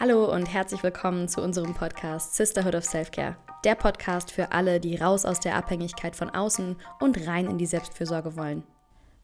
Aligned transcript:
Hallo 0.00 0.24
und 0.24 0.46
herzlich 0.46 0.82
willkommen 0.82 1.28
zu 1.28 1.40
unserem 1.40 1.72
Podcast 1.72 2.34
Sisterhood 2.34 2.74
of 2.74 2.84
Self-Care. 2.84 3.36
Der 3.62 3.76
Podcast 3.76 4.32
für 4.32 4.50
alle, 4.50 4.80
die 4.80 4.96
raus 4.96 5.24
aus 5.24 5.38
der 5.38 5.54
Abhängigkeit 5.54 6.16
von 6.16 6.30
außen 6.30 6.74
und 6.98 7.28
rein 7.28 7.46
in 7.46 7.58
die 7.58 7.66
Selbstfürsorge 7.66 8.36
wollen. 8.36 8.64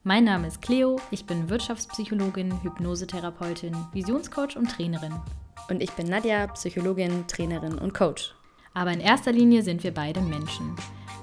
Mein 0.04 0.22
Name 0.22 0.46
ist 0.46 0.62
Cleo, 0.62 1.01
ich 1.11 1.27
bin 1.27 1.51
Wirtschaftspsychologin, 1.51 2.62
Hypnosetherapeutin, 2.62 3.75
Visionscoach 3.93 4.56
und 4.56 4.71
Trainerin. 4.71 5.14
Und 5.69 5.83
ich 5.83 5.91
bin 5.91 6.06
Nadja, 6.06 6.46
Psychologin, 6.46 7.27
Trainerin 7.27 7.77
und 7.77 7.93
Coach. 7.93 8.32
Aber 8.73 8.93
in 8.93 9.00
erster 9.00 9.32
Linie 9.32 9.64
sind 9.64 9.82
wir 9.82 9.93
beide 9.93 10.21
Menschen. 10.21 10.77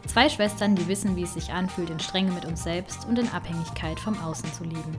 Zwei 0.07 0.27
Schwestern, 0.27 0.75
die 0.75 0.89
wissen, 0.89 1.15
wie 1.15 1.23
es 1.23 1.35
sich 1.35 1.53
anfühlt, 1.53 1.89
in 1.89 2.01
Strenge 2.01 2.33
mit 2.33 2.43
uns 2.43 2.63
selbst 2.63 3.07
und 3.07 3.17
in 3.17 3.29
Abhängigkeit 3.29 3.97
vom 3.97 4.21
Außen 4.21 4.51
zu 4.51 4.65
leben. 4.65 4.97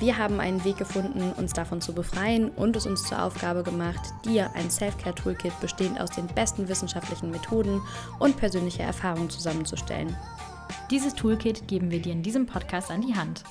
Wir 0.00 0.16
haben 0.16 0.38
einen 0.38 0.64
Weg 0.64 0.76
gefunden, 0.76 1.32
uns 1.32 1.52
davon 1.54 1.80
zu 1.80 1.92
befreien 1.92 2.50
und 2.50 2.76
es 2.76 2.86
uns 2.86 3.02
zur 3.02 3.20
Aufgabe 3.20 3.64
gemacht, 3.64 3.98
dir 4.24 4.48
ein 4.54 4.70
Self-Care-Toolkit 4.70 5.58
bestehend 5.60 6.00
aus 6.00 6.10
den 6.10 6.28
besten 6.28 6.68
wissenschaftlichen 6.68 7.32
Methoden 7.32 7.82
und 8.20 8.36
persönlicher 8.36 8.84
Erfahrung 8.84 9.28
zusammenzustellen. 9.28 10.16
Dieses 10.88 11.14
Toolkit 11.14 11.66
geben 11.66 11.90
wir 11.90 12.00
dir 12.00 12.12
in 12.12 12.22
diesem 12.22 12.46
Podcast 12.46 12.92
an 12.92 13.00
die 13.00 13.16
Hand. 13.16 13.42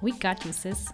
We 0.00 0.10
got 0.10 0.44
you, 0.44 0.50
sis. 0.50 0.86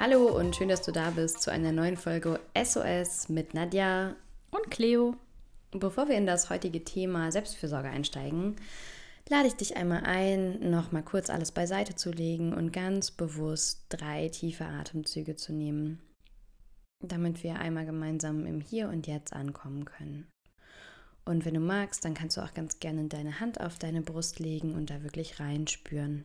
Hallo 0.00 0.36
und 0.36 0.56
schön, 0.56 0.68
dass 0.68 0.82
du 0.82 0.90
da 0.90 1.10
bist 1.10 1.40
zu 1.40 1.52
einer 1.52 1.70
neuen 1.70 1.96
Folge 1.96 2.40
SOS 2.60 3.28
mit 3.28 3.54
Nadja 3.54 4.16
und 4.50 4.72
Cleo. 4.72 5.14
Bevor 5.70 6.08
wir 6.08 6.16
in 6.16 6.26
das 6.26 6.50
heutige 6.50 6.82
Thema 6.82 7.30
Selbstfürsorge 7.30 7.90
einsteigen, 7.90 8.56
lade 9.30 9.48
ich 9.48 9.54
dich 9.54 9.76
einmal 9.76 10.04
ein, 10.04 10.70
noch 10.70 10.92
mal 10.92 11.02
kurz 11.02 11.30
alles 11.30 11.52
beiseite 11.52 11.94
zu 11.94 12.10
legen 12.10 12.54
und 12.54 12.72
ganz 12.72 13.10
bewusst 13.10 13.86
drei 13.88 14.28
tiefe 14.28 14.64
Atemzüge 14.64 15.36
zu 15.36 15.52
nehmen, 15.52 16.00
damit 17.00 17.42
wir 17.42 17.58
einmal 17.58 17.86
gemeinsam 17.86 18.46
im 18.46 18.60
Hier 18.60 18.88
und 18.88 19.06
Jetzt 19.06 19.32
ankommen 19.32 19.84
können. 19.84 20.28
Und 21.24 21.44
wenn 21.44 21.54
du 21.54 21.60
magst, 21.60 22.04
dann 22.06 22.14
kannst 22.14 22.38
du 22.38 22.40
auch 22.40 22.54
ganz 22.54 22.80
gerne 22.80 23.06
deine 23.08 23.38
Hand 23.38 23.60
auf 23.60 23.78
deine 23.78 24.00
Brust 24.00 24.38
legen 24.38 24.74
und 24.74 24.88
da 24.88 25.02
wirklich 25.02 25.38
reinspüren. 25.40 26.24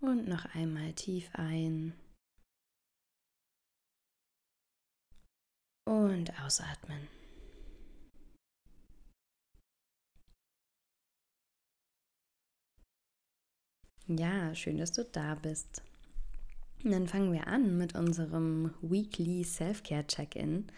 Und 0.00 0.28
noch 0.28 0.46
einmal 0.54 0.92
tief 0.92 1.28
ein. 1.34 1.94
Und 5.90 6.32
ausatmen. 6.40 7.08
Ja, 14.06 14.54
schön, 14.54 14.78
dass 14.78 14.92
du 14.92 15.04
da 15.04 15.34
bist. 15.34 15.82
Dann 16.84 17.08
fangen 17.08 17.32
wir 17.32 17.48
an 17.48 17.76
mit 17.76 17.96
unserem 17.96 18.72
Weekly 18.82 19.42
Self-Care 19.42 20.06
Check-in. 20.06 20.68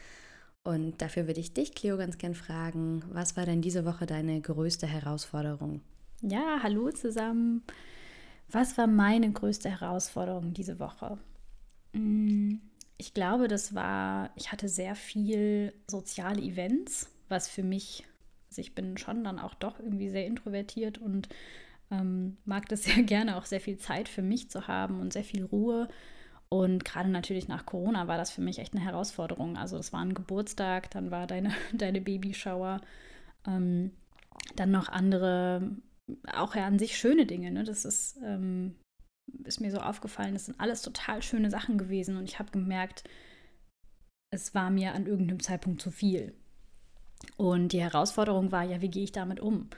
Und 0.65 1.03
dafür 1.03 1.27
würde 1.27 1.41
ich 1.41 1.53
dich, 1.53 1.75
Cleo, 1.75 1.99
ganz 1.99 2.17
gern 2.17 2.35
fragen, 2.35 3.05
was 3.11 3.37
war 3.37 3.45
denn 3.45 3.61
diese 3.61 3.85
Woche 3.85 4.07
deine 4.07 4.41
größte 4.41 4.87
Herausforderung? 4.87 5.83
Ja, 6.23 6.61
hallo 6.63 6.91
zusammen. 6.91 7.63
Was 8.51 8.79
war 8.79 8.87
meine 8.87 9.31
größte 9.31 9.69
Herausforderung 9.69 10.55
diese 10.55 10.79
Woche? 10.79 11.19
Mm, 11.93 12.55
ich 12.99 13.15
glaube, 13.15 13.49
das 13.49 13.75
war, 13.75 14.31
ich 14.37 14.53
hatte 14.53 14.69
sehr 14.69 14.95
viel 14.95 15.73
soziale 15.89 16.41
Events, 16.41 17.11
was 17.29 17.49
für 17.49 17.63
mich, 17.63 18.05
also 18.51 18.61
ich 18.61 18.75
bin 18.75 18.97
schon 18.97 19.25
dann 19.25 19.39
auch 19.39 19.55
doch 19.55 19.81
irgendwie 19.81 20.11
sehr 20.11 20.27
introvertiert 20.27 20.99
und 20.99 21.29
ähm, 21.91 22.37
mag 22.45 22.69
das 22.69 22.83
sehr 22.85 23.03
gerne, 23.03 23.37
auch 23.37 23.45
sehr 23.45 23.61
viel 23.61 23.79
Zeit 23.79 24.09
für 24.09 24.23
mich 24.23 24.51
zu 24.51 24.67
haben 24.69 25.01
und 25.01 25.13
sehr 25.13 25.25
viel 25.25 25.45
Ruhe. 25.45 25.89
Und 26.49 26.85
gerade 26.85 27.09
natürlich 27.09 27.49
nach 27.49 27.65
Corona 27.65 28.09
war 28.09 28.19
das 28.19 28.31
für 28.31 28.43
mich 28.43 28.59
echt 28.59 28.75
eine 28.75 28.85
Herausforderung. 28.85 29.57
Also 29.57 29.79
es 29.79 29.93
war 29.95 30.01
ein 30.01 30.13
Geburtstag, 30.13 30.91
dann 30.91 31.11
war 31.11 31.27
deine, 31.27 31.53
deine 31.73 32.01
Babyshower, 32.01 32.81
ähm, 33.47 33.91
dann 34.57 34.71
noch 34.71 34.89
andere, 34.89 35.71
auch 36.35 36.55
ja 36.55 36.67
an 36.67 36.79
sich 36.79 36.99
schöne 36.99 37.25
Dinge. 37.27 37.51
Ne? 37.51 37.65
Das 37.65 37.85
ist, 37.85 38.19
ähm, 38.23 38.75
ist 39.45 39.61
mir 39.61 39.71
so 39.71 39.79
aufgefallen, 39.79 40.35
das 40.35 40.47
sind 40.47 40.61
alles 40.61 40.83
total 40.83 41.23
schöne 41.23 41.51
Sachen 41.51 41.79
gewesen. 41.79 42.17
Und 42.17 42.25
ich 42.25 42.39
habe 42.39 42.51
gemerkt, 42.51 43.05
es 44.31 44.55
war 44.55 44.71
mir 44.71 44.95
an 44.95 45.07
irgendeinem 45.07 45.41
Zeitpunkt 45.41 45.83
zu 45.83 45.91
viel. 45.91 46.35
Und 47.37 47.73
die 47.73 47.81
Herausforderung 47.81 48.51
war 48.53 48.65
ja, 48.65 48.81
wie 48.81 48.91
gehe 48.91 49.05
ich 49.05 49.13
damit 49.13 49.41
um? 49.41 49.69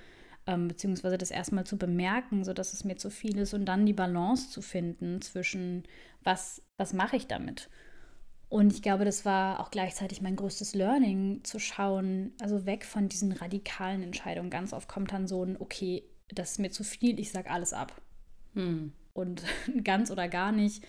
ähm, 0.46 0.68
beziehungsweise 0.68 1.18
das 1.18 1.30
erstmal 1.30 1.64
zu 1.64 1.76
bemerken, 1.76 2.44
sodass 2.44 2.72
es 2.72 2.84
mir 2.84 2.96
zu 2.96 3.10
viel 3.10 3.38
ist 3.38 3.54
und 3.54 3.64
dann 3.64 3.86
die 3.86 3.92
Balance 3.92 4.50
zu 4.50 4.62
finden 4.62 5.20
zwischen, 5.22 5.84
was, 6.22 6.62
was 6.76 6.92
mache 6.92 7.16
ich 7.16 7.26
damit? 7.26 7.70
Und 8.48 8.72
ich 8.72 8.82
glaube, 8.82 9.04
das 9.04 9.24
war 9.24 9.60
auch 9.60 9.70
gleichzeitig 9.70 10.20
mein 10.20 10.36
größtes 10.36 10.74
Learning, 10.74 11.42
zu 11.44 11.58
schauen, 11.58 12.32
also 12.40 12.66
weg 12.66 12.84
von 12.84 13.08
diesen 13.08 13.32
radikalen 13.32 14.02
Entscheidungen. 14.02 14.50
Ganz 14.50 14.72
oft 14.72 14.88
kommt 14.88 15.12
dann 15.12 15.26
so 15.26 15.44
ein, 15.44 15.56
okay, 15.58 16.04
das 16.28 16.52
ist 16.52 16.58
mir 16.58 16.70
zu 16.70 16.84
viel, 16.84 17.18
ich 17.18 17.32
sage 17.32 17.50
alles 17.50 17.72
ab. 17.72 18.00
Hm. 18.52 18.92
Und 19.14 19.42
ganz 19.84 20.10
oder 20.10 20.28
gar 20.28 20.52
nicht. 20.52 20.84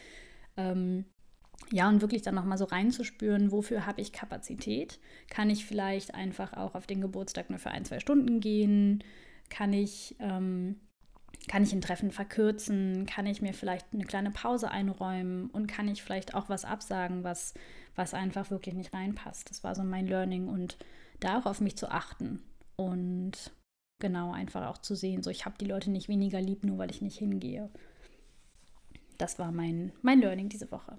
Ähm, 0.58 1.06
ja, 1.72 1.88
und 1.90 2.02
wirklich 2.02 2.22
dann 2.22 2.36
nochmal 2.36 2.58
so 2.58 2.66
reinzuspüren, 2.66 3.52
wofür 3.52 3.86
habe 3.86 4.02
ich 4.02 4.12
Kapazität? 4.12 5.00
Kann 5.30 5.50
ich 5.50 5.66
vielleicht 5.66 6.14
einfach 6.14 6.54
auch 6.54 6.76
auf 6.76 6.86
den 6.86 7.02
Geburtstag 7.02 7.50
nur 7.50 7.60
für 7.60 7.72
ein, 7.72 7.86
zwei 7.86 8.00
Stunden 8.00 8.40
gehen? 8.40 9.04
Kann 9.50 9.74
ich, 9.74 10.16
ähm, 10.20 10.80
kann 11.48 11.64
ich 11.64 11.74
ein 11.74 11.82
Treffen 11.82 12.12
verkürzen? 12.12 13.06
Kann 13.06 13.26
ich 13.26 13.42
mir 13.42 13.54
vielleicht 13.54 13.88
eine 13.94 14.06
kleine 14.06 14.32
Pause 14.32 14.70
einräumen? 14.70 15.50
Und 15.50 15.68
kann 15.68 15.88
ich 15.88 16.04
vielleicht 16.04 16.36
auch 16.36 16.50
was 16.50 16.66
absagen, 16.66 17.24
was, 17.24 17.54
was 17.96 18.14
einfach 18.14 18.52
wirklich 18.52 18.76
nicht 18.76 18.94
reinpasst? 18.94 19.50
Das 19.50 19.64
war 19.64 19.76
so 19.76 19.84
mein 19.84 20.08
Learning 20.08 20.48
und 20.48 20.78
da 21.20 21.40
auch 21.40 21.46
auf 21.46 21.62
mich 21.62 21.78
zu 21.78 21.90
achten 21.90 22.44
und 22.76 23.54
genau 24.00 24.34
einfach 24.34 24.68
auch 24.68 24.78
zu 24.78 24.96
sehen, 24.96 25.24
so 25.24 25.30
ich 25.30 25.46
habe 25.46 25.58
die 25.60 25.66
Leute 25.66 25.90
nicht 25.90 26.10
weniger 26.10 26.42
lieb, 26.42 26.64
nur 26.64 26.78
weil 26.78 26.92
ich 26.92 27.02
nicht 27.02 27.18
hingehe. 27.18 27.70
Das 29.18 29.40
war 29.40 29.52
mein, 29.52 29.92
mein 30.02 30.20
Learning 30.20 30.50
diese 30.50 30.72
Woche. 30.72 30.98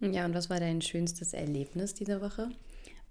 Ja, 0.00 0.24
und 0.24 0.34
was 0.34 0.50
war 0.50 0.58
dein 0.58 0.82
schönstes 0.82 1.32
Erlebnis 1.32 1.94
diese 1.94 2.20
Woche? 2.20 2.48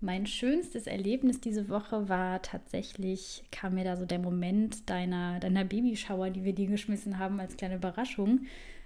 Mein 0.01 0.25
schönstes 0.25 0.87
Erlebnis 0.87 1.39
diese 1.39 1.69
Woche 1.69 2.09
war 2.09 2.41
tatsächlich, 2.41 3.43
kam 3.51 3.75
mir 3.75 3.83
da 3.83 3.95
so 3.95 4.05
der 4.05 4.19
Moment 4.19 4.89
deiner, 4.89 5.39
deiner 5.39 5.63
Babyshower, 5.63 6.31
die 6.31 6.43
wir 6.43 6.53
dir 6.53 6.67
geschmissen 6.67 7.19
haben 7.19 7.39
als 7.39 7.55
kleine 7.55 7.75
Überraschung, 7.75 8.41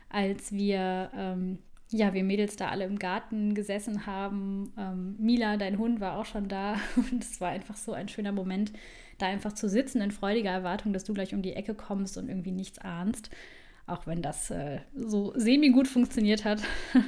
als 0.10 0.52
wir, 0.52 1.10
ähm, 1.16 1.60
ja, 1.90 2.14
wir 2.14 2.26
Mädels 2.26 2.58
da 2.58 2.68
alle 2.68 2.84
im 2.84 3.00
Garten 3.00 3.56
gesessen 3.56 4.06
haben. 4.06 4.74
Ähm, 4.78 5.16
Mila, 5.18 5.56
dein 5.56 5.78
Hund, 5.78 6.02
war 6.02 6.20
auch 6.20 6.26
schon 6.26 6.50
da 6.50 6.76
und 6.98 7.24
es 7.24 7.40
war 7.40 7.50
einfach 7.50 7.78
so 7.78 7.94
ein 7.94 8.10
schöner 8.10 8.34
Moment, 8.34 8.74
da 9.18 9.28
einfach 9.28 9.54
zu 9.54 9.70
sitzen 9.70 10.02
in 10.02 10.12
freudiger 10.12 10.52
Erwartung, 10.52 10.92
dass 10.92 11.06
du 11.06 11.14
gleich 11.14 11.34
um 11.34 11.42
die 11.42 11.54
Ecke 11.54 11.74
kommst 11.74 12.18
und 12.18 12.28
irgendwie 12.28 12.52
nichts 12.52 12.78
ahnst. 12.80 13.30
Auch 13.88 14.08
wenn 14.08 14.22
das 14.22 14.50
äh, 14.50 14.80
so 14.96 15.34
semi-gut 15.36 15.88
funktioniert 15.88 16.46
hat. 16.46 16.62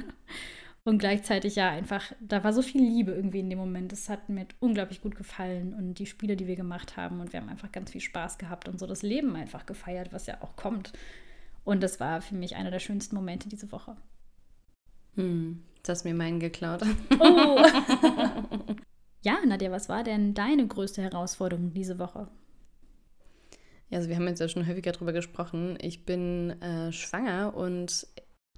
Und 0.84 0.98
gleichzeitig 0.98 1.56
ja 1.56 1.68
einfach, 1.68 2.12
da 2.18 2.42
war 2.44 2.54
so 2.54 2.62
viel 2.62 2.80
Liebe 2.80 3.12
irgendwie 3.12 3.40
in 3.40 3.50
dem 3.50 3.58
Moment. 3.58 3.92
Das 3.92 4.08
hat 4.08 4.30
mir 4.30 4.46
unglaublich 4.58 5.02
gut 5.02 5.16
gefallen 5.16 5.74
und 5.74 5.98
die 5.98 6.06
Spiele, 6.06 6.34
die 6.34 6.46
wir 6.46 6.56
gemacht 6.56 6.96
haben. 6.96 7.20
Und 7.20 7.30
wir 7.34 7.40
haben 7.40 7.50
einfach 7.50 7.70
ganz 7.72 7.90
viel 7.90 8.00
Spaß 8.00 8.38
gehabt 8.38 8.68
und 8.68 8.80
so 8.80 8.86
das 8.86 9.02
Leben 9.02 9.36
einfach 9.36 9.66
gefeiert, 9.66 10.14
was 10.14 10.26
ja 10.26 10.40
auch 10.40 10.56
kommt. 10.56 10.94
Und 11.64 11.82
das 11.82 12.00
war 12.00 12.22
für 12.22 12.36
mich 12.36 12.56
einer 12.56 12.70
der 12.70 12.78
schönsten 12.78 13.16
Momente 13.16 13.50
diese 13.50 13.70
Woche. 13.70 13.96
Hm, 15.16 15.62
du 15.82 15.92
hast 15.92 16.04
mir 16.04 16.14
meinen 16.14 16.40
geklaut. 16.40 16.82
Oh. 17.20 17.60
ja, 19.20 19.36
Nadja, 19.44 19.70
was 19.70 19.90
war 19.90 20.04
denn 20.04 20.32
deine 20.32 20.66
größte 20.66 21.02
Herausforderung 21.02 21.74
diese 21.74 21.98
Woche? 21.98 22.28
Ja, 23.90 23.98
also 23.98 24.08
wir 24.08 24.16
haben 24.16 24.28
jetzt 24.28 24.40
ja 24.40 24.48
schon 24.48 24.66
häufiger 24.66 24.92
darüber 24.92 25.12
gesprochen. 25.12 25.78
Ich 25.80 26.04
bin 26.04 26.60
äh, 26.62 26.92
schwanger 26.92 27.54
und 27.54 28.06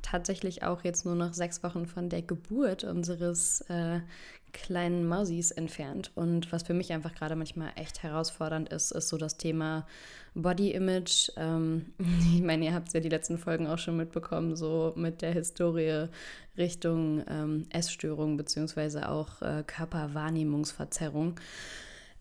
tatsächlich 0.03 0.63
auch 0.63 0.83
jetzt 0.83 1.05
nur 1.05 1.15
noch 1.15 1.35
sechs 1.35 1.63
Wochen 1.63 1.87
von 1.87 2.09
der 2.09 2.23
Geburt 2.23 2.85
unseres 2.85 3.61
äh, 3.69 4.01
kleinen 4.53 5.07
Mausis 5.07 5.51
entfernt. 5.51 6.11
Und 6.15 6.51
was 6.53 6.65
für 6.65 6.75
mich 6.75 6.93
einfach 6.93 7.15
gerade 7.15 7.37
manchmal 7.37 7.71
echt 7.77 8.03
herausfordernd 8.03 8.69
ist, 8.71 8.91
ist 8.91 9.09
so 9.09 9.17
das 9.17 9.37
Thema 9.37 9.87
Body 10.35 10.73
Image. 10.73 11.31
Ähm, 11.37 11.87
ich 12.35 12.43
meine, 12.43 12.65
ihr 12.65 12.75
habt 12.75 12.89
es 12.89 12.95
ja 12.95 13.01
die 13.01 13.09
letzten 13.09 13.39
Folgen 13.39 13.67
auch 13.67 13.79
schon 13.79 13.97
mitbekommen, 13.97 14.57
so 14.57 14.93
mit 14.97 15.23
der 15.23 15.33
Historie 15.33 16.09
Richtung 16.59 17.25
ähm, 17.29 17.67
Essstörung 17.71 18.37
beziehungsweise 18.37 19.09
auch 19.09 19.41
äh, 19.43 19.63
Körperwahrnehmungsverzerrung. 19.67 21.37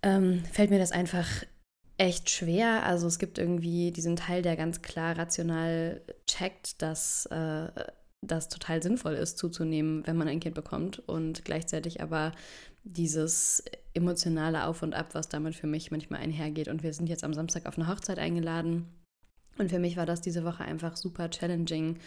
Ähm, 0.01 0.43
fällt 0.51 0.69
mir 0.69 0.79
das 0.79 0.91
einfach 0.91 1.27
echt 1.99 2.29
schwer. 2.29 2.85
Also 2.85 3.07
es 3.07 3.19
gibt 3.19 3.37
irgendwie 3.37 3.91
diesen 3.91 4.15
Teil, 4.15 4.41
der 4.41 4.55
ganz 4.55 4.81
klar 4.81 5.17
rational 5.17 6.01
checkt, 6.25 6.81
dass 6.81 7.25
äh, 7.27 7.67
das 8.21 8.47
total 8.47 8.81
sinnvoll 8.81 9.13
ist 9.13 9.37
zuzunehmen, 9.37 10.07
wenn 10.07 10.17
man 10.17 10.29
ein 10.29 10.39
Kind 10.39 10.55
bekommt 10.55 10.99
und 11.07 11.43
gleichzeitig 11.45 12.01
aber 12.01 12.31
dieses 12.83 13.63
emotionale 13.93 14.65
Auf 14.65 14.81
und 14.81 14.95
Ab, 14.95 15.09
was 15.11 15.27
damit 15.27 15.55
für 15.55 15.67
mich 15.67 15.91
manchmal 15.91 16.21
einhergeht. 16.21 16.69
Und 16.69 16.83
wir 16.83 16.93
sind 16.93 17.09
jetzt 17.09 17.25
am 17.25 17.33
Samstag 17.33 17.65
auf 17.65 17.77
eine 17.77 17.87
Hochzeit 17.87 18.17
eingeladen. 18.17 18.87
Und 19.57 19.69
für 19.69 19.79
mich 19.79 19.97
war 19.97 20.05
das 20.05 20.21
diese 20.21 20.45
Woche 20.45 20.63
einfach 20.63 20.95
super 20.95 21.29
challenging, 21.29 21.97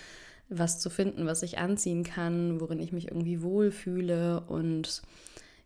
was 0.48 0.80
zu 0.80 0.88
finden, 0.88 1.26
was 1.26 1.42
ich 1.42 1.58
anziehen 1.58 2.02
kann, 2.02 2.62
worin 2.62 2.80
ich 2.80 2.92
mich 2.92 3.08
irgendwie 3.08 3.42
wohlfühle 3.42 4.40
und 4.40 5.02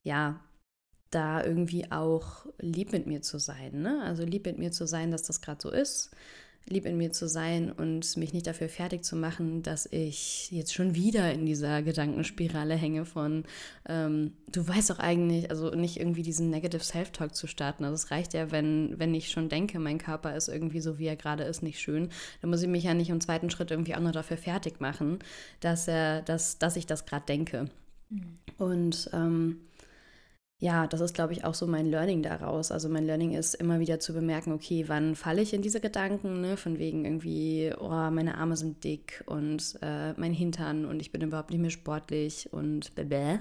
ja, 0.03 0.41
da 1.11 1.45
irgendwie 1.45 1.91
auch 1.91 2.47
lieb 2.59 2.93
mit 2.93 3.07
mir 3.07 3.23
zu 3.23 3.39
sein. 3.39 3.83
Ne? 3.83 4.03
Also 4.03 4.25
lieb 4.25 4.47
mit 4.47 4.59
mir 4.59 4.73
zu 4.73 4.87
sein, 4.87 5.11
dass 5.11 5.23
das 5.23 5.41
gerade 5.41 5.61
so 5.63 5.71
ist 5.71 6.11
lieb 6.69 6.85
in 6.85 6.97
mir 6.97 7.13
zu 7.13 7.29
sein 7.29 7.71
und 7.71 8.17
mich 8.17 8.33
nicht 8.33 8.47
dafür 8.47 8.69
fertig 8.69 9.05
zu 9.05 9.15
machen, 9.15 9.63
dass 9.63 9.87
ich 9.87 10.51
jetzt 10.51 10.75
schon 10.75 10.95
wieder 10.95 11.33
in 11.33 11.47
dieser 11.47 11.83
Gedankenspirale 11.83 12.75
hänge 12.75 13.05
von, 13.05 13.45
ähm, 13.89 14.33
du 14.51 14.67
weißt 14.67 14.91
doch 14.91 14.99
eigentlich, 14.99 15.51
also 15.51 15.71
nicht 15.71 15.99
irgendwie 15.99 16.23
diesen 16.23 16.51
Negative 16.51 16.83
Self-Talk 16.83 17.37
zu 17.37 17.47
starten. 17.47 17.85
Also 17.85 17.95
es 17.95 18.11
reicht 18.11 18.35
ja, 18.35 18.51
wenn, 18.51 18.99
wenn 18.99 19.15
ich 19.15 19.31
schon 19.31 19.49
denke, 19.49 19.79
mein 19.79 19.99
Körper 19.99 20.35
ist 20.35 20.49
irgendwie 20.49 20.81
so, 20.81 20.99
wie 20.99 21.07
er 21.07 21.17
gerade 21.17 21.45
ist, 21.45 21.63
nicht 21.63 21.79
schön. 21.81 22.09
Dann 22.41 22.51
muss 22.51 22.63
ich 22.63 22.69
mich 22.69 22.85
ja 22.85 22.95
nicht 22.95 23.11
im 23.11 23.21
zweiten 23.21 23.51
Schritt 23.51 23.71
irgendwie 23.71 23.95
auch 23.95 24.01
noch 24.01 24.13
dafür 24.13 24.37
fertig 24.37 24.81
machen, 24.81 25.21
dass, 25.61 25.87
er, 25.87 26.23
dass, 26.23 26.59
dass 26.59 26.77
ich 26.77 26.87
das 26.87 27.07
gerade 27.07 27.27
denke. 27.27 27.67
Mhm. 28.11 28.39
Und 28.59 29.11
ähm, 29.13 29.61
ja, 30.59 30.87
das 30.87 31.01
ist, 31.03 31.15
glaube 31.15 31.35
ich, 31.35 31.45
auch 31.45 31.55
so 31.55 31.67
mein 31.67 31.87
Learning 31.87 32.23
daraus. 32.23 32.73
Also 32.73 32.89
mein 32.89 33.05
Learning 33.05 33.33
ist 33.33 33.55
immer 33.55 33.79
wieder 33.79 34.01
zu 34.01 34.15
bemerken, 34.15 34.53
okay, 34.53 34.85
wann 34.87 35.15
falle 35.15 35.43
ich 35.43 35.53
in 35.53 35.61
diese 35.61 35.81
Gedanken, 35.81 36.41
ne? 36.41 36.57
von 36.57 36.79
wegen 36.79 37.05
irgendwie, 37.05 37.75
oh, 37.79 38.11
meine 38.11 38.39
Arme 38.39 38.57
sind 38.57 38.83
dick 38.83 39.23
und 39.27 39.79
äh, 39.83 40.15
mein 40.15 40.33
Hintern 40.33 40.87
und 40.87 41.01
ich 41.01 41.13
bin 41.13 41.21
überhaupt 41.21 41.51
nicht 41.51 41.61
mehr 41.61 41.71
sportlich 41.71 42.53
und 42.53 42.95
bäh. 42.95 43.39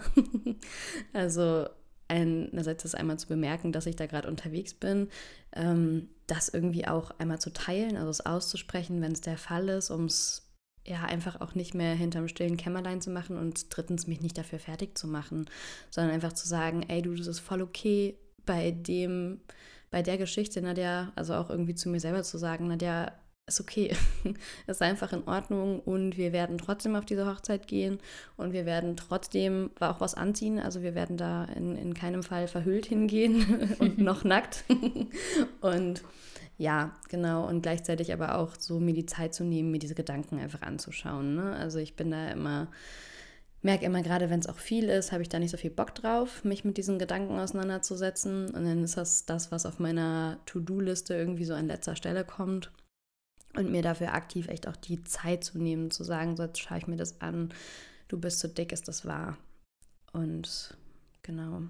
also 1.13 1.67
einerseits 2.09 2.83
ist 2.83 2.95
einmal 2.95 3.17
zu 3.17 3.27
bemerken, 3.27 3.71
dass 3.71 3.85
ich 3.85 3.95
da 3.95 4.07
gerade 4.07 4.27
unterwegs 4.27 4.73
bin, 4.73 5.07
ähm, 5.53 6.09
das 6.27 6.49
irgendwie 6.49 6.85
auch 6.85 7.11
einmal 7.17 7.39
zu 7.39 7.51
teilen, 7.53 7.95
also 7.95 8.09
es 8.09 8.25
auszusprechen, 8.25 9.01
wenn 9.01 9.13
es 9.13 9.21
der 9.21 9.37
Fall 9.37 9.69
ist, 9.69 9.89
um 9.89 10.05
es 10.05 10.44
ja, 10.85 11.03
einfach 11.03 11.41
auch 11.41 11.55
nicht 11.55 11.73
mehr 11.73 11.95
hinterm 11.95 12.27
stillen 12.27 12.57
Kämmerlein 12.57 13.01
zu 13.01 13.09
machen 13.09 13.37
und 13.37 13.75
drittens 13.75 14.07
mich 14.07 14.21
nicht 14.21 14.37
dafür 14.37 14.59
fertig 14.59 14.97
zu 14.97 15.07
machen, 15.07 15.49
sondern 15.89 16.13
einfach 16.13 16.33
zu 16.33 16.47
sagen, 16.47 16.83
ey, 16.87 17.01
du, 17.01 17.15
das 17.15 17.27
ist 17.27 17.39
voll 17.39 17.61
okay 17.61 18.15
bei 18.45 18.71
dem, 18.71 19.41
bei 19.89 20.03
der 20.03 20.17
Geschichte, 20.17 20.61
Nadja, 20.61 21.11
also 21.15 21.33
auch 21.33 21.49
irgendwie 21.49 21.75
zu 21.75 21.89
mir 21.89 21.99
selber 21.99 22.21
zu 22.21 22.37
sagen, 22.37 22.67
Nadja, 22.67 23.11
ist 23.47 23.61
okay, 23.61 23.95
ist 24.67 24.81
einfach 24.81 25.13
in 25.13 25.27
Ordnung 25.27 25.79
und 25.79 26.17
wir 26.17 26.33
werden 26.33 26.57
trotzdem 26.57 26.95
auf 26.95 27.05
diese 27.05 27.27
Hochzeit 27.27 27.67
gehen 27.67 27.99
und 28.37 28.53
wir 28.53 28.65
werden 28.65 28.97
trotzdem 28.97 29.71
auch 29.79 29.99
was 29.99 30.15
anziehen, 30.15 30.59
also 30.59 30.81
wir 30.81 30.95
werden 30.95 31.17
da 31.17 31.45
in, 31.45 31.75
in 31.75 31.93
keinem 31.93 32.23
Fall 32.23 32.47
verhüllt 32.47 32.87
hingehen 32.87 33.75
und 33.79 33.99
noch 33.99 34.23
nackt. 34.23 34.63
Und 35.61 36.03
ja, 36.57 36.95
genau. 37.09 37.47
Und 37.47 37.61
gleichzeitig 37.61 38.13
aber 38.13 38.37
auch 38.37 38.55
so 38.57 38.79
mir 38.79 38.93
die 38.93 39.05
Zeit 39.05 39.33
zu 39.33 39.43
nehmen, 39.43 39.71
mir 39.71 39.79
diese 39.79 39.95
Gedanken 39.95 40.39
einfach 40.39 40.61
anzuschauen. 40.61 41.35
Ne? 41.35 41.55
Also 41.55 41.79
ich 41.79 41.95
bin 41.95 42.11
da 42.11 42.29
immer, 42.29 42.71
merke 43.61 43.85
immer 43.85 44.01
gerade, 44.01 44.29
wenn 44.29 44.39
es 44.39 44.47
auch 44.47 44.57
viel 44.57 44.89
ist, 44.89 45.11
habe 45.11 45.21
ich 45.21 45.29
da 45.29 45.39
nicht 45.39 45.51
so 45.51 45.57
viel 45.57 45.71
Bock 45.71 45.93
drauf, 45.95 46.43
mich 46.45 46.63
mit 46.63 46.77
diesen 46.77 46.97
Gedanken 46.97 47.39
auseinanderzusetzen. 47.39 48.45
Und 48.51 48.65
dann 48.65 48.83
ist 48.83 48.95
das 48.95 49.25
das, 49.25 49.51
was 49.51 49.65
auf 49.65 49.79
meiner 49.79 50.39
To-Do-Liste 50.45 51.13
irgendwie 51.13 51.45
so 51.45 51.53
an 51.53 51.67
letzter 51.67 51.95
Stelle 51.95 52.23
kommt. 52.23 52.71
Und 53.55 53.71
mir 53.71 53.81
dafür 53.81 54.13
aktiv 54.13 54.49
echt 54.49 54.67
auch 54.67 54.75
die 54.75 55.03
Zeit 55.05 55.45
zu 55.45 55.57
nehmen, 55.57 55.89
zu 55.89 56.03
sagen, 56.03 56.35
so 56.35 56.43
jetzt 56.43 56.59
schaue 56.59 56.77
ich 56.77 56.87
mir 56.87 56.97
das 56.97 57.21
an, 57.21 57.53
du 58.09 58.19
bist 58.19 58.39
zu 58.39 58.49
dick, 58.49 58.73
ist 58.73 58.89
das 58.89 59.05
wahr. 59.05 59.37
Und 60.11 60.75
genau 61.23 61.61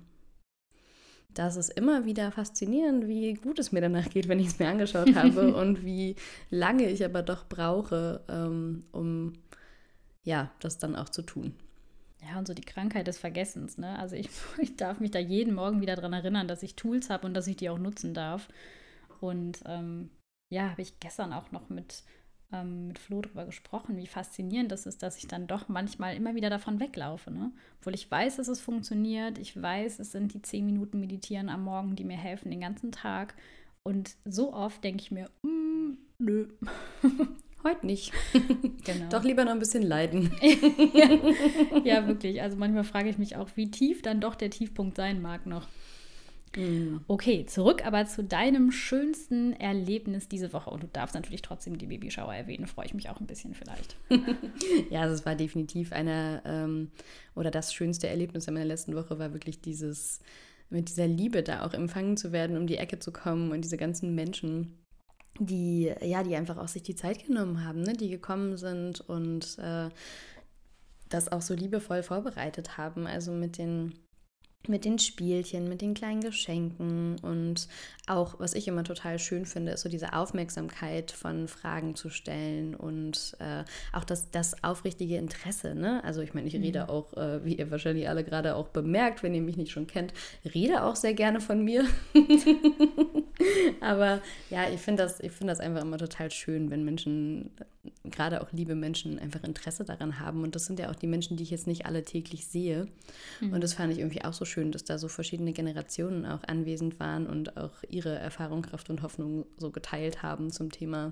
das 1.35 1.57
ist 1.57 1.69
immer 1.69 2.05
wieder 2.05 2.31
faszinierend, 2.31 3.07
wie 3.07 3.33
gut 3.35 3.59
es 3.59 3.71
mir 3.71 3.81
danach 3.81 4.09
geht, 4.09 4.27
wenn 4.27 4.39
ich 4.39 4.47
es 4.47 4.59
mir 4.59 4.67
angeschaut 4.67 5.13
habe 5.15 5.53
und 5.55 5.85
wie 5.85 6.15
lange 6.49 6.89
ich 6.89 7.05
aber 7.05 7.21
doch 7.21 7.47
brauche, 7.47 8.21
ähm, 8.27 8.85
um 8.91 9.33
ja, 10.23 10.51
das 10.59 10.77
dann 10.79 10.95
auch 10.95 11.09
zu 11.09 11.21
tun. 11.21 11.53
Ja, 12.27 12.39
und 12.39 12.47
so 12.47 12.53
die 12.53 12.63
Krankheit 12.63 13.07
des 13.07 13.19
Vergessens. 13.19 13.77
Ne? 13.77 13.99
Also 13.99 14.15
ich, 14.15 14.29
ich 14.57 14.75
darf 14.75 14.99
mich 14.99 15.11
da 15.11 15.19
jeden 15.19 15.53
Morgen 15.53 15.81
wieder 15.81 15.95
daran 15.95 16.13
erinnern, 16.13 16.47
dass 16.47 16.63
ich 16.63 16.75
Tools 16.75 17.09
habe 17.09 17.27
und 17.27 17.33
dass 17.33 17.47
ich 17.47 17.57
die 17.57 17.69
auch 17.69 17.77
nutzen 17.77 18.13
darf. 18.13 18.47
Und 19.19 19.59
ähm, 19.65 20.09
ja, 20.49 20.69
habe 20.71 20.81
ich 20.81 20.99
gestern 20.99 21.33
auch 21.33 21.51
noch 21.51 21.69
mit 21.69 22.03
ähm, 22.56 22.88
mit 22.88 23.00
Flo 23.00 23.22
darüber 23.22 23.46
gesprochen, 23.46 23.98
wie 23.98 24.07
faszinierend 24.07 24.72
das 24.72 24.86
ist, 24.86 25.04
dass 25.04 25.18
ich 25.18 25.28
dann 25.28 25.48
doch 25.48 25.68
manchmal 25.68 26.16
immer 26.16 26.36
wieder 26.36 26.50
davon 26.50 26.80
weglaufe. 26.80 27.31
Ne? 27.31 27.52
Obwohl 27.80 27.94
ich 27.94 28.10
weiß, 28.10 28.38
dass 28.38 28.48
es 28.48 28.62
funktioniert. 28.62 29.38
Ich 29.38 29.62
weiß, 29.62 30.00
es 30.00 30.12
sind 30.12 30.34
die 30.34 30.42
zehn 30.42 30.66
Minuten 30.66 31.00
Meditieren 31.00 31.50
am 31.50 31.63
Morgen, 31.63 31.96
die 31.96 32.04
mir 32.04 32.18
helfen 32.18 32.52
den 32.52 32.62
ganzen 32.62 32.92
Tag. 32.92 33.36
Und 33.84 34.16
so 34.25 34.54
oft 34.54 34.84
denke 34.84 35.02
ich 35.02 35.12
mir, 35.12 35.30
mm, 35.44 35.98
nö. 36.19 36.48
Heute 37.63 37.86
nicht. 37.86 38.13
Genau. 38.86 39.10
Doch 39.10 39.24
lieber 39.24 39.44
noch 39.44 39.52
ein 39.54 39.57
bisschen 39.57 39.81
leiden. 39.81 40.31
ja, 40.94 41.80
ja, 41.84 42.07
wirklich. 42.07 42.44
Also 42.44 42.56
manchmal 42.56 42.84
frage 42.84 43.10
ich 43.10 43.18
mich 43.18 43.36
auch, 43.36 43.50
wie 43.56 43.72
tief 43.72 44.04
dann 44.04 44.22
doch 44.22 44.36
der 44.36 44.52
Tiefpunkt 44.52 44.96
sein 44.96 45.24
mag 45.24 45.48
noch. 45.48 45.68
Mhm. 46.56 47.02
Okay, 47.07 47.46
zurück 47.46 47.86
aber 47.86 48.06
zu 48.06 48.24
deinem 48.24 48.72
schönsten 48.72 49.54
Erlebnis 49.54 50.28
diese 50.28 50.54
Woche. 50.54 50.69
Und 50.69 50.84
du 50.84 50.88
darfst 50.88 51.16
natürlich 51.16 51.42
trotzdem 51.42 51.78
die 51.78 51.88
Babyshower 51.88 52.34
erwähnen, 52.34 52.68
freue 52.68 52.86
ich 52.86 52.94
mich 52.94 53.10
auch 53.10 53.19
ein 53.19 53.28
bisschen 53.28 53.54
vielleicht. 53.54 53.98
ja, 54.90 55.02
also 55.02 55.16
es 55.16 55.25
war 55.25 55.36
definitiv 55.36 55.92
eine, 55.92 56.42
ähm, 56.46 56.92
oder 57.36 57.52
das 57.52 57.74
schönste 57.74 58.07
Erlebnis 58.07 58.48
in 58.48 58.54
meiner 58.54 58.66
letzten 58.66 58.96
Woche 58.96 59.19
war 59.19 59.34
wirklich 59.34 59.62
dieses, 59.62 60.19
mit 60.69 60.90
dieser 60.90 61.07
Liebe 61.07 61.44
da 61.44 61.66
auch 61.66 61.74
empfangen 61.74 62.18
zu 62.18 62.31
werden, 62.31 62.57
um 62.57 62.68
die 62.68 62.78
Ecke 62.78 63.00
zu 63.00 63.12
kommen 63.12 63.52
und 63.52 63.62
diese 63.62 63.78
ganzen 63.78 64.16
Menschen 64.16 64.80
die 65.40 65.94
ja, 66.02 66.24
die 66.24 66.36
einfach 66.36 66.57
auch 66.57 66.68
sich 66.68 66.84
die 66.84 66.96
Zeit 66.96 67.25
genommen 67.25 67.66
haben, 67.66 67.81
ne? 67.81 67.94
die 67.94 68.10
gekommen 68.10 68.57
sind 68.57 69.02
und 69.02 69.57
äh, 69.60 69.90
das 71.10 71.31
auch 71.31 71.42
so 71.42 71.54
liebevoll 71.54 72.04
vorbereitet 72.04 72.78
haben. 72.78 73.06
Also 73.06 73.31
mit 73.31 73.57
den 73.57 73.94
mit 74.69 74.85
den 74.85 75.00
Spielchen, 75.00 75.67
mit 75.67 75.81
den 75.81 75.94
kleinen 75.94 76.21
Geschenken 76.21 77.17
und 77.21 77.67
auch, 78.07 78.39
was 78.39 78.53
ich 78.53 78.67
immer 78.67 78.83
total 78.83 79.19
schön 79.19 79.45
finde, 79.45 79.71
ist 79.71 79.81
so 79.81 79.89
diese 79.89 80.13
Aufmerksamkeit 80.13 81.12
von 81.12 81.47
Fragen 81.47 81.95
zu 81.95 82.09
stellen 82.09 82.75
und 82.75 83.35
äh, 83.39 83.63
auch 83.94 84.03
das, 84.03 84.29
das 84.31 84.63
aufrichtige 84.63 85.17
Interesse. 85.17 85.75
Ne? 85.75 86.03
Also 86.03 86.21
ich 86.21 86.33
meine, 86.33 86.47
ich 86.47 86.56
rede 86.56 86.83
mhm. 86.83 86.89
auch, 86.89 87.13
äh, 87.17 87.44
wie 87.44 87.56
ihr 87.56 87.71
wahrscheinlich 87.71 88.07
alle 88.07 88.23
gerade 88.23 88.56
auch 88.56 88.67
bemerkt, 88.69 89.23
wenn 89.23 89.33
ihr 89.33 89.41
mich 89.41 89.57
nicht 89.57 89.71
schon 89.71 89.88
kennt, 89.88 90.13
rede 90.53 90.83
auch 90.83 90.95
sehr 90.95 91.13
gerne 91.13 91.41
von 91.41 91.63
mir. 91.63 91.85
Aber 93.81 94.21
ja, 94.50 94.69
ich 94.69 94.81
finde 94.81 95.03
das, 95.03 95.18
find 95.18 95.50
das 95.50 95.59
einfach 95.59 95.81
immer 95.81 95.97
total 95.97 96.31
schön, 96.31 96.69
wenn 96.69 96.85
Menschen, 96.85 97.51
gerade 98.04 98.42
auch 98.42 98.51
liebe 98.51 98.75
Menschen, 98.75 99.19
einfach 99.19 99.44
Interesse 99.44 99.83
daran 99.83 100.19
haben. 100.19 100.44
Und 100.44 100.56
das 100.56 100.65
sind 100.65 100.80
ja 100.80 100.89
auch 100.89 100.95
die 100.95 101.07
Menschen, 101.07 101.37
die 101.37 101.44
ich 101.44 101.51
jetzt 101.51 101.68
nicht 101.68 101.85
alle 101.85 102.04
täglich 102.04 102.47
sehe. 102.47 102.87
Mhm. 103.42 103.54
Und 103.54 103.63
das 103.63 103.73
fand 103.73 103.94
ich 103.94 103.99
irgendwie 103.99 104.23
auch 104.23 104.33
so 104.33 104.45
schön, 104.45 104.71
dass 104.71 104.83
da 104.83 104.97
so 104.97 105.07
verschiedene 105.07 105.54
Generationen 105.54 106.25
auch 106.25 106.44
anwesend 106.44 106.99
waren 106.99 107.27
und 107.27 107.57
auch 107.57 107.71
ihre 107.89 108.15
Erfahrung, 108.18 108.61
Kraft 108.61 108.89
und 108.89 109.01
Hoffnung 109.01 109.45
so 109.57 109.71
geteilt 109.71 110.23
haben 110.23 110.51
zum 110.51 110.71
Thema 110.71 111.11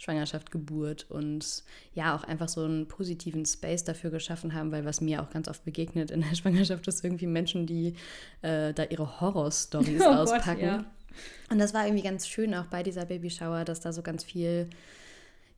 Schwangerschaft, 0.00 0.50
Geburt 0.50 1.06
und 1.10 1.62
ja, 1.92 2.16
auch 2.16 2.24
einfach 2.24 2.48
so 2.48 2.64
einen 2.64 2.88
positiven 2.88 3.44
Space 3.44 3.84
dafür 3.84 4.10
geschaffen 4.10 4.54
haben, 4.54 4.72
weil 4.72 4.86
was 4.86 5.02
mir 5.02 5.22
auch 5.22 5.28
ganz 5.28 5.46
oft 5.46 5.62
begegnet 5.64 6.10
in 6.10 6.22
der 6.22 6.34
Schwangerschaft 6.34 6.88
ist 6.88 7.04
irgendwie 7.04 7.26
Menschen, 7.26 7.66
die 7.66 7.94
äh, 8.40 8.72
da 8.72 8.84
ihre 8.84 9.20
Horror-Stories 9.20 10.00
oh 10.06 10.06
auspacken. 10.06 10.60
Gott, 10.60 10.62
ja. 10.62 10.84
Und 11.50 11.58
das 11.58 11.74
war 11.74 11.86
irgendwie 11.86 12.04
ganz 12.04 12.26
schön 12.26 12.54
auch 12.54 12.66
bei 12.66 12.82
dieser 12.82 13.04
Babyshower, 13.04 13.64
dass 13.64 13.80
da 13.80 13.92
so 13.92 14.00
ganz 14.00 14.24
viel, 14.24 14.70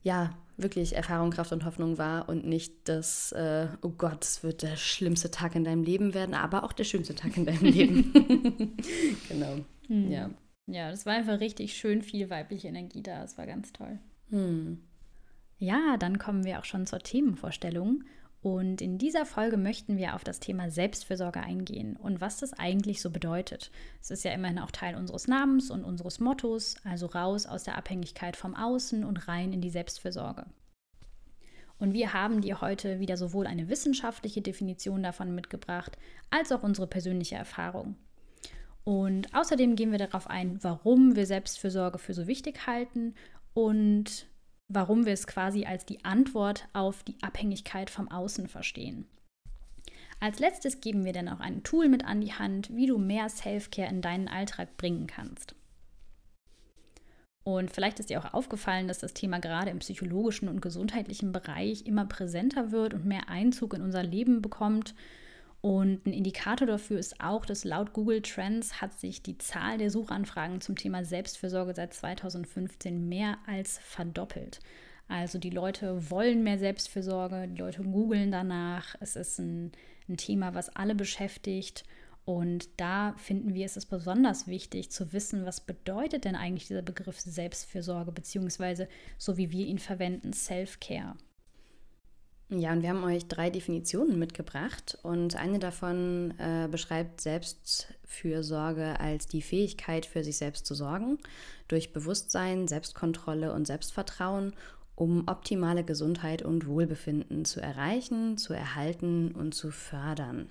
ja, 0.02 0.30
wirklich 0.56 0.94
Erfahrung, 0.94 1.30
Kraft 1.30 1.52
und 1.52 1.64
Hoffnung 1.64 1.98
war 1.98 2.28
und 2.28 2.46
nicht 2.46 2.88
das, 2.88 3.32
äh, 3.32 3.68
oh 3.82 3.90
Gott, 3.90 4.24
es 4.24 4.42
wird 4.42 4.62
der 4.62 4.76
schlimmste 4.76 5.30
Tag 5.30 5.54
in 5.54 5.64
deinem 5.64 5.82
Leben 5.82 6.14
werden, 6.14 6.34
aber 6.34 6.64
auch 6.64 6.72
der 6.72 6.84
schönste 6.84 7.14
Tag 7.14 7.36
in 7.36 7.46
deinem 7.46 7.64
Leben. 7.64 8.12
genau. 9.28 9.56
Hm. 9.88 10.10
Ja. 10.10 10.30
Ja, 10.66 10.90
das 10.90 11.06
war 11.06 11.14
einfach 11.14 11.40
richtig 11.40 11.74
schön 11.74 12.02
viel 12.02 12.30
weibliche 12.30 12.68
Energie 12.68 13.02
da. 13.02 13.24
Es 13.24 13.36
war 13.36 13.46
ganz 13.46 13.72
toll. 13.72 13.98
Hm. 14.30 14.80
Ja, 15.58 15.96
dann 15.98 16.18
kommen 16.18 16.44
wir 16.44 16.58
auch 16.58 16.64
schon 16.64 16.86
zur 16.86 17.00
Themenvorstellung. 17.00 18.04
Und 18.42 18.82
in 18.82 18.98
dieser 18.98 19.24
Folge 19.24 19.56
möchten 19.56 19.96
wir 19.96 20.16
auf 20.16 20.24
das 20.24 20.40
Thema 20.40 20.68
Selbstfürsorge 20.68 21.40
eingehen 21.40 21.96
und 21.96 22.20
was 22.20 22.38
das 22.38 22.52
eigentlich 22.52 23.00
so 23.00 23.10
bedeutet. 23.10 23.70
Es 24.00 24.10
ist 24.10 24.24
ja 24.24 24.32
immerhin 24.32 24.58
auch 24.58 24.72
Teil 24.72 24.96
unseres 24.96 25.28
Namens 25.28 25.70
und 25.70 25.84
unseres 25.84 26.18
Mottos, 26.18 26.74
also 26.82 27.06
raus 27.06 27.46
aus 27.46 27.62
der 27.62 27.78
Abhängigkeit 27.78 28.36
vom 28.36 28.56
Außen 28.56 29.04
und 29.04 29.28
rein 29.28 29.52
in 29.52 29.60
die 29.60 29.70
Selbstfürsorge. 29.70 30.46
Und 31.78 31.94
wir 31.94 32.12
haben 32.12 32.40
dir 32.40 32.60
heute 32.60 32.98
wieder 32.98 33.16
sowohl 33.16 33.46
eine 33.46 33.68
wissenschaftliche 33.68 34.42
Definition 34.42 35.04
davon 35.04 35.34
mitgebracht, 35.34 35.96
als 36.30 36.50
auch 36.50 36.64
unsere 36.64 36.88
persönliche 36.88 37.36
Erfahrung. 37.36 37.94
Und 38.82 39.32
außerdem 39.34 39.76
gehen 39.76 39.92
wir 39.92 39.98
darauf 39.98 40.28
ein, 40.28 40.62
warum 40.64 41.14
wir 41.14 41.26
Selbstfürsorge 41.26 41.98
für 41.98 42.14
so 42.14 42.26
wichtig 42.26 42.66
halten 42.66 43.14
und 43.54 44.26
warum 44.74 45.06
wir 45.06 45.12
es 45.12 45.26
quasi 45.26 45.64
als 45.64 45.84
die 45.84 46.04
Antwort 46.04 46.68
auf 46.72 47.02
die 47.02 47.16
Abhängigkeit 47.22 47.90
vom 47.90 48.10
Außen 48.10 48.48
verstehen. 48.48 49.06
Als 50.20 50.38
letztes 50.38 50.80
geben 50.80 51.04
wir 51.04 51.12
dann 51.12 51.28
auch 51.28 51.40
ein 51.40 51.62
Tool 51.62 51.88
mit 51.88 52.04
an 52.04 52.20
die 52.20 52.32
Hand, 52.32 52.74
wie 52.74 52.86
du 52.86 52.96
mehr 52.96 53.28
Self-Care 53.28 53.88
in 53.88 54.02
deinen 54.02 54.28
Alltag 54.28 54.76
bringen 54.76 55.06
kannst. 55.06 55.56
Und 57.44 57.72
vielleicht 57.72 57.98
ist 57.98 58.08
dir 58.08 58.20
auch 58.20 58.32
aufgefallen, 58.32 58.86
dass 58.86 59.00
das 59.00 59.14
Thema 59.14 59.40
gerade 59.40 59.70
im 59.70 59.80
psychologischen 59.80 60.48
und 60.48 60.62
gesundheitlichen 60.62 61.32
Bereich 61.32 61.86
immer 61.86 62.04
präsenter 62.04 62.70
wird 62.70 62.94
und 62.94 63.04
mehr 63.04 63.28
Einzug 63.28 63.74
in 63.74 63.82
unser 63.82 64.04
Leben 64.04 64.42
bekommt. 64.42 64.94
Und 65.62 66.04
ein 66.06 66.12
Indikator 66.12 66.66
dafür 66.66 66.98
ist 66.98 67.20
auch, 67.20 67.46
dass 67.46 67.62
laut 67.64 67.92
Google 67.92 68.20
Trends 68.20 68.80
hat 68.80 68.98
sich 68.98 69.22
die 69.22 69.38
Zahl 69.38 69.78
der 69.78 69.90
Suchanfragen 69.90 70.60
zum 70.60 70.74
Thema 70.74 71.04
Selbstfürsorge 71.04 71.72
seit 71.74 71.94
2015 71.94 73.08
mehr 73.08 73.38
als 73.46 73.78
verdoppelt. 73.78 74.58
Also 75.06 75.38
die 75.38 75.50
Leute 75.50 76.10
wollen 76.10 76.42
mehr 76.42 76.58
Selbstfürsorge, 76.58 77.46
die 77.46 77.60
Leute 77.60 77.82
googeln 77.82 78.32
danach. 78.32 78.96
Es 78.98 79.14
ist 79.14 79.38
ein, 79.38 79.70
ein 80.08 80.16
Thema, 80.16 80.54
was 80.54 80.68
alle 80.68 80.96
beschäftigt. 80.96 81.84
Und 82.24 82.68
da 82.80 83.14
finden 83.18 83.54
wir, 83.54 83.64
es 83.64 83.76
ist 83.76 83.86
besonders 83.86 84.48
wichtig 84.48 84.90
zu 84.90 85.12
wissen, 85.12 85.44
was 85.44 85.60
bedeutet 85.60 86.24
denn 86.24 86.34
eigentlich 86.34 86.66
dieser 86.66 86.82
Begriff 86.82 87.20
Selbstfürsorge, 87.20 88.10
beziehungsweise 88.10 88.88
so 89.16 89.36
wie 89.36 89.52
wir 89.52 89.66
ihn 89.66 89.78
verwenden, 89.78 90.32
Self-Care. 90.32 91.14
Ja, 92.54 92.72
und 92.72 92.82
wir 92.82 92.90
haben 92.90 93.04
euch 93.04 93.28
drei 93.28 93.48
Definitionen 93.48 94.18
mitgebracht 94.18 94.98
und 95.02 95.36
eine 95.36 95.58
davon 95.58 96.34
äh, 96.38 96.68
beschreibt 96.70 97.22
Selbstfürsorge 97.22 99.00
als 99.00 99.26
die 99.26 99.40
Fähigkeit, 99.40 100.04
für 100.04 100.22
sich 100.22 100.36
selbst 100.36 100.66
zu 100.66 100.74
sorgen, 100.74 101.18
durch 101.68 101.94
Bewusstsein, 101.94 102.68
Selbstkontrolle 102.68 103.54
und 103.54 103.66
Selbstvertrauen, 103.66 104.52
um 104.96 105.28
optimale 105.28 105.82
Gesundheit 105.82 106.42
und 106.42 106.66
Wohlbefinden 106.66 107.46
zu 107.46 107.62
erreichen, 107.62 108.36
zu 108.36 108.52
erhalten 108.52 109.32
und 109.32 109.54
zu 109.54 109.70
fördern. 109.70 110.50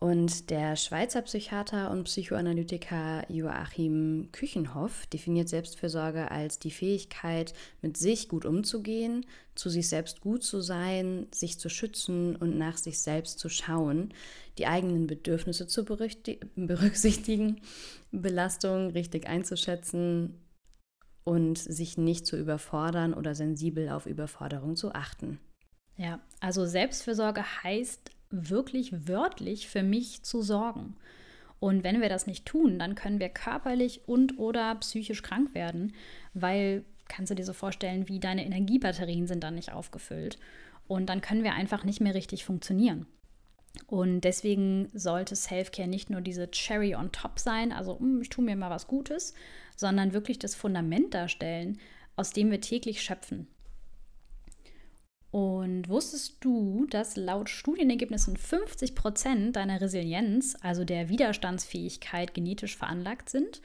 Und 0.00 0.48
der 0.48 0.76
Schweizer 0.76 1.20
Psychiater 1.20 1.90
und 1.90 2.04
Psychoanalytiker 2.04 3.30
Joachim 3.30 4.30
Küchenhoff 4.32 5.04
definiert 5.08 5.50
Selbstfürsorge 5.50 6.30
als 6.30 6.58
die 6.58 6.70
Fähigkeit, 6.70 7.52
mit 7.82 7.98
sich 7.98 8.30
gut 8.30 8.46
umzugehen, 8.46 9.26
zu 9.54 9.68
sich 9.68 9.90
selbst 9.90 10.22
gut 10.22 10.42
zu 10.42 10.62
sein, 10.62 11.26
sich 11.32 11.58
zu 11.58 11.68
schützen 11.68 12.34
und 12.34 12.56
nach 12.56 12.78
sich 12.78 12.98
selbst 12.98 13.38
zu 13.38 13.50
schauen, 13.50 14.14
die 14.56 14.66
eigenen 14.66 15.06
Bedürfnisse 15.06 15.66
zu 15.66 15.84
berücksichtigen, 15.84 17.60
Belastungen 18.10 18.92
richtig 18.92 19.28
einzuschätzen 19.28 20.40
und 21.24 21.58
sich 21.58 21.98
nicht 21.98 22.24
zu 22.24 22.38
überfordern 22.38 23.12
oder 23.12 23.34
sensibel 23.34 23.90
auf 23.90 24.06
Überforderung 24.06 24.76
zu 24.76 24.94
achten. 24.94 25.38
Ja, 25.98 26.20
also 26.40 26.64
Selbstfürsorge 26.64 27.44
heißt 27.62 28.12
wirklich 28.30 29.08
wörtlich 29.08 29.68
für 29.68 29.82
mich 29.82 30.22
zu 30.22 30.42
sorgen. 30.42 30.96
Und 31.58 31.84
wenn 31.84 32.00
wir 32.00 32.08
das 32.08 32.26
nicht 32.26 32.46
tun, 32.46 32.78
dann 32.78 32.94
können 32.94 33.20
wir 33.20 33.28
körperlich 33.28 34.02
und 34.06 34.38
oder 34.38 34.74
psychisch 34.76 35.22
krank 35.22 35.54
werden, 35.54 35.92
weil 36.32 36.84
kannst 37.08 37.30
du 37.30 37.34
dir 37.34 37.44
so 37.44 37.52
vorstellen, 37.52 38.08
wie 38.08 38.20
deine 38.20 38.46
Energiebatterien 38.46 39.26
sind 39.26 39.44
dann 39.44 39.56
nicht 39.56 39.72
aufgefüllt. 39.72 40.38
Und 40.86 41.06
dann 41.08 41.20
können 41.20 41.44
wir 41.44 41.52
einfach 41.52 41.84
nicht 41.84 42.00
mehr 42.00 42.14
richtig 42.14 42.44
funktionieren. 42.44 43.06
Und 43.86 44.22
deswegen 44.22 44.88
sollte 44.92 45.36
Self-Care 45.36 45.88
nicht 45.88 46.10
nur 46.10 46.20
diese 46.20 46.50
Cherry 46.50 46.94
on 46.94 47.12
top 47.12 47.38
sein, 47.38 47.72
also 47.72 47.98
hm, 47.98 48.20
ich 48.22 48.28
tue 48.28 48.44
mir 48.44 48.56
mal 48.56 48.70
was 48.70 48.86
Gutes, 48.86 49.34
sondern 49.76 50.12
wirklich 50.12 50.38
das 50.38 50.54
Fundament 50.54 51.14
darstellen, 51.14 51.78
aus 52.16 52.32
dem 52.32 52.50
wir 52.50 52.60
täglich 52.60 53.02
schöpfen. 53.02 53.46
Und 55.30 55.88
wusstest 55.88 56.38
du, 56.40 56.86
dass 56.90 57.16
laut 57.16 57.48
Studienergebnissen 57.48 58.36
50 58.36 58.96
Prozent 58.96 59.56
deiner 59.56 59.80
Resilienz, 59.80 60.56
also 60.60 60.84
der 60.84 61.08
Widerstandsfähigkeit, 61.08 62.34
genetisch 62.34 62.76
veranlagt 62.76 63.28
sind? 63.28 63.60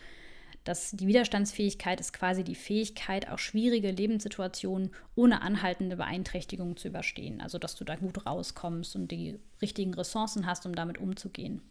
Dass 0.63 0.91
die 0.91 1.07
Widerstandsfähigkeit 1.07 1.99
ist 1.99 2.13
quasi 2.13 2.43
die 2.43 2.55
Fähigkeit, 2.55 3.29
auch 3.29 3.39
schwierige 3.39 3.91
Lebenssituationen 3.91 4.91
ohne 5.15 5.41
anhaltende 5.41 5.95
Beeinträchtigung 5.95 6.77
zu 6.77 6.87
überstehen. 6.87 7.41
Also, 7.41 7.57
dass 7.57 7.75
du 7.75 7.83
da 7.83 7.95
gut 7.95 8.25
rauskommst 8.25 8.95
und 8.95 9.09
die 9.11 9.39
richtigen 9.61 9.93
Ressourcen 9.93 10.45
hast, 10.45 10.65
um 10.65 10.75
damit 10.75 10.99
umzugehen. 10.99 11.61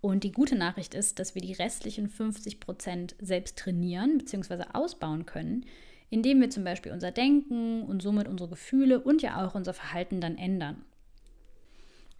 Und 0.00 0.22
die 0.22 0.32
gute 0.32 0.56
Nachricht 0.56 0.94
ist, 0.94 1.18
dass 1.18 1.34
wir 1.34 1.42
die 1.42 1.54
restlichen 1.54 2.08
50 2.08 2.60
Prozent 2.60 3.16
selbst 3.20 3.58
trainieren 3.58 4.18
bzw. 4.18 4.64
ausbauen 4.72 5.26
können, 5.26 5.64
indem 6.10 6.40
wir 6.40 6.50
zum 6.50 6.64
Beispiel 6.64 6.92
unser 6.92 7.10
Denken 7.10 7.82
und 7.82 8.02
somit 8.02 8.28
unsere 8.28 8.50
Gefühle 8.50 9.00
und 9.00 9.22
ja 9.22 9.44
auch 9.44 9.54
unser 9.54 9.74
Verhalten 9.74 10.20
dann 10.20 10.38
ändern. 10.38 10.84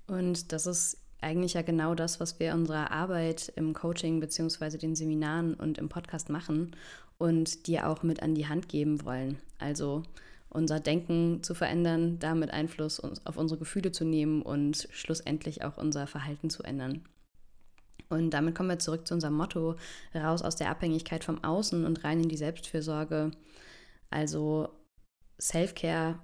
Und 0.06 0.52
das 0.52 0.66
ist 0.66 0.98
eigentlich 1.20 1.54
ja 1.54 1.62
genau 1.62 1.94
das, 1.94 2.20
was 2.20 2.38
wir 2.38 2.54
unserer 2.54 2.90
Arbeit 2.90 3.52
im 3.56 3.72
Coaching 3.74 4.20
bzw. 4.20 4.78
den 4.78 4.94
Seminaren 4.94 5.54
und 5.54 5.78
im 5.78 5.88
Podcast 5.88 6.28
machen 6.28 6.76
und 7.18 7.66
dir 7.66 7.88
auch 7.88 8.02
mit 8.02 8.22
an 8.22 8.34
die 8.34 8.46
Hand 8.46 8.68
geben 8.68 9.04
wollen. 9.04 9.38
Also 9.58 10.02
unser 10.50 10.80
Denken 10.80 11.42
zu 11.42 11.54
verändern, 11.54 12.18
damit 12.18 12.50
Einfluss 12.50 13.00
auf 13.00 13.36
unsere 13.36 13.58
Gefühle 13.58 13.92
zu 13.92 14.04
nehmen 14.04 14.42
und 14.42 14.88
schlussendlich 14.90 15.64
auch 15.64 15.76
unser 15.76 16.06
Verhalten 16.06 16.50
zu 16.50 16.62
ändern. 16.62 17.02
Und 18.08 18.30
damit 18.30 18.54
kommen 18.54 18.68
wir 18.68 18.78
zurück 18.78 19.06
zu 19.06 19.14
unserem 19.14 19.34
Motto, 19.34 19.76
raus 20.14 20.42
aus 20.42 20.56
der 20.56 20.70
Abhängigkeit 20.70 21.24
vom 21.24 21.42
Außen 21.42 21.84
und 21.84 22.04
rein 22.04 22.20
in 22.20 22.28
die 22.28 22.36
Selbstfürsorge. 22.36 23.32
Also 24.10 24.68
Self-Care 25.40 26.18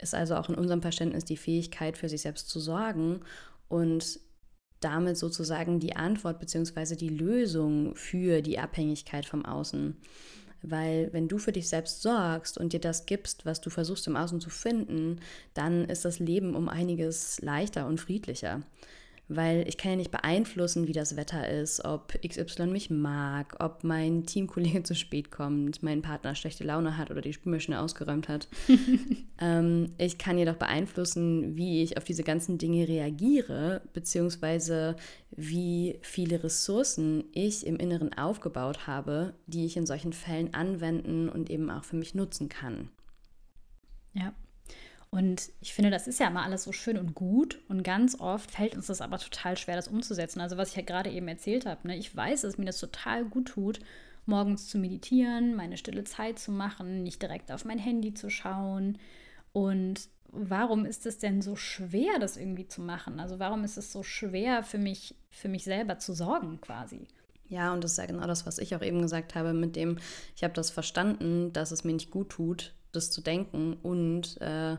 ist 0.00 0.14
also 0.14 0.36
auch 0.36 0.48
in 0.48 0.54
unserem 0.54 0.82
Verständnis 0.82 1.24
die 1.24 1.36
Fähigkeit, 1.36 1.98
für 1.98 2.08
sich 2.08 2.22
selbst 2.22 2.48
zu 2.48 2.60
sorgen 2.60 3.20
und 3.68 4.20
damit 4.80 5.16
sozusagen 5.16 5.80
die 5.80 5.96
Antwort 5.96 6.38
bzw. 6.38 6.94
die 6.94 7.08
Lösung 7.08 7.94
für 7.96 8.42
die 8.42 8.58
Abhängigkeit 8.58 9.26
vom 9.26 9.44
Außen. 9.44 9.96
Weil 10.62 11.12
wenn 11.12 11.28
du 11.28 11.38
für 11.38 11.52
dich 11.52 11.68
selbst 11.68 12.02
sorgst 12.02 12.58
und 12.58 12.72
dir 12.72 12.80
das 12.80 13.06
gibst, 13.06 13.46
was 13.46 13.60
du 13.60 13.70
versuchst 13.70 14.06
im 14.06 14.16
Außen 14.16 14.40
zu 14.40 14.50
finden, 14.50 15.20
dann 15.54 15.84
ist 15.84 16.04
das 16.04 16.18
Leben 16.18 16.54
um 16.54 16.68
einiges 16.68 17.40
leichter 17.40 17.86
und 17.86 18.00
friedlicher 18.00 18.62
weil 19.28 19.68
ich 19.68 19.76
kann 19.76 19.92
ja 19.92 19.96
nicht 19.96 20.10
beeinflussen, 20.10 20.88
wie 20.88 20.92
das 20.92 21.16
Wetter 21.16 21.48
ist, 21.48 21.84
ob 21.84 22.18
XY 22.26 22.68
mich 22.68 22.88
mag, 22.88 23.56
ob 23.60 23.84
mein 23.84 24.24
Teamkollege 24.24 24.82
zu 24.84 24.94
spät 24.94 25.30
kommt, 25.30 25.82
mein 25.82 26.02
Partner 26.02 26.34
schlechte 26.34 26.64
Laune 26.64 26.96
hat 26.96 27.10
oder 27.10 27.20
die 27.20 27.34
Spülmaschine 27.34 27.80
ausgeräumt 27.80 28.28
hat. 28.28 28.48
ähm, 29.40 29.92
ich 29.98 30.16
kann 30.16 30.38
jedoch 30.38 30.56
beeinflussen, 30.56 31.56
wie 31.56 31.82
ich 31.82 31.98
auf 31.98 32.04
diese 32.04 32.22
ganzen 32.22 32.56
Dinge 32.56 32.88
reagiere, 32.88 33.82
beziehungsweise 33.92 34.96
wie 35.30 35.98
viele 36.00 36.42
Ressourcen 36.42 37.24
ich 37.32 37.66
im 37.66 37.76
Inneren 37.76 38.14
aufgebaut 38.14 38.86
habe, 38.86 39.34
die 39.46 39.66
ich 39.66 39.76
in 39.76 39.86
solchen 39.86 40.14
Fällen 40.14 40.54
anwenden 40.54 41.28
und 41.28 41.50
eben 41.50 41.70
auch 41.70 41.84
für 41.84 41.96
mich 41.96 42.14
nutzen 42.14 42.48
kann. 42.48 42.88
Ja, 44.14 44.32
und 45.10 45.50
ich 45.60 45.72
finde, 45.72 45.90
das 45.90 46.06
ist 46.06 46.20
ja 46.20 46.28
immer 46.28 46.42
alles 46.42 46.64
so 46.64 46.72
schön 46.72 46.98
und 46.98 47.14
gut. 47.14 47.60
Und 47.68 47.82
ganz 47.82 48.20
oft 48.20 48.50
fällt 48.50 48.74
uns 48.74 48.88
das 48.88 49.00
aber 49.00 49.18
total 49.18 49.56
schwer, 49.56 49.76
das 49.76 49.88
umzusetzen. 49.88 50.40
Also 50.40 50.56
was 50.56 50.70
ich 50.70 50.76
ja 50.76 50.82
gerade 50.82 51.10
eben 51.10 51.28
erzählt 51.28 51.64
habe. 51.64 51.88
Ne? 51.88 51.96
Ich 51.96 52.14
weiß, 52.14 52.42
dass 52.42 52.58
mir 52.58 52.66
das 52.66 52.78
total 52.78 53.24
gut 53.24 53.48
tut, 53.48 53.80
morgens 54.26 54.68
zu 54.68 54.78
meditieren, 54.78 55.54
meine 55.54 55.78
stille 55.78 56.04
Zeit 56.04 56.38
zu 56.38 56.52
machen, 56.52 57.02
nicht 57.02 57.22
direkt 57.22 57.50
auf 57.50 57.64
mein 57.64 57.78
Handy 57.78 58.12
zu 58.12 58.28
schauen. 58.28 58.98
Und 59.54 60.08
warum 60.30 60.84
ist 60.84 61.06
es 61.06 61.16
denn 61.16 61.40
so 61.40 61.56
schwer, 61.56 62.18
das 62.20 62.36
irgendwie 62.36 62.68
zu 62.68 62.82
machen? 62.82 63.18
Also 63.18 63.38
warum 63.38 63.64
ist 63.64 63.78
es 63.78 63.90
so 63.90 64.02
schwer 64.02 64.62
für 64.62 64.78
mich, 64.78 65.14
für 65.30 65.48
mich 65.48 65.64
selber 65.64 65.98
zu 65.98 66.12
sorgen 66.12 66.60
quasi? 66.60 67.08
Ja, 67.48 67.72
und 67.72 67.82
das 67.82 67.92
ist 67.92 67.96
ja 67.96 68.04
genau 68.04 68.26
das, 68.26 68.44
was 68.44 68.58
ich 68.58 68.76
auch 68.76 68.82
eben 68.82 69.00
gesagt 69.00 69.34
habe, 69.34 69.54
mit 69.54 69.74
dem, 69.74 69.96
ich 70.36 70.44
habe 70.44 70.52
das 70.52 70.70
verstanden, 70.70 71.50
dass 71.54 71.70
es 71.70 71.82
mir 71.82 71.94
nicht 71.94 72.10
gut 72.10 72.28
tut, 72.28 72.74
das 72.92 73.10
zu 73.10 73.20
denken 73.20 73.74
und 73.74 74.40
äh, 74.40 74.76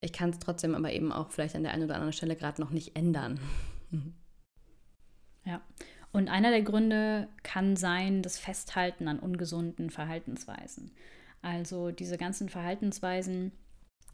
ich 0.00 0.12
kann 0.12 0.30
es 0.30 0.38
trotzdem 0.38 0.74
aber 0.74 0.92
eben 0.92 1.12
auch 1.12 1.30
vielleicht 1.30 1.56
an 1.56 1.62
der 1.62 1.72
einen 1.72 1.84
oder 1.84 1.94
anderen 1.94 2.12
Stelle 2.12 2.36
gerade 2.36 2.60
noch 2.60 2.70
nicht 2.70 2.96
ändern. 2.96 3.38
ja. 5.44 5.60
Und 6.12 6.28
einer 6.28 6.50
der 6.50 6.62
Gründe 6.62 7.28
kann 7.44 7.76
sein, 7.76 8.22
das 8.22 8.38
Festhalten 8.38 9.06
an 9.06 9.20
ungesunden 9.20 9.90
Verhaltensweisen. 9.90 10.90
Also 11.40 11.92
diese 11.92 12.18
ganzen 12.18 12.48
Verhaltensweisen, 12.48 13.52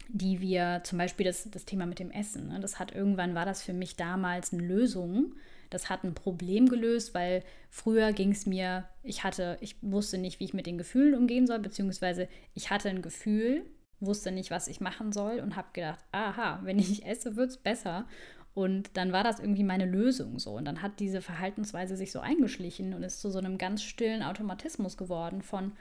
die 0.09 0.39
wir, 0.39 0.81
zum 0.83 0.99
Beispiel 0.99 1.25
das, 1.25 1.49
das 1.49 1.65
Thema 1.65 1.85
mit 1.85 1.99
dem 1.99 2.11
Essen, 2.11 2.49
ne, 2.49 2.59
das 2.59 2.77
hat 2.79 2.93
irgendwann 2.93 3.33
war 3.33 3.45
das 3.45 3.63
für 3.63 3.73
mich 3.73 3.95
damals 3.95 4.53
eine 4.53 4.63
Lösung. 4.63 5.35
Das 5.69 5.89
hat 5.89 6.03
ein 6.03 6.13
Problem 6.13 6.69
gelöst, 6.69 7.13
weil 7.13 7.43
früher 7.69 8.13
ging 8.13 8.31
es 8.31 8.45
mir, 8.45 8.85
ich 9.03 9.23
hatte, 9.23 9.57
ich 9.61 9.75
wusste 9.81 10.17
nicht, 10.17 10.39
wie 10.39 10.45
ich 10.45 10.53
mit 10.53 10.65
den 10.65 10.77
Gefühlen 10.77 11.15
umgehen 11.15 11.47
soll, 11.47 11.59
beziehungsweise 11.59 12.27
ich 12.53 12.69
hatte 12.69 12.89
ein 12.89 13.01
Gefühl, 13.01 13.65
wusste 13.99 14.31
nicht, 14.31 14.51
was 14.51 14.67
ich 14.67 14.79
machen 14.79 15.11
soll 15.11 15.39
und 15.39 15.55
habe 15.55 15.69
gedacht, 15.73 15.99
aha, 16.11 16.59
wenn 16.63 16.79
ich 16.79 17.05
esse, 17.05 17.35
wird 17.35 17.49
es 17.49 17.57
besser. 17.57 18.07
Und 18.53 18.97
dann 18.97 19.11
war 19.11 19.23
das 19.23 19.39
irgendwie 19.39 19.63
meine 19.63 19.85
Lösung 19.85 20.39
so. 20.39 20.51
Und 20.51 20.65
dann 20.65 20.81
hat 20.81 20.99
diese 20.99 21.21
Verhaltensweise 21.21 21.95
sich 21.95 22.11
so 22.11 22.19
eingeschlichen 22.19 22.93
und 22.93 23.03
ist 23.03 23.21
zu 23.21 23.29
so 23.29 23.37
einem 23.37 23.57
ganz 23.57 23.83
stillen 23.83 24.23
Automatismus 24.23 24.97
geworden 24.97 25.41
von, 25.41 25.73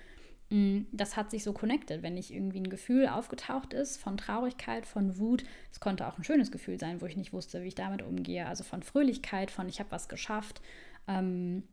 das 0.48 1.16
hat 1.16 1.30
sich 1.30 1.42
so 1.42 1.52
connected. 1.52 2.02
Wenn 2.02 2.16
ich 2.16 2.32
irgendwie 2.32 2.60
ein 2.60 2.70
Gefühl 2.70 3.08
aufgetaucht 3.08 3.72
ist 3.74 3.96
von 3.96 4.16
Traurigkeit, 4.16 4.86
von 4.86 5.18
Wut, 5.18 5.44
es 5.72 5.80
konnte 5.80 6.06
auch 6.06 6.18
ein 6.18 6.24
schönes 6.24 6.52
Gefühl 6.52 6.78
sein, 6.78 7.00
wo 7.00 7.06
ich 7.06 7.16
nicht 7.16 7.32
wusste, 7.32 7.62
wie 7.62 7.68
ich 7.68 7.74
damit 7.74 8.02
umgehe. 8.02 8.46
Also 8.46 8.62
von 8.62 8.82
Fröhlichkeit, 8.82 9.50
von 9.50 9.68
ich 9.68 9.80
habe 9.80 9.90
was 9.90 10.08
geschafft, 10.08 10.62
ähm, 11.08 11.64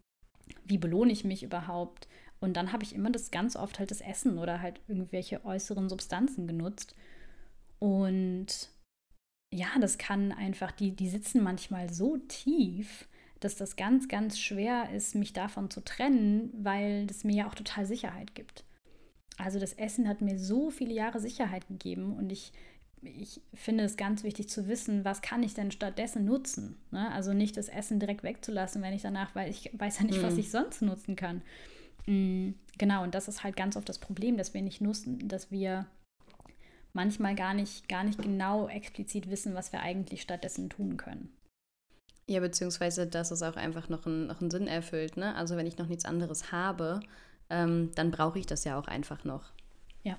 wie 0.66 0.80
belohne 0.80 1.12
ich 1.12 1.24
mich 1.24 1.44
überhaupt. 1.44 2.08
Und 2.40 2.58
dann 2.58 2.74
habe 2.74 2.84
ich 2.84 2.96
immer 2.96 3.12
das 3.12 3.32
ganz 3.32 3.56
oft 3.56 3.78
halt 3.78 3.92
das 3.92 4.02
Essen 4.02 4.40
oder 4.40 4.62
halt 4.62 4.82
irgendwelche 4.88 5.46
äußeren 5.46 5.88
Substanzen 5.88 6.48
genutzt. 6.48 6.96
Und 7.80 8.70
ja, 9.54 9.68
das 9.80 10.00
kann 10.00 10.32
einfach, 10.32 10.72
die, 10.72 10.96
die 10.96 11.10
sitzen 11.10 11.44
manchmal 11.44 11.94
so 11.94 12.18
tief, 12.18 13.08
dass 13.44 13.56
das 13.56 13.76
ganz, 13.76 14.08
ganz 14.08 14.40
schwer 14.40 14.90
ist, 14.94 15.16
mich 15.16 15.34
davon 15.34 15.70
zu 15.70 15.84
trennen, 15.84 16.52
weil 16.58 17.08
das 17.08 17.24
mir 17.24 17.36
ja 17.36 17.48
auch 17.48 17.56
total 17.56 17.86
Sicherheit 17.86 18.36
gibt. 18.36 18.64
Also 19.38 19.60
das 19.60 19.74
Essen 19.74 20.08
hat 20.08 20.22
mir 20.22 20.38
so 20.38 20.70
viele 20.70 20.94
Jahre 20.94 21.20
Sicherheit 21.20 21.68
gegeben 21.68 22.16
und 22.16 22.32
ich, 22.32 22.52
ich 23.02 23.42
finde 23.54 23.84
es 23.84 23.98
ganz 23.98 24.24
wichtig 24.24 24.50
zu 24.50 24.68
wissen, 24.68 25.06
was 25.06 25.22
kann 25.22 25.44
ich 25.44 25.54
denn 25.54 25.72
stattdessen 25.72 26.26
nutzen. 26.26 26.78
Ne? 26.92 27.12
Also 27.12 27.34
nicht 27.34 27.58
das 27.58 27.70
Essen 27.70 28.00
direkt 28.00 28.24
wegzulassen, 28.24 28.82
wenn 28.82 28.94
ich 28.94 29.02
danach, 29.02 29.34
weil 29.36 29.50
ich 29.50 29.72
weiß 29.74 30.00
ja 30.00 30.06
nicht, 30.06 30.20
mhm. 30.20 30.24
was 30.24 30.38
ich 30.38 30.52
sonst 30.52 30.82
nutzen 30.82 31.16
kann. 31.16 31.42
Mhm, 32.06 32.56
genau, 32.78 33.04
und 33.04 33.16
das 33.16 33.28
ist 33.28 33.44
halt 33.44 33.56
ganz 33.56 33.76
oft 33.76 33.90
das 33.90 34.00
Problem, 34.00 34.38
dass 34.38 34.54
wir 34.54 34.62
nicht 34.62 34.82
nutzen, 34.82 35.28
dass 35.28 35.52
wir 35.52 35.88
manchmal 36.94 37.36
gar 37.36 37.54
nicht, 37.54 37.90
gar 37.90 38.04
nicht 38.04 38.22
genau 38.22 38.68
explizit 38.68 39.30
wissen, 39.30 39.56
was 39.56 39.72
wir 39.72 39.82
eigentlich 39.82 40.22
stattdessen 40.22 40.70
tun 40.70 40.98
können. 40.98 41.30
Ja, 42.28 42.40
beziehungsweise, 42.40 43.06
dass 43.06 43.32
es 43.32 43.44
auch 43.44 43.58
einfach 43.58 43.90
noch, 43.90 44.06
ein, 44.06 44.28
noch 44.28 44.40
einen 44.40 44.52
Sinn 44.52 44.68
erfüllt. 44.68 45.18
Ne? 45.18 45.36
Also 45.36 45.58
wenn 45.58 45.68
ich 45.68 45.78
noch 45.78 45.88
nichts 45.88 46.06
anderes 46.06 46.52
habe, 46.52 47.02
ähm, 47.50 47.92
dann 47.96 48.12
brauche 48.12 48.40
ich 48.40 48.46
das 48.46 48.64
ja 48.64 48.80
auch 48.80 48.88
einfach 48.88 49.26
noch. 49.26 49.52
Ja. 50.04 50.18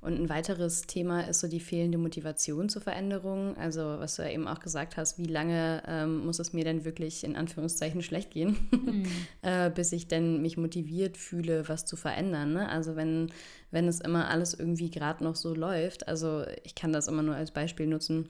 Und 0.00 0.20
ein 0.20 0.28
weiteres 0.28 0.82
Thema 0.82 1.22
ist 1.22 1.40
so 1.40 1.48
die 1.48 1.58
fehlende 1.58 1.98
Motivation 1.98 2.68
zur 2.68 2.80
Veränderung. 2.80 3.56
Also, 3.56 3.80
was 3.98 4.14
du 4.14 4.22
ja 4.22 4.30
eben 4.30 4.46
auch 4.46 4.60
gesagt 4.60 4.96
hast, 4.96 5.18
wie 5.18 5.26
lange 5.26 5.82
ähm, 5.88 6.24
muss 6.24 6.38
es 6.38 6.52
mir 6.52 6.62
denn 6.62 6.84
wirklich 6.84 7.24
in 7.24 7.34
Anführungszeichen 7.34 8.02
schlecht 8.02 8.30
gehen, 8.30 8.56
mhm. 8.70 9.06
äh, 9.42 9.68
bis 9.68 9.90
ich 9.90 10.06
denn 10.06 10.42
mich 10.42 10.56
motiviert 10.56 11.16
fühle, 11.16 11.68
was 11.68 11.86
zu 11.86 11.96
verändern. 11.96 12.52
Ne? 12.52 12.68
Also, 12.68 12.94
wenn, 12.94 13.32
wenn 13.72 13.88
es 13.88 14.00
immer 14.00 14.28
alles 14.30 14.54
irgendwie 14.54 14.92
gerade 14.92 15.24
noch 15.24 15.34
so 15.34 15.54
läuft, 15.54 16.06
also 16.06 16.44
ich 16.62 16.76
kann 16.76 16.92
das 16.92 17.08
immer 17.08 17.22
nur 17.22 17.34
als 17.34 17.50
Beispiel 17.50 17.88
nutzen 17.88 18.28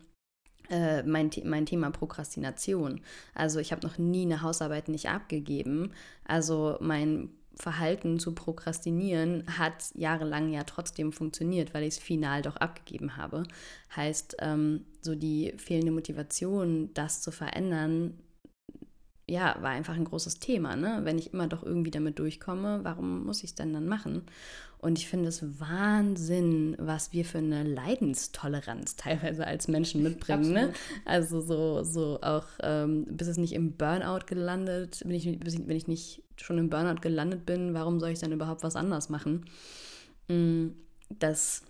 äh, 0.70 1.02
mein, 1.02 1.30
mein 1.44 1.66
Thema 1.66 1.90
Prokrastination. 1.90 3.00
Also 3.34 3.58
ich 3.60 3.72
habe 3.72 3.86
noch 3.86 3.98
nie 3.98 4.22
eine 4.22 4.42
Hausarbeit 4.42 4.88
nicht 4.88 5.08
abgegeben. 5.08 5.92
Also 6.24 6.76
mein 6.80 7.30
Verhalten 7.54 8.18
zu 8.18 8.34
prokrastinieren 8.34 9.44
hat 9.58 9.90
jahrelang 9.94 10.52
ja 10.52 10.64
trotzdem 10.64 11.12
funktioniert, 11.12 11.72
weil 11.72 11.84
ich 11.84 11.94
es 11.94 11.98
final 11.98 12.42
doch 12.42 12.56
abgegeben 12.56 13.16
habe. 13.16 13.44
Heißt, 13.94 14.36
ähm, 14.40 14.84
so 15.00 15.14
die 15.14 15.54
fehlende 15.56 15.92
Motivation, 15.92 16.90
das 16.92 17.22
zu 17.22 17.30
verändern, 17.30 18.14
ja, 19.28 19.56
war 19.60 19.70
einfach 19.70 19.94
ein 19.94 20.04
großes 20.04 20.38
Thema. 20.38 20.76
Ne? 20.76 21.00
Wenn 21.02 21.18
ich 21.18 21.32
immer 21.32 21.48
doch 21.48 21.64
irgendwie 21.64 21.90
damit 21.90 22.18
durchkomme, 22.18 22.80
warum 22.84 23.24
muss 23.24 23.42
ich 23.42 23.50
es 23.50 23.54
denn 23.56 23.72
dann 23.72 23.86
machen? 23.86 24.22
Und 24.78 24.98
ich 24.98 25.08
finde 25.08 25.28
es 25.28 25.42
Wahnsinn, 25.58 26.76
was 26.78 27.12
wir 27.12 27.24
für 27.24 27.38
eine 27.38 27.64
Leidenstoleranz 27.64 28.94
teilweise 28.96 29.46
als 29.46 29.66
Menschen 29.66 30.02
mitbringen. 30.02 30.52
Ne? 30.52 30.72
Also 31.04 31.40
so, 31.40 31.82
so 31.82 32.20
auch, 32.22 32.46
ähm, 32.62 33.04
bis 33.08 33.26
es 33.26 33.36
nicht 33.36 33.54
im 33.54 33.72
Burnout 33.72 34.26
gelandet, 34.26 35.00
bin 35.04 35.12
ich, 35.16 35.26
ich, 35.26 35.40
wenn 35.66 35.76
ich 35.76 35.88
nicht 35.88 36.22
schon 36.36 36.58
im 36.58 36.70
Burnout 36.70 37.00
gelandet 37.00 37.46
bin, 37.46 37.74
warum 37.74 37.98
soll 37.98 38.10
ich 38.10 38.20
dann 38.20 38.32
überhaupt 38.32 38.62
was 38.62 38.76
anders 38.76 39.08
machen? 39.08 39.46
Mm, 40.28 40.68
das 41.08 41.62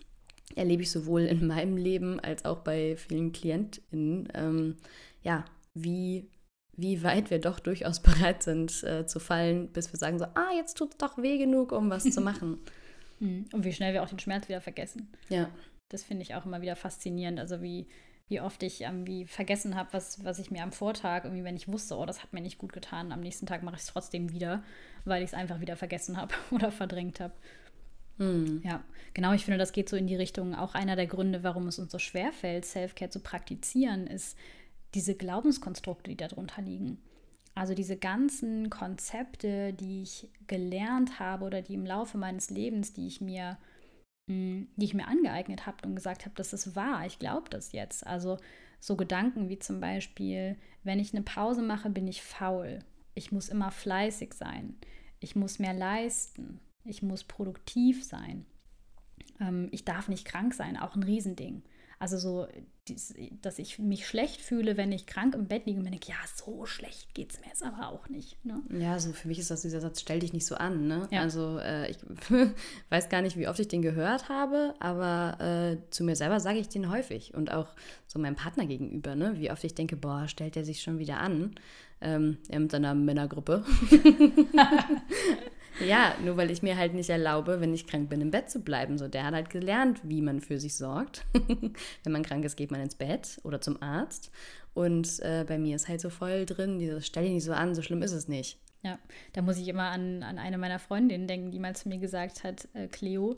erlebe 0.55 0.83
ich 0.83 0.91
sowohl 0.91 1.23
in 1.23 1.47
meinem 1.47 1.77
Leben 1.77 2.21
als 2.21 2.45
auch 2.45 2.59
bei 2.59 2.97
vielen 2.97 3.33
KlientInnen. 3.33 4.29
Ähm, 4.35 4.77
ja, 5.23 5.45
wie 5.75 6.29
wie 6.76 7.02
weit 7.02 7.30
wir 7.30 7.40
doch 7.40 7.59
durchaus 7.59 8.00
bereit 8.02 8.42
sind 8.42 8.83
äh, 8.85 9.06
zu 9.06 9.18
fallen, 9.18 9.68
bis 9.68 9.92
wir 9.92 9.99
sagen 9.99 10.18
so, 10.18 10.26
ah, 10.26 10.52
jetzt 10.56 10.76
tut 10.76 10.92
es 10.92 10.99
doch 10.99 11.18
weh 11.18 11.38
genug, 11.38 11.73
um 11.73 11.90
was 11.90 12.04
zu 12.04 12.21
machen. 12.21 12.59
Hm. 13.18 13.47
Und 13.50 13.64
wie 13.64 13.73
schnell 13.73 13.95
wir 13.95 14.02
auch 14.02 14.10
den 14.10 14.19
Schmerz 14.19 14.47
wieder 14.47 14.60
vergessen. 14.60 15.08
Ja. 15.30 15.49
Das 15.89 16.02
finde 16.02 16.23
ich 16.23 16.34
auch 16.34 16.45
immer 16.45 16.60
wieder 16.60 16.76
faszinierend. 16.76 17.41
Also 17.41 17.62
wie, 17.62 17.86
wie 18.28 18.43
oft 18.43 18.62
ich 18.62 18.82
irgendwie 18.82 19.25
vergessen 19.25 19.75
habe, 19.75 19.93
was, 19.93 20.23
was 20.25 20.39
ich 20.39 20.50
mir 20.50 20.62
am 20.62 20.71
Vortag, 20.71 21.25
irgendwie, 21.25 21.45
wenn 21.45 21.56
ich 21.56 21.67
wusste, 21.67 21.97
oh, 21.97 22.04
das 22.04 22.23
hat 22.23 22.34
mir 22.34 22.43
nicht 22.43 22.58
gut 22.58 22.75
getan, 22.75 23.12
am 23.12 23.21
nächsten 23.21 23.47
Tag 23.47 23.62
mache 23.62 23.76
ich 23.76 23.82
es 23.82 23.89
trotzdem 23.89 24.32
wieder, 24.32 24.62
weil 25.06 25.23
ich 25.23 25.30
es 25.30 25.34
einfach 25.34 25.60
wieder 25.60 25.76
vergessen 25.76 26.17
habe 26.19 26.34
oder 26.50 26.71
verdrängt 26.71 27.21
habe. 27.21 27.32
Mhm. 28.19 28.62
Ja, 28.65 28.82
genau, 29.15 29.32
ich 29.32 29.45
finde, 29.45 29.58
das 29.58 29.73
geht 29.73 29.89
so 29.89 29.97
in 29.97 30.06
die 30.06 30.17
Richtung. 30.17 30.54
Auch 30.54 30.75
einer 30.75 30.97
der 30.97 31.06
Gründe, 31.06 31.43
warum 31.43 31.69
es 31.69 31.78
uns 31.78 31.93
so 31.93 31.99
schwer 31.99 32.32
fällt, 32.32 32.65
Self-Care 32.65 33.10
zu 33.10 33.21
praktizieren, 33.21 34.06
ist 34.06 34.36
diese 34.97 35.15
Glaubenskonstrukte, 35.15 36.11
die 36.11 36.17
darunter 36.17 36.63
liegen. 36.63 36.99
Also 37.54 37.75
diese 37.75 37.97
ganzen 37.97 38.71
Konzepte, 38.71 39.73
die 39.73 40.02
ich 40.02 40.28
gelernt 40.47 41.21
habe 41.21 41.45
oder 41.45 41.63
die 41.63 41.75
im 41.75 41.87
Laufe 41.87 42.19
meines 42.19 42.50
Lebens, 42.50 42.93
die 42.93 43.06
ich 43.06 43.21
mir, 43.21 43.59
mm, 44.26 44.65
die 44.76 44.85
ich 44.85 44.95
mir 44.95 45.06
angeeignet 45.06 45.67
habe 45.67 45.87
und 45.87 45.95
gesagt 45.95 46.25
habe, 46.25 46.35
das 46.35 46.52
ist 46.52 46.75
wahr, 46.75 47.06
ich 47.06 47.19
glaube 47.19 47.49
das 47.50 47.73
jetzt. 47.73 48.06
Also 48.06 48.39
so 48.80 48.97
Gedanken 48.97 49.49
wie 49.49 49.59
zum 49.59 49.80
Beispiel, 49.80 50.56
wenn 50.82 50.99
ich 50.99 51.15
eine 51.15 51.23
Pause 51.23 51.63
mache, 51.63 51.91
bin 51.91 52.09
ich 52.09 52.23
faul. 52.23 52.80
Ich 53.15 53.32
muss 53.32 53.49
immer 53.49 53.71
fleißig 53.71 54.35
sein. 54.35 54.76
Ich 55.21 55.37
muss 55.37 55.59
mehr 55.59 55.75
leisten. 55.75 56.61
Ich 56.85 57.02
muss 57.02 57.25
produktiv 57.25 58.04
sein. 58.04 58.47
Ähm, 59.41 59.69
ich 59.73 59.85
darf 59.85 60.09
nicht 60.09 60.26
krank 60.26 60.54
sein, 60.54 60.76
auch 60.76 60.95
ein 60.95 61.02
Riesending. 61.02 61.63
Also 61.99 62.19
so, 62.19 62.47
dass 63.41 63.59
ich 63.59 63.78
mich 63.78 64.06
schlecht 64.06 64.43
fühle, 64.43 64.76
wenn 64.76 64.93
ich 64.93 65.06
krank 65.06 65.35
im 65.35 65.47
Bett 65.47 65.65
liege 65.65 65.78
und 65.78 65.85
mir 65.85 65.91
denke, 65.91 66.11
ja, 66.11 66.17
so 66.35 66.67
schlecht 66.67 67.15
geht 67.15 67.32
es 67.32 67.41
mir 67.41 67.47
jetzt 67.47 67.63
aber 67.63 67.89
auch 67.89 68.09
nicht. 68.11 68.45
Ne? 68.45 68.61
Ja, 68.71 68.99
so 68.99 69.13
für 69.13 69.28
mich 69.28 69.39
ist 69.39 69.50
das 69.50 69.63
dieser 69.63 69.80
Satz, 69.80 70.02
stell 70.02 70.19
dich 70.19 70.35
nicht 70.35 70.45
so 70.45 70.56
an. 70.56 70.87
Ne? 70.87 71.09
Ja. 71.11 71.23
Also 71.23 71.59
äh, 71.59 71.91
ich 71.91 71.97
weiß 72.91 73.09
gar 73.09 73.23
nicht, 73.23 73.39
wie 73.39 73.49
oft 73.49 73.59
ich 73.61 73.69
den 73.69 73.80
gehört 73.80 74.28
habe, 74.28 74.75
aber 74.78 75.41
äh, 75.41 75.91
zu 75.91 76.04
mir 76.04 76.17
selber 76.17 76.39
sage 76.39 76.59
ich 76.59 76.69
den 76.69 76.91
häufig 76.91 77.35
und 77.35 77.50
auch 77.50 77.69
so 78.06 78.19
meinem 78.19 78.37
Partner 78.37 78.67
gegenüber, 78.67 79.15
ne? 79.15 79.35
wie 79.39 79.50
oft 79.50 79.65
ich 79.65 79.75
denke, 79.75 79.97
boah, 79.97 80.28
stellt 80.28 80.56
er 80.56 80.65
sich 80.65 80.82
schon 80.82 80.99
wieder 80.99 81.19
an. 81.19 81.54
Ähm, 82.02 82.37
er 82.50 82.61
mit 82.61 82.71
seiner 82.71 82.95
Männergruppe. 82.95 83.65
Ja, 85.80 86.15
nur 86.25 86.36
weil 86.36 86.50
ich 86.50 86.62
mir 86.62 86.76
halt 86.76 86.95
nicht 86.95 87.10
erlaube, 87.10 87.60
wenn 87.60 87.75
ich 87.75 87.86
krank 87.86 88.08
bin, 88.08 88.21
im 88.21 88.30
Bett 88.30 88.50
zu 88.50 88.60
bleiben. 88.60 88.99
So, 88.99 89.08
der 89.08 89.25
hat 89.25 89.34
halt 89.34 89.50
gelernt, 89.50 90.00
wie 90.04 90.23
man 90.23 90.41
für 90.41 90.58
sich 90.58 90.75
sorgt. 90.75 91.25
wenn 91.32 92.12
man 92.12 92.23
krank 92.23 92.45
ist, 92.45 92.56
geht 92.56 92.71
man 92.71 92.80
ins 92.80 92.95
Bett 92.95 93.41
oder 93.45 93.60
zum 93.60 93.82
Arzt. 93.82 94.30
Und 94.75 95.21
äh, 95.21 95.45
bei 95.47 95.58
mir 95.58 95.76
ist 95.76 95.89
halt 95.89 96.00
so 96.00 96.10
voll 96.10 96.47
drin, 96.47 96.78
dieses 96.78 97.06
stell 97.06 97.25
dich 97.25 97.32
nicht 97.32 97.45
so 97.45 97.52
an, 97.52 97.75
so 97.75 97.82
schlimm 97.82 98.02
ist 98.02 98.12
es 98.12 98.28
nicht. 98.28 98.58
Ja, 98.82 98.99
da 99.32 99.43
muss 99.43 99.58
ich 99.58 99.69
immer 99.69 99.91
an, 99.91 100.23
an 100.23 100.39
eine 100.39 100.58
meiner 100.58 100.78
Freundinnen 100.78 101.26
denken, 101.26 101.50
die 101.50 101.58
mal 101.58 101.75
zu 101.75 101.89
mir 101.89 101.99
gesagt 101.99 102.45
hat, 102.45 102.69
äh, 102.75 102.86
Cleo, 102.86 103.36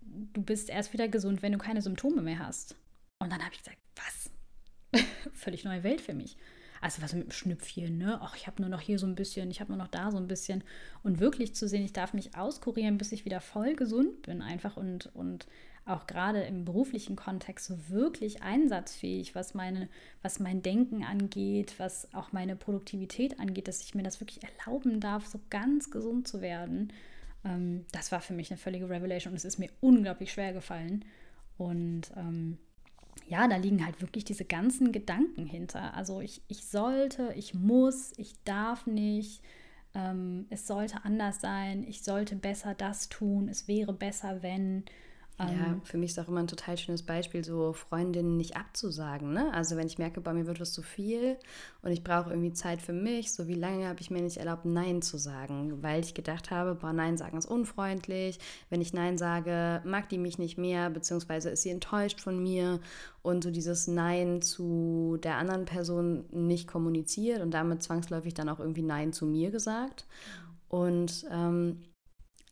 du 0.00 0.42
bist 0.42 0.70
erst 0.70 0.92
wieder 0.92 1.08
gesund, 1.08 1.42
wenn 1.42 1.52
du 1.52 1.58
keine 1.58 1.82
Symptome 1.82 2.22
mehr 2.22 2.38
hast. 2.38 2.76
Und 3.18 3.30
dann 3.32 3.40
habe 3.42 3.52
ich 3.52 3.58
gesagt, 3.58 3.78
was? 3.96 5.04
Völlig 5.34 5.64
neue 5.64 5.82
Welt 5.82 6.00
für 6.00 6.14
mich. 6.14 6.36
Also 6.82 7.00
was 7.00 7.14
mit 7.14 7.22
dem 7.22 7.30
Schnüpfchen, 7.30 7.96
ne? 7.96 8.18
Ach, 8.20 8.36
ich 8.36 8.48
habe 8.48 8.60
nur 8.60 8.68
noch 8.68 8.80
hier 8.80 8.98
so 8.98 9.06
ein 9.06 9.14
bisschen, 9.14 9.52
ich 9.52 9.60
habe 9.60 9.70
nur 9.70 9.78
noch 9.78 9.86
da 9.86 10.10
so 10.10 10.16
ein 10.16 10.26
bisschen. 10.26 10.64
Und 11.04 11.20
wirklich 11.20 11.54
zu 11.54 11.68
sehen, 11.68 11.84
ich 11.84 11.92
darf 11.92 12.12
mich 12.12 12.36
auskurieren, 12.36 12.98
bis 12.98 13.12
ich 13.12 13.24
wieder 13.24 13.40
voll 13.40 13.76
gesund 13.76 14.22
bin, 14.22 14.42
einfach 14.42 14.76
und, 14.76 15.14
und 15.14 15.46
auch 15.84 16.08
gerade 16.08 16.42
im 16.42 16.64
beruflichen 16.64 17.14
Kontext 17.14 17.66
so 17.66 17.88
wirklich 17.88 18.42
einsatzfähig, 18.42 19.36
was 19.36 19.54
meine, 19.54 19.88
was 20.22 20.40
mein 20.40 20.60
Denken 20.60 21.04
angeht, 21.04 21.74
was 21.78 22.12
auch 22.14 22.32
meine 22.32 22.56
Produktivität 22.56 23.38
angeht, 23.38 23.68
dass 23.68 23.80
ich 23.80 23.94
mir 23.94 24.02
das 24.02 24.20
wirklich 24.20 24.40
erlauben 24.42 24.98
darf, 24.98 25.26
so 25.26 25.38
ganz 25.50 25.92
gesund 25.92 26.26
zu 26.26 26.40
werden. 26.40 26.92
Ähm, 27.44 27.86
das 27.92 28.10
war 28.10 28.20
für 28.20 28.34
mich 28.34 28.50
eine 28.50 28.58
völlige 28.58 28.90
Revelation 28.90 29.32
und 29.32 29.36
es 29.36 29.44
ist 29.44 29.58
mir 29.60 29.70
unglaublich 29.80 30.32
schwer 30.32 30.52
gefallen. 30.52 31.04
Und 31.58 32.10
ähm, 32.16 32.58
ja, 33.26 33.48
da 33.48 33.56
liegen 33.56 33.84
halt 33.84 34.00
wirklich 34.00 34.24
diese 34.24 34.44
ganzen 34.44 34.92
Gedanken 34.92 35.46
hinter. 35.46 35.94
Also 35.94 36.20
ich, 36.20 36.42
ich 36.48 36.66
sollte, 36.66 37.32
ich 37.36 37.54
muss, 37.54 38.12
ich 38.16 38.34
darf 38.44 38.86
nicht, 38.86 39.42
ähm, 39.94 40.46
es 40.50 40.66
sollte 40.66 41.04
anders 41.04 41.40
sein, 41.40 41.84
ich 41.84 42.02
sollte 42.02 42.36
besser 42.36 42.74
das 42.74 43.08
tun, 43.08 43.48
es 43.48 43.68
wäre 43.68 43.92
besser, 43.92 44.42
wenn. 44.42 44.84
Ja, 45.48 45.66
ähm, 45.66 45.82
für 45.82 45.98
mich 45.98 46.12
ist 46.12 46.18
auch 46.18 46.28
immer 46.28 46.40
ein 46.40 46.46
total 46.46 46.76
schönes 46.76 47.02
Beispiel, 47.02 47.44
so 47.44 47.72
Freundinnen 47.72 48.36
nicht 48.36 48.56
abzusagen. 48.56 49.32
Ne? 49.32 49.52
Also 49.52 49.76
wenn 49.76 49.86
ich 49.86 49.98
merke, 49.98 50.20
bei 50.20 50.32
mir 50.32 50.46
wird 50.46 50.60
was 50.60 50.72
zu 50.72 50.82
viel 50.82 51.36
und 51.82 51.90
ich 51.90 52.04
brauche 52.04 52.30
irgendwie 52.30 52.52
Zeit 52.52 52.80
für 52.80 52.92
mich, 52.92 53.32
so 53.32 53.48
wie 53.48 53.54
lange 53.54 53.88
habe 53.88 54.00
ich 54.00 54.10
mir 54.10 54.22
nicht 54.22 54.36
erlaubt, 54.36 54.64
Nein 54.64 55.02
zu 55.02 55.18
sagen, 55.18 55.82
weil 55.82 56.00
ich 56.00 56.14
gedacht 56.14 56.50
habe, 56.50 56.74
boah, 56.74 56.92
Nein 56.92 57.16
sagen 57.16 57.38
ist 57.38 57.46
unfreundlich. 57.46 58.38
Wenn 58.70 58.80
ich 58.80 58.92
Nein 58.92 59.18
sage, 59.18 59.82
mag 59.84 60.08
die 60.08 60.18
mich 60.18 60.38
nicht 60.38 60.58
mehr, 60.58 60.90
beziehungsweise 60.90 61.50
ist 61.50 61.62
sie 61.62 61.70
enttäuscht 61.70 62.20
von 62.20 62.42
mir 62.42 62.80
und 63.22 63.42
so 63.44 63.50
dieses 63.50 63.86
Nein 63.86 64.42
zu 64.42 65.18
der 65.22 65.36
anderen 65.36 65.64
Person 65.64 66.24
nicht 66.30 66.68
kommuniziert 66.68 67.40
und 67.40 67.52
damit 67.52 67.82
zwangsläufig 67.82 68.34
dann 68.34 68.48
auch 68.48 68.60
irgendwie 68.60 68.82
Nein 68.82 69.12
zu 69.12 69.26
mir 69.26 69.50
gesagt. 69.50 70.06
Und 70.68 71.26
ähm, 71.30 71.82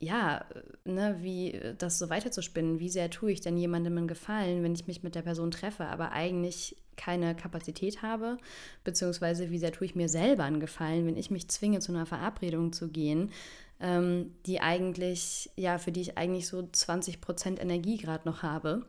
ja, 0.00 0.44
ne, 0.84 1.18
wie 1.20 1.60
das 1.78 1.98
so 1.98 2.08
weiterzuspinnen, 2.08 2.80
wie 2.80 2.88
sehr 2.88 3.10
tue 3.10 3.32
ich 3.32 3.40
denn 3.42 3.56
jemandem 3.58 3.98
einen 3.98 4.08
Gefallen, 4.08 4.62
wenn 4.62 4.74
ich 4.74 4.86
mich 4.86 5.02
mit 5.02 5.14
der 5.14 5.22
Person 5.22 5.50
treffe, 5.50 5.86
aber 5.86 6.12
eigentlich 6.12 6.76
keine 6.96 7.34
Kapazität 7.34 8.02
habe, 8.02 8.38
beziehungsweise 8.84 9.50
wie 9.50 9.58
sehr 9.58 9.72
tue 9.72 9.86
ich 9.86 9.94
mir 9.94 10.08
selber 10.08 10.44
einen 10.44 10.60
Gefallen, 10.60 11.06
wenn 11.06 11.16
ich 11.16 11.30
mich 11.30 11.48
zwinge, 11.48 11.80
zu 11.80 11.92
einer 11.92 12.06
Verabredung 12.06 12.72
zu 12.72 12.88
gehen, 12.88 13.30
ähm, 13.78 14.34
die 14.46 14.60
eigentlich, 14.60 15.50
ja, 15.56 15.78
für 15.78 15.92
die 15.92 16.02
ich 16.02 16.18
eigentlich 16.18 16.48
so 16.48 16.66
20 16.70 17.20
Prozent 17.20 17.60
Energie 17.60 17.96
gerade 17.98 18.28
noch 18.28 18.42
habe. 18.42 18.86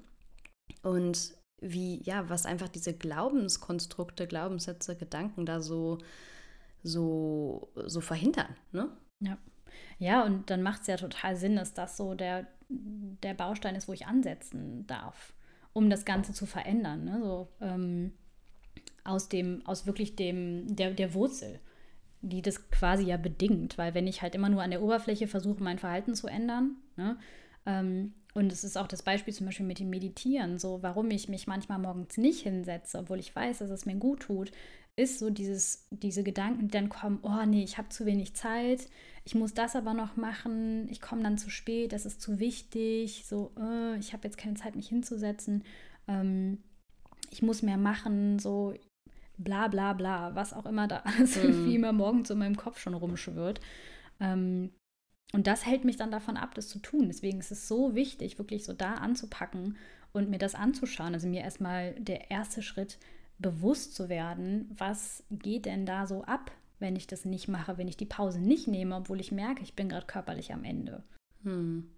Und 0.84 1.34
wie, 1.62 2.02
ja, 2.04 2.30
was 2.30 2.45
einfach 2.45 2.69
diese 2.69 2.93
Glaubenskonstrukte, 2.93 4.28
Glaubenssätze, 4.28 4.95
Gedanken 4.95 5.45
da 5.45 5.62
so, 5.62 6.00
so, 6.84 7.69
so 7.76 8.02
verhindern, 8.02 8.56
ne? 8.71 8.89
Ja. 9.19 9.38
Ja, 9.99 10.23
und 10.23 10.49
dann 10.49 10.62
macht 10.62 10.81
es 10.81 10.88
ja 10.88 10.97
total 10.97 11.36
Sinn, 11.36 11.55
dass 11.55 11.73
das 11.73 11.97
so 11.97 12.15
der, 12.15 12.47
der 12.69 13.34
Baustein 13.34 13.75
ist, 13.75 13.88
wo 13.88 13.93
ich 13.93 14.07
ansetzen 14.07 14.86
darf, 14.88 15.34
um 15.73 15.89
das 15.89 16.05
Ganze 16.05 16.34
zu 16.34 16.45
verändern. 16.45 17.05
Ne? 17.05 17.19
So, 17.21 17.47
ähm, 17.62 18.13
aus 19.03 19.29
dem, 19.29 19.65
aus 19.65 19.86
wirklich 19.86 20.15
dem, 20.15 20.75
der, 20.75 20.91
der 20.91 21.13
Wurzel, 21.13 21.60
die 22.21 22.41
das 22.41 22.69
quasi 22.69 23.05
ja 23.05 23.17
bedingt. 23.17 23.77
Weil 23.77 23.93
wenn 23.93 24.07
ich 24.07 24.21
halt 24.21 24.36
immer 24.36 24.49
nur 24.49 24.62
an 24.62 24.71
der 24.71 24.81
Oberfläche 24.81 25.27
versuche, 25.27 25.63
mein 25.63 25.79
Verhalten 25.79 26.15
zu 26.15 26.27
ändern, 26.27 26.77
ne? 26.95 27.17
ähm, 27.65 28.13
und 28.34 28.51
es 28.51 28.63
ist 28.63 28.77
auch 28.77 28.88
das 28.88 29.03
Beispiel 29.03 29.34
zum 29.34 29.47
Beispiel 29.47 29.65
mit 29.65 29.79
dem 29.79 29.89
Meditieren, 29.89 30.57
so 30.57 30.81
warum 30.81 31.12
ich 31.12 31.27
mich 31.27 31.47
manchmal 31.47 31.79
morgens 31.79 32.17
nicht 32.17 32.43
hinsetze, 32.43 32.99
obwohl 32.99 33.19
ich 33.19 33.36
weiß, 33.36 33.57
dass 33.60 33.69
es 33.69 33.86
mir 33.86 33.95
gut 33.95 34.21
tut, 34.21 34.51
ist 34.99 35.19
so 35.19 35.30
dieses, 35.30 35.88
diese 35.91 36.23
Gedanken, 36.23 36.67
die 36.67 36.71
dann 36.71 36.89
kommen, 36.89 37.19
oh 37.23 37.45
nee, 37.45 37.63
ich 37.63 37.77
habe 37.77 37.89
zu 37.89 38.06
wenig 38.06 38.36
Zeit, 38.36 38.88
ich 39.23 39.36
muss 39.36 39.54
das 39.54 39.75
aber 39.75 39.93
noch 39.93 40.17
machen, 40.17 40.88
ich 40.89 41.01
komme 41.01 41.23
dann 41.23 41.38
zu 41.38 41.49
spät, 41.49 41.93
das 41.93 42.06
ist 42.06 42.21
zu 42.21 42.39
wichtig, 42.39 43.23
so, 43.25 43.51
äh, 43.60 43.97
ich 43.97 44.13
habe 44.13 44.23
jetzt 44.25 44.38
keine 44.38 44.56
Zeit, 44.56 44.75
mich 44.75 44.89
hinzusetzen, 44.89 45.63
ähm, 46.08 46.60
ich 47.30 47.41
muss 47.41 47.62
mehr 47.62 47.77
machen, 47.77 48.39
so 48.39 48.73
bla 49.38 49.67
bla 49.67 49.93
bla, 49.93 50.36
was 50.36 50.54
auch 50.54 50.65
immer 50.65 50.88
da 50.88 50.97
alles 51.06 51.38
mhm. 51.38 51.43
irgendwie 51.43 51.75
immer 51.75 51.93
morgens 51.93 52.30
in 52.30 52.38
meinem 52.38 52.58
Kopf 52.58 52.80
schon 52.80 52.93
rumschwirrt. 52.93 53.62
Ähm, 54.19 54.71
und 55.34 55.47
das 55.47 55.65
hält 55.65 55.86
mich 55.86 55.95
dann 55.95 56.12
davon 56.12 56.36
ab, 56.36 56.56
das 56.56 56.67
zu 56.67 56.80
tun. 56.80 57.08
Deswegen 57.08 57.39
ist 57.39 57.51
es 57.51 57.67
so 57.67 57.95
wichtig, 57.95 58.38
wirklich 58.38 58.65
so 58.65 58.73
da 58.73 58.95
anzupacken 58.95 59.77
und 60.12 60.30
mir 60.30 60.39
das 60.39 60.56
anzuschauen. 60.56 61.13
Also 61.13 61.27
mir 61.30 61.41
erstmal 61.41 61.93
der 61.93 62.30
erste 62.30 62.62
Schritt 62.62 62.97
bewusst 63.41 63.95
zu 63.95 64.10
werden, 64.10 64.69
was 64.77 65.23
geht 65.30 65.65
denn 65.65 65.86
da 65.86 66.08
so 66.08 66.23
ab, 66.23 66.51
wenn 66.80 66.95
ich 66.95 67.08
das 67.08 67.25
nicht 67.25 67.47
mache, 67.47 67.77
wenn 67.77 67.88
ich 67.88 67.97
die 67.97 68.06
Pause 68.06 68.39
nicht 68.39 68.67
nehme, 68.67 68.95
obwohl 68.95 69.19
ich 69.19 69.32
merke, 69.32 69.63
ich 69.63 69.75
bin 69.75 69.89
gerade 69.89 70.08
körperlich 70.08 70.54
am 70.54 70.63
Ende. 70.63 71.04
Hm. 71.43 71.89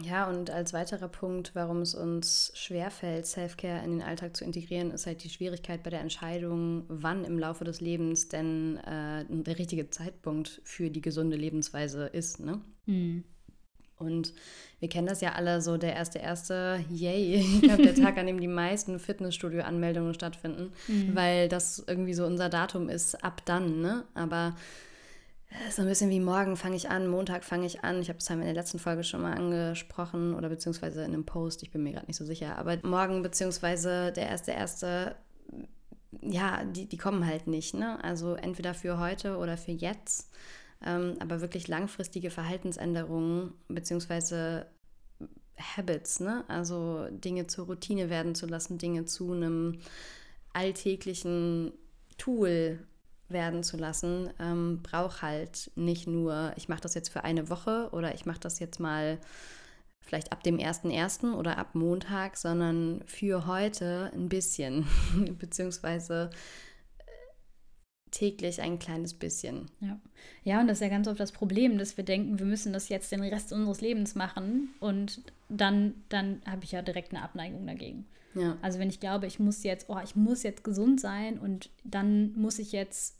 Ja, 0.00 0.28
und 0.28 0.50
als 0.50 0.72
weiterer 0.72 1.08
Punkt, 1.08 1.54
warum 1.54 1.80
es 1.80 1.94
uns 1.94 2.50
schwerfällt, 2.54 3.26
Self-Care 3.26 3.84
in 3.84 3.92
den 3.92 4.02
Alltag 4.02 4.36
zu 4.36 4.44
integrieren, 4.44 4.90
ist 4.90 5.06
halt 5.06 5.22
die 5.22 5.30
Schwierigkeit 5.30 5.84
bei 5.84 5.90
der 5.90 6.00
Entscheidung, 6.00 6.84
wann 6.88 7.24
im 7.24 7.38
Laufe 7.38 7.62
des 7.64 7.80
Lebens 7.80 8.28
denn 8.28 8.78
äh, 8.78 9.24
der 9.28 9.58
richtige 9.58 9.90
Zeitpunkt 9.90 10.60
für 10.64 10.90
die 10.90 11.00
gesunde 11.00 11.36
Lebensweise 11.36 12.06
ist. 12.06 12.40
Ne? 12.40 12.60
Mhm. 12.86 13.24
Und 13.98 14.32
wir 14.80 14.88
kennen 14.88 15.06
das 15.06 15.20
ja 15.20 15.32
alle 15.32 15.60
so, 15.60 15.76
der 15.76 15.94
erste 15.94 16.18
erste, 16.18 16.84
yay, 16.90 17.36
ich 17.36 17.62
glaube, 17.62 17.82
der 17.82 17.94
Tag, 17.94 18.18
an 18.18 18.26
dem 18.26 18.40
die 18.40 18.48
meisten 18.48 18.98
Fitnessstudio-Anmeldungen 18.98 20.14
stattfinden, 20.14 20.72
mhm. 20.88 21.14
weil 21.14 21.48
das 21.48 21.84
irgendwie 21.86 22.14
so 22.14 22.26
unser 22.26 22.48
Datum 22.48 22.88
ist, 22.88 23.22
ab 23.24 23.42
dann, 23.44 23.80
ne? 23.80 24.04
Aber 24.14 24.54
so 25.70 25.82
ein 25.82 25.88
bisschen 25.88 26.10
wie 26.10 26.20
morgen 26.20 26.56
fange 26.56 26.76
ich 26.76 26.90
an, 26.90 27.06
Montag 27.06 27.44
fange 27.44 27.66
ich 27.66 27.84
an. 27.84 28.00
Ich 28.00 28.08
habe 28.08 28.18
es 28.18 28.28
in 28.28 28.40
der 28.40 28.54
letzten 28.54 28.78
Folge 28.78 29.04
schon 29.04 29.22
mal 29.22 29.34
angesprochen 29.34 30.34
oder 30.34 30.48
beziehungsweise 30.48 31.02
in 31.04 31.12
einem 31.12 31.24
Post, 31.24 31.62
ich 31.62 31.70
bin 31.70 31.82
mir 31.82 31.92
gerade 31.92 32.06
nicht 32.06 32.16
so 32.16 32.24
sicher. 32.24 32.58
Aber 32.58 32.76
morgen 32.82 33.22
beziehungsweise 33.22 34.12
der 34.12 34.28
erste 34.28 34.50
erste, 34.50 35.14
ja, 36.20 36.64
die, 36.64 36.86
die 36.86 36.96
kommen 36.96 37.26
halt 37.26 37.46
nicht, 37.46 37.74
ne? 37.74 38.02
Also 38.02 38.34
entweder 38.34 38.74
für 38.74 38.98
heute 38.98 39.36
oder 39.36 39.56
für 39.56 39.72
jetzt 39.72 40.30
aber 40.84 41.40
wirklich 41.40 41.68
langfristige 41.68 42.30
Verhaltensänderungen 42.30 43.54
beziehungsweise 43.68 44.66
Habits, 45.58 46.20
ne? 46.20 46.44
also 46.48 47.06
Dinge 47.10 47.46
zur 47.46 47.66
Routine 47.66 48.10
werden 48.10 48.34
zu 48.34 48.46
lassen, 48.46 48.78
Dinge 48.78 49.04
zu 49.04 49.32
einem 49.32 49.78
alltäglichen 50.52 51.72
Tool 52.18 52.80
werden 53.28 53.62
zu 53.62 53.76
lassen, 53.76 54.30
ähm, 54.38 54.80
braucht 54.82 55.22
halt 55.22 55.70
nicht 55.76 56.06
nur, 56.06 56.52
ich 56.56 56.68
mache 56.68 56.82
das 56.82 56.94
jetzt 56.94 57.08
für 57.08 57.24
eine 57.24 57.48
Woche 57.48 57.88
oder 57.92 58.14
ich 58.14 58.26
mache 58.26 58.40
das 58.40 58.58
jetzt 58.58 58.80
mal 58.80 59.18
vielleicht 60.00 60.32
ab 60.32 60.42
dem 60.42 60.58
1.1. 60.58 61.34
oder 61.34 61.56
ab 61.58 61.74
Montag, 61.74 62.36
sondern 62.36 63.02
für 63.06 63.46
heute 63.46 64.10
ein 64.14 64.28
bisschen, 64.28 64.86
beziehungsweise 65.38 66.30
täglich 68.14 68.62
ein 68.62 68.78
kleines 68.78 69.12
bisschen. 69.14 69.66
Ja. 69.80 70.00
ja, 70.44 70.60
und 70.60 70.68
das 70.68 70.78
ist 70.78 70.82
ja 70.82 70.88
ganz 70.88 71.08
oft 71.08 71.20
das 71.20 71.32
Problem, 71.32 71.78
dass 71.78 71.96
wir 71.96 72.04
denken, 72.04 72.38
wir 72.38 72.46
müssen 72.46 72.72
das 72.72 72.88
jetzt 72.88 73.12
den 73.12 73.22
Rest 73.22 73.52
unseres 73.52 73.80
Lebens 73.80 74.14
machen 74.14 74.70
und 74.80 75.22
dann, 75.48 75.94
dann 76.08 76.40
habe 76.46 76.64
ich 76.64 76.72
ja 76.72 76.82
direkt 76.82 77.12
eine 77.12 77.22
Abneigung 77.22 77.66
dagegen. 77.66 78.06
Ja. 78.34 78.56
Also 78.62 78.78
wenn 78.78 78.88
ich 78.88 79.00
glaube, 79.00 79.26
ich 79.26 79.38
muss 79.38 79.62
jetzt, 79.62 79.88
oh, 79.88 79.98
ich 80.02 80.16
muss 80.16 80.42
jetzt 80.42 80.64
gesund 80.64 81.00
sein 81.00 81.38
und 81.38 81.70
dann 81.82 82.32
muss 82.34 82.58
ich 82.58 82.72
jetzt 82.72 83.16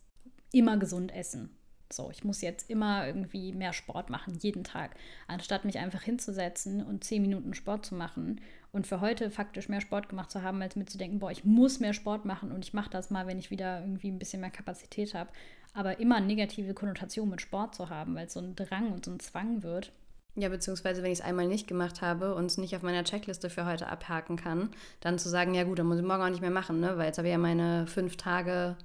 immer 0.52 0.76
gesund 0.76 1.14
essen. 1.14 1.50
So, 1.92 2.10
ich 2.10 2.24
muss 2.24 2.40
jetzt 2.40 2.70
immer 2.70 3.06
irgendwie 3.06 3.52
mehr 3.52 3.72
Sport 3.72 4.10
machen, 4.10 4.38
jeden 4.40 4.64
Tag, 4.64 4.96
anstatt 5.28 5.64
mich 5.64 5.78
einfach 5.78 6.02
hinzusetzen 6.02 6.84
und 6.84 7.04
zehn 7.04 7.22
Minuten 7.22 7.54
Sport 7.54 7.86
zu 7.86 7.94
machen 7.94 8.40
und 8.74 8.88
für 8.88 9.00
heute 9.00 9.30
faktisch 9.30 9.68
mehr 9.68 9.80
Sport 9.80 10.08
gemacht 10.08 10.32
zu 10.32 10.42
haben, 10.42 10.60
als 10.60 10.74
mir 10.74 10.84
zu 10.84 10.98
denken, 10.98 11.20
boah, 11.20 11.30
ich 11.30 11.44
muss 11.44 11.78
mehr 11.78 11.94
Sport 11.94 12.24
machen 12.24 12.50
und 12.50 12.64
ich 12.64 12.74
mache 12.74 12.90
das 12.90 13.08
mal, 13.08 13.26
wenn 13.28 13.38
ich 13.38 13.50
wieder 13.50 13.80
irgendwie 13.80 14.08
ein 14.08 14.18
bisschen 14.18 14.40
mehr 14.40 14.50
Kapazität 14.50 15.14
habe. 15.14 15.30
Aber 15.72 16.00
immer 16.00 16.20
negative 16.20 16.74
Konnotation 16.74 17.30
mit 17.30 17.40
Sport 17.40 17.76
zu 17.76 17.88
haben, 17.88 18.16
weil 18.16 18.26
es 18.26 18.32
so 18.32 18.40
ein 18.40 18.56
Drang 18.56 18.92
und 18.92 19.04
so 19.04 19.12
ein 19.12 19.20
Zwang 19.20 19.62
wird. 19.62 19.92
Ja, 20.34 20.48
beziehungsweise 20.48 21.04
wenn 21.04 21.12
ich 21.12 21.20
es 21.20 21.24
einmal 21.24 21.46
nicht 21.46 21.68
gemacht 21.68 22.02
habe 22.02 22.34
und 22.34 22.46
es 22.46 22.58
nicht 22.58 22.74
auf 22.74 22.82
meiner 22.82 23.04
Checkliste 23.04 23.48
für 23.48 23.64
heute 23.64 23.86
abhaken 23.86 24.36
kann, 24.36 24.70
dann 24.98 25.20
zu 25.20 25.28
sagen, 25.28 25.54
ja 25.54 25.62
gut, 25.62 25.78
dann 25.78 25.86
muss 25.86 25.98
ich 25.98 26.04
morgen 26.04 26.22
auch 26.22 26.28
nicht 26.28 26.40
mehr 26.40 26.50
machen, 26.50 26.80
ne? 26.80 26.98
weil 26.98 27.06
jetzt 27.06 27.18
habe 27.18 27.28
ich 27.28 27.32
ja 27.32 27.38
meine 27.38 27.86
fünf 27.86 28.16
Tage, 28.16 28.76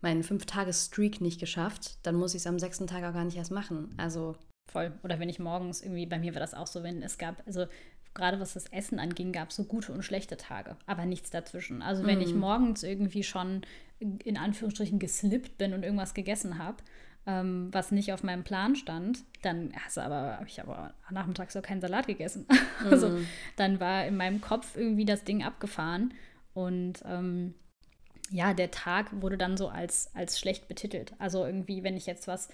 meinen 0.00 0.24
fünf 0.24 0.46
Tage 0.46 0.72
Streak 0.72 1.20
nicht 1.20 1.38
geschafft, 1.38 1.98
dann 2.02 2.16
muss 2.16 2.34
ich 2.34 2.40
es 2.40 2.46
am 2.48 2.58
sechsten 2.58 2.88
Tag 2.88 3.04
auch 3.04 3.14
gar 3.14 3.24
nicht 3.24 3.36
erst 3.36 3.52
machen. 3.52 3.94
Also 3.96 4.34
voll. 4.70 4.92
Oder 5.04 5.20
wenn 5.20 5.28
ich 5.28 5.38
morgens 5.38 5.82
irgendwie, 5.82 6.06
bei 6.06 6.18
mir 6.18 6.34
war 6.34 6.40
das 6.40 6.54
auch 6.54 6.66
so, 6.66 6.82
wenn 6.82 7.02
es 7.02 7.18
gab, 7.18 7.42
also 7.46 7.66
gerade 8.14 8.40
was 8.40 8.54
das 8.54 8.66
Essen 8.66 8.98
anging, 8.98 9.32
gab 9.32 9.50
es 9.50 9.56
so 9.56 9.64
gute 9.64 9.92
und 9.92 10.02
schlechte 10.02 10.36
Tage, 10.36 10.76
aber 10.86 11.06
nichts 11.06 11.30
dazwischen. 11.30 11.82
Also 11.82 12.04
wenn 12.04 12.18
mm. 12.18 12.22
ich 12.22 12.34
mhm. 12.34 12.40
morgens 12.40 12.82
irgendwie 12.82 13.22
schon 13.22 13.62
in 13.98 14.36
Anführungsstrichen 14.36 14.98
geslippt 14.98 15.58
bin 15.58 15.74
und 15.74 15.82
irgendwas 15.82 16.14
gegessen 16.14 16.58
habe, 16.58 16.78
ähm, 17.26 17.68
was 17.72 17.92
nicht 17.92 18.12
auf 18.12 18.22
meinem 18.22 18.44
Plan 18.44 18.74
stand, 18.76 19.24
dann 19.42 19.72
also 19.84 20.00
aber 20.00 20.36
habe 20.36 20.48
ich 20.48 20.60
aber 20.60 20.94
nachmittags 21.10 21.56
auch 21.56 21.62
keinen 21.62 21.80
Salat 21.80 22.06
gegessen. 22.06 22.46
Mm. 22.48 22.86
also 22.90 23.10
mhm. 23.10 23.26
dann 23.56 23.80
war 23.80 24.06
in 24.06 24.16
meinem 24.16 24.40
Kopf 24.40 24.76
irgendwie 24.76 25.04
das 25.04 25.24
Ding 25.24 25.44
abgefahren 25.44 26.14
und 26.54 27.02
ähm, 27.04 27.54
ja, 28.30 28.54
der 28.54 28.70
Tag 28.70 29.20
wurde 29.20 29.36
dann 29.36 29.56
so 29.56 29.68
als, 29.68 30.14
als 30.14 30.38
schlecht 30.38 30.68
betitelt. 30.68 31.14
Also 31.18 31.44
irgendwie, 31.44 31.82
wenn 31.82 31.96
ich 31.96 32.06
jetzt 32.06 32.28
was 32.28 32.48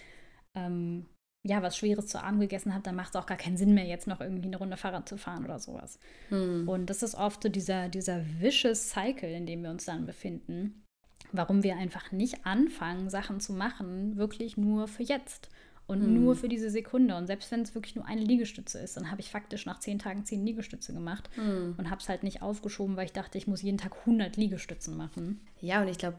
ähm, 0.55 1.07
ja, 1.47 1.63
was 1.63 1.77
Schweres 1.77 2.07
zu 2.07 2.23
Abend 2.23 2.41
gegessen 2.41 2.73
habe, 2.73 2.83
dann 2.83 2.97
macht 2.97 3.15
es 3.15 3.17
auch 3.17 3.27
gar 3.27 3.37
keinen 3.37 3.57
Sinn 3.57 3.75
mehr, 3.75 3.87
jetzt 3.87 4.07
noch 4.07 4.21
irgendwie 4.21 4.49
eine 4.49 4.57
Runde 4.57 4.77
Fahrrad 4.77 5.09
zu 5.09 5.17
fahren 5.17 5.45
oder 5.45 5.59
sowas. 5.59 5.99
Hm. 6.29 6.69
Und 6.69 6.91
das 6.91 7.03
ist 7.03 7.15
oft 7.15 7.43
so 7.43 7.49
dieser, 7.49 7.89
dieser 7.89 8.23
vicious 8.41 8.91
Cycle, 8.91 9.31
in 9.31 9.47
dem 9.47 9.63
wir 9.63 9.71
uns 9.71 9.85
dann 9.85 10.07
befinden, 10.07 10.85
warum 11.33 11.63
wir 11.63 11.77
einfach 11.77 12.13
nicht 12.13 12.47
anfangen, 12.47 13.11
Sachen 13.11 13.41
zu 13.41 13.53
machen, 13.53 14.17
wirklich 14.17 14.57
nur 14.57 14.89
für 14.89 15.05
jetzt 15.05 15.49
und 15.87 16.03
hm. 16.03 16.15
nur 16.15 16.35
für 16.35 16.49
diese 16.49 16.71
Sekunde. 16.71 17.17
Und 17.17 17.27
selbst 17.27 17.51
wenn 17.53 17.63
es 17.63 17.75
wirklich 17.75 17.95
nur 17.95 18.07
eine 18.07 18.23
Liegestütze 18.23 18.79
ist, 18.79 18.97
dann 18.97 19.11
habe 19.11 19.21
ich 19.21 19.31
faktisch 19.31 19.67
nach 19.67 19.79
zehn 19.79 19.99
Tagen 19.99 20.25
zehn 20.25 20.45
Liegestütze 20.45 20.93
gemacht 20.93 21.31
hm. 21.35 21.75
und 21.77 21.91
habe 21.91 22.01
es 22.01 22.09
halt 22.09 22.23
nicht 22.23 22.43
aufgeschoben, 22.43 22.97
weil 22.97 23.07
ich 23.07 23.13
dachte, 23.13 23.39
ich 23.39 23.47
muss 23.47 23.63
jeden 23.63 23.79
Tag 23.79 23.97
100 24.01 24.37
Liegestützen 24.37 24.97
machen. 24.97 25.41
Ja, 25.61 25.83
und 25.83 25.89
ich 25.89 25.99
glaube, 25.99 26.17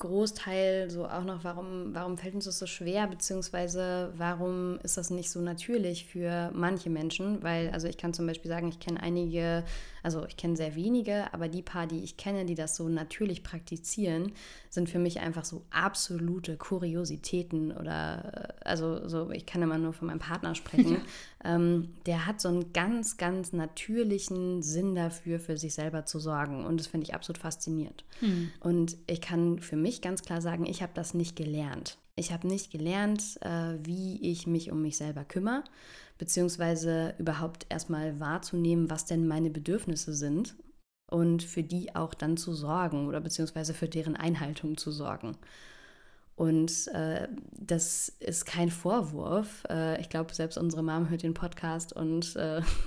Großteil 0.00 0.90
so 0.90 1.06
auch 1.06 1.22
noch, 1.22 1.44
warum, 1.44 1.94
warum 1.94 2.18
fällt 2.18 2.34
uns 2.34 2.46
das 2.46 2.58
so 2.58 2.66
schwer, 2.66 3.06
beziehungsweise 3.06 4.12
warum 4.16 4.80
ist 4.82 4.96
das 4.96 5.10
nicht 5.10 5.30
so 5.30 5.40
natürlich 5.40 6.06
für 6.06 6.50
manche 6.52 6.90
Menschen? 6.90 7.42
Weil, 7.42 7.70
also 7.70 7.86
ich 7.86 7.96
kann 7.96 8.12
zum 8.12 8.26
Beispiel 8.26 8.50
sagen, 8.50 8.68
ich 8.68 8.80
kenne 8.80 9.00
einige, 9.00 9.64
also 10.02 10.26
ich 10.26 10.36
kenne 10.36 10.56
sehr 10.56 10.74
wenige, 10.74 11.32
aber 11.32 11.48
die 11.48 11.62
paar, 11.62 11.86
die 11.86 12.02
ich 12.02 12.16
kenne, 12.16 12.44
die 12.46 12.54
das 12.54 12.74
so 12.74 12.88
natürlich 12.88 13.44
praktizieren, 13.44 14.32
sind 14.70 14.88
für 14.88 14.98
mich 14.98 15.20
einfach 15.20 15.44
so 15.44 15.62
absolute 15.70 16.56
Kuriositäten 16.56 17.70
oder, 17.70 18.54
also 18.64 19.06
so, 19.08 19.30
ich 19.30 19.46
kann 19.46 19.62
immer 19.62 19.78
nur 19.78 19.92
von 19.92 20.08
meinem 20.08 20.20
Partner 20.20 20.54
sprechen. 20.54 21.02
ähm, 21.44 21.90
der 22.06 22.26
hat 22.26 22.40
so 22.40 22.48
einen 22.48 22.72
ganz, 22.72 23.16
ganz 23.16 23.52
natürlichen 23.52 24.62
Sinn 24.62 24.94
dafür, 24.94 25.38
für 25.38 25.56
sich 25.56 25.74
selber 25.74 26.06
zu 26.06 26.18
sorgen 26.18 26.64
und 26.64 26.80
das 26.80 26.86
finde 26.86 27.04
ich 27.04 27.14
absolut 27.14 27.38
faszinierend. 27.38 28.04
Hm. 28.20 28.50
Und 28.60 28.96
ich 29.06 29.20
kann 29.20 29.58
für 29.58 29.76
mich 29.76 29.89
mich 29.90 30.00
ganz 30.00 30.22
klar 30.22 30.40
sagen, 30.40 30.66
ich 30.66 30.82
habe 30.82 30.92
das 30.94 31.14
nicht 31.14 31.34
gelernt. 31.34 31.98
Ich 32.14 32.32
habe 32.32 32.46
nicht 32.46 32.70
gelernt, 32.70 33.38
äh, 33.40 33.76
wie 33.82 34.20
ich 34.30 34.46
mich 34.46 34.70
um 34.70 34.82
mich 34.82 34.96
selber 34.96 35.24
kümmere, 35.24 35.64
beziehungsweise 36.16 37.14
überhaupt 37.18 37.66
erstmal 37.70 38.20
wahrzunehmen, 38.20 38.88
was 38.88 39.06
denn 39.06 39.26
meine 39.26 39.50
Bedürfnisse 39.50 40.14
sind 40.14 40.54
und 41.10 41.42
für 41.42 41.64
die 41.64 41.96
auch 41.96 42.14
dann 42.14 42.36
zu 42.36 42.54
sorgen 42.54 43.08
oder 43.08 43.20
beziehungsweise 43.20 43.74
für 43.74 43.88
deren 43.88 44.14
Einhaltung 44.14 44.76
zu 44.76 44.92
sorgen. 44.92 45.36
Und 46.40 46.88
äh, 46.94 47.28
das 47.52 48.08
ist 48.18 48.46
kein 48.46 48.70
Vorwurf. 48.70 49.62
Äh, 49.68 50.00
ich 50.00 50.08
glaube, 50.08 50.32
selbst 50.32 50.56
unsere 50.56 50.82
Mom 50.82 51.10
hört 51.10 51.22
den 51.22 51.34
Podcast 51.34 51.92
und 51.92 52.34
äh, 52.34 52.62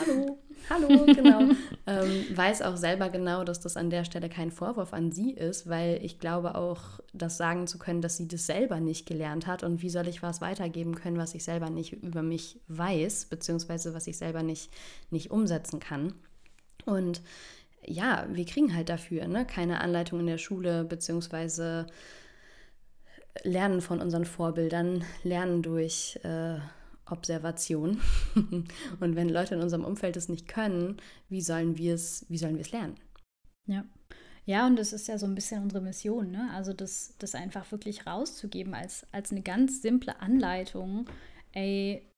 hallo, 0.00 0.40
hallo, 0.68 1.06
genau, 1.06 1.54
ähm, 1.86 2.24
weiß 2.34 2.62
auch 2.62 2.76
selber 2.76 3.10
genau, 3.10 3.44
dass 3.44 3.60
das 3.60 3.76
an 3.76 3.90
der 3.90 4.04
Stelle 4.04 4.28
kein 4.28 4.50
Vorwurf 4.50 4.92
an 4.92 5.12
sie 5.12 5.30
ist, 5.30 5.68
weil 5.68 6.04
ich 6.04 6.18
glaube 6.18 6.56
auch, 6.56 6.98
das 7.12 7.36
sagen 7.36 7.68
zu 7.68 7.78
können, 7.78 8.00
dass 8.00 8.16
sie 8.16 8.26
das 8.26 8.46
selber 8.46 8.80
nicht 8.80 9.06
gelernt 9.06 9.46
hat 9.46 9.62
und 9.62 9.80
wie 9.80 9.90
soll 9.90 10.08
ich 10.08 10.24
was 10.24 10.40
weitergeben 10.40 10.96
können, 10.96 11.16
was 11.16 11.36
ich 11.36 11.44
selber 11.44 11.70
nicht 11.70 11.92
über 11.92 12.22
mich 12.22 12.58
weiß, 12.66 13.26
beziehungsweise 13.26 13.94
was 13.94 14.08
ich 14.08 14.18
selber 14.18 14.42
nicht, 14.42 14.72
nicht 15.10 15.30
umsetzen 15.30 15.78
kann. 15.78 16.12
Und 16.86 17.22
ja, 17.86 18.26
wir 18.32 18.46
kriegen 18.46 18.74
halt 18.74 18.88
dafür 18.88 19.28
ne? 19.28 19.46
keine 19.46 19.80
Anleitung 19.80 20.18
in 20.18 20.26
der 20.26 20.38
Schule, 20.38 20.82
beziehungsweise 20.82 21.86
lernen 23.44 23.80
von 23.80 24.00
unseren 24.00 24.24
Vorbildern, 24.24 25.04
lernen 25.22 25.62
durch 25.62 26.18
äh, 26.24 26.58
Observation. 27.06 28.00
und 29.00 29.16
wenn 29.16 29.28
Leute 29.28 29.54
in 29.54 29.62
unserem 29.62 29.84
Umfeld 29.84 30.16
es 30.16 30.28
nicht 30.28 30.48
können, 30.48 30.96
wie 31.28 31.40
sollen 31.40 31.78
wir 31.78 31.94
es, 31.94 32.26
wie 32.28 32.38
sollen 32.38 32.56
wir 32.56 32.62
es 32.62 32.72
lernen? 32.72 32.96
Ja. 33.66 33.84
Ja, 34.44 34.66
und 34.66 34.76
das 34.76 34.94
ist 34.94 35.08
ja 35.08 35.18
so 35.18 35.26
ein 35.26 35.34
bisschen 35.34 35.62
unsere 35.62 35.82
Mission, 35.82 36.30
ne? 36.30 36.48
Also 36.54 36.72
das, 36.72 37.14
das 37.18 37.34
einfach 37.34 37.70
wirklich 37.70 38.06
rauszugeben 38.06 38.72
als, 38.72 39.06
als 39.12 39.30
eine 39.30 39.42
ganz 39.42 39.82
simple 39.82 40.22
Anleitung. 40.22 41.04
Ey, 41.52 42.10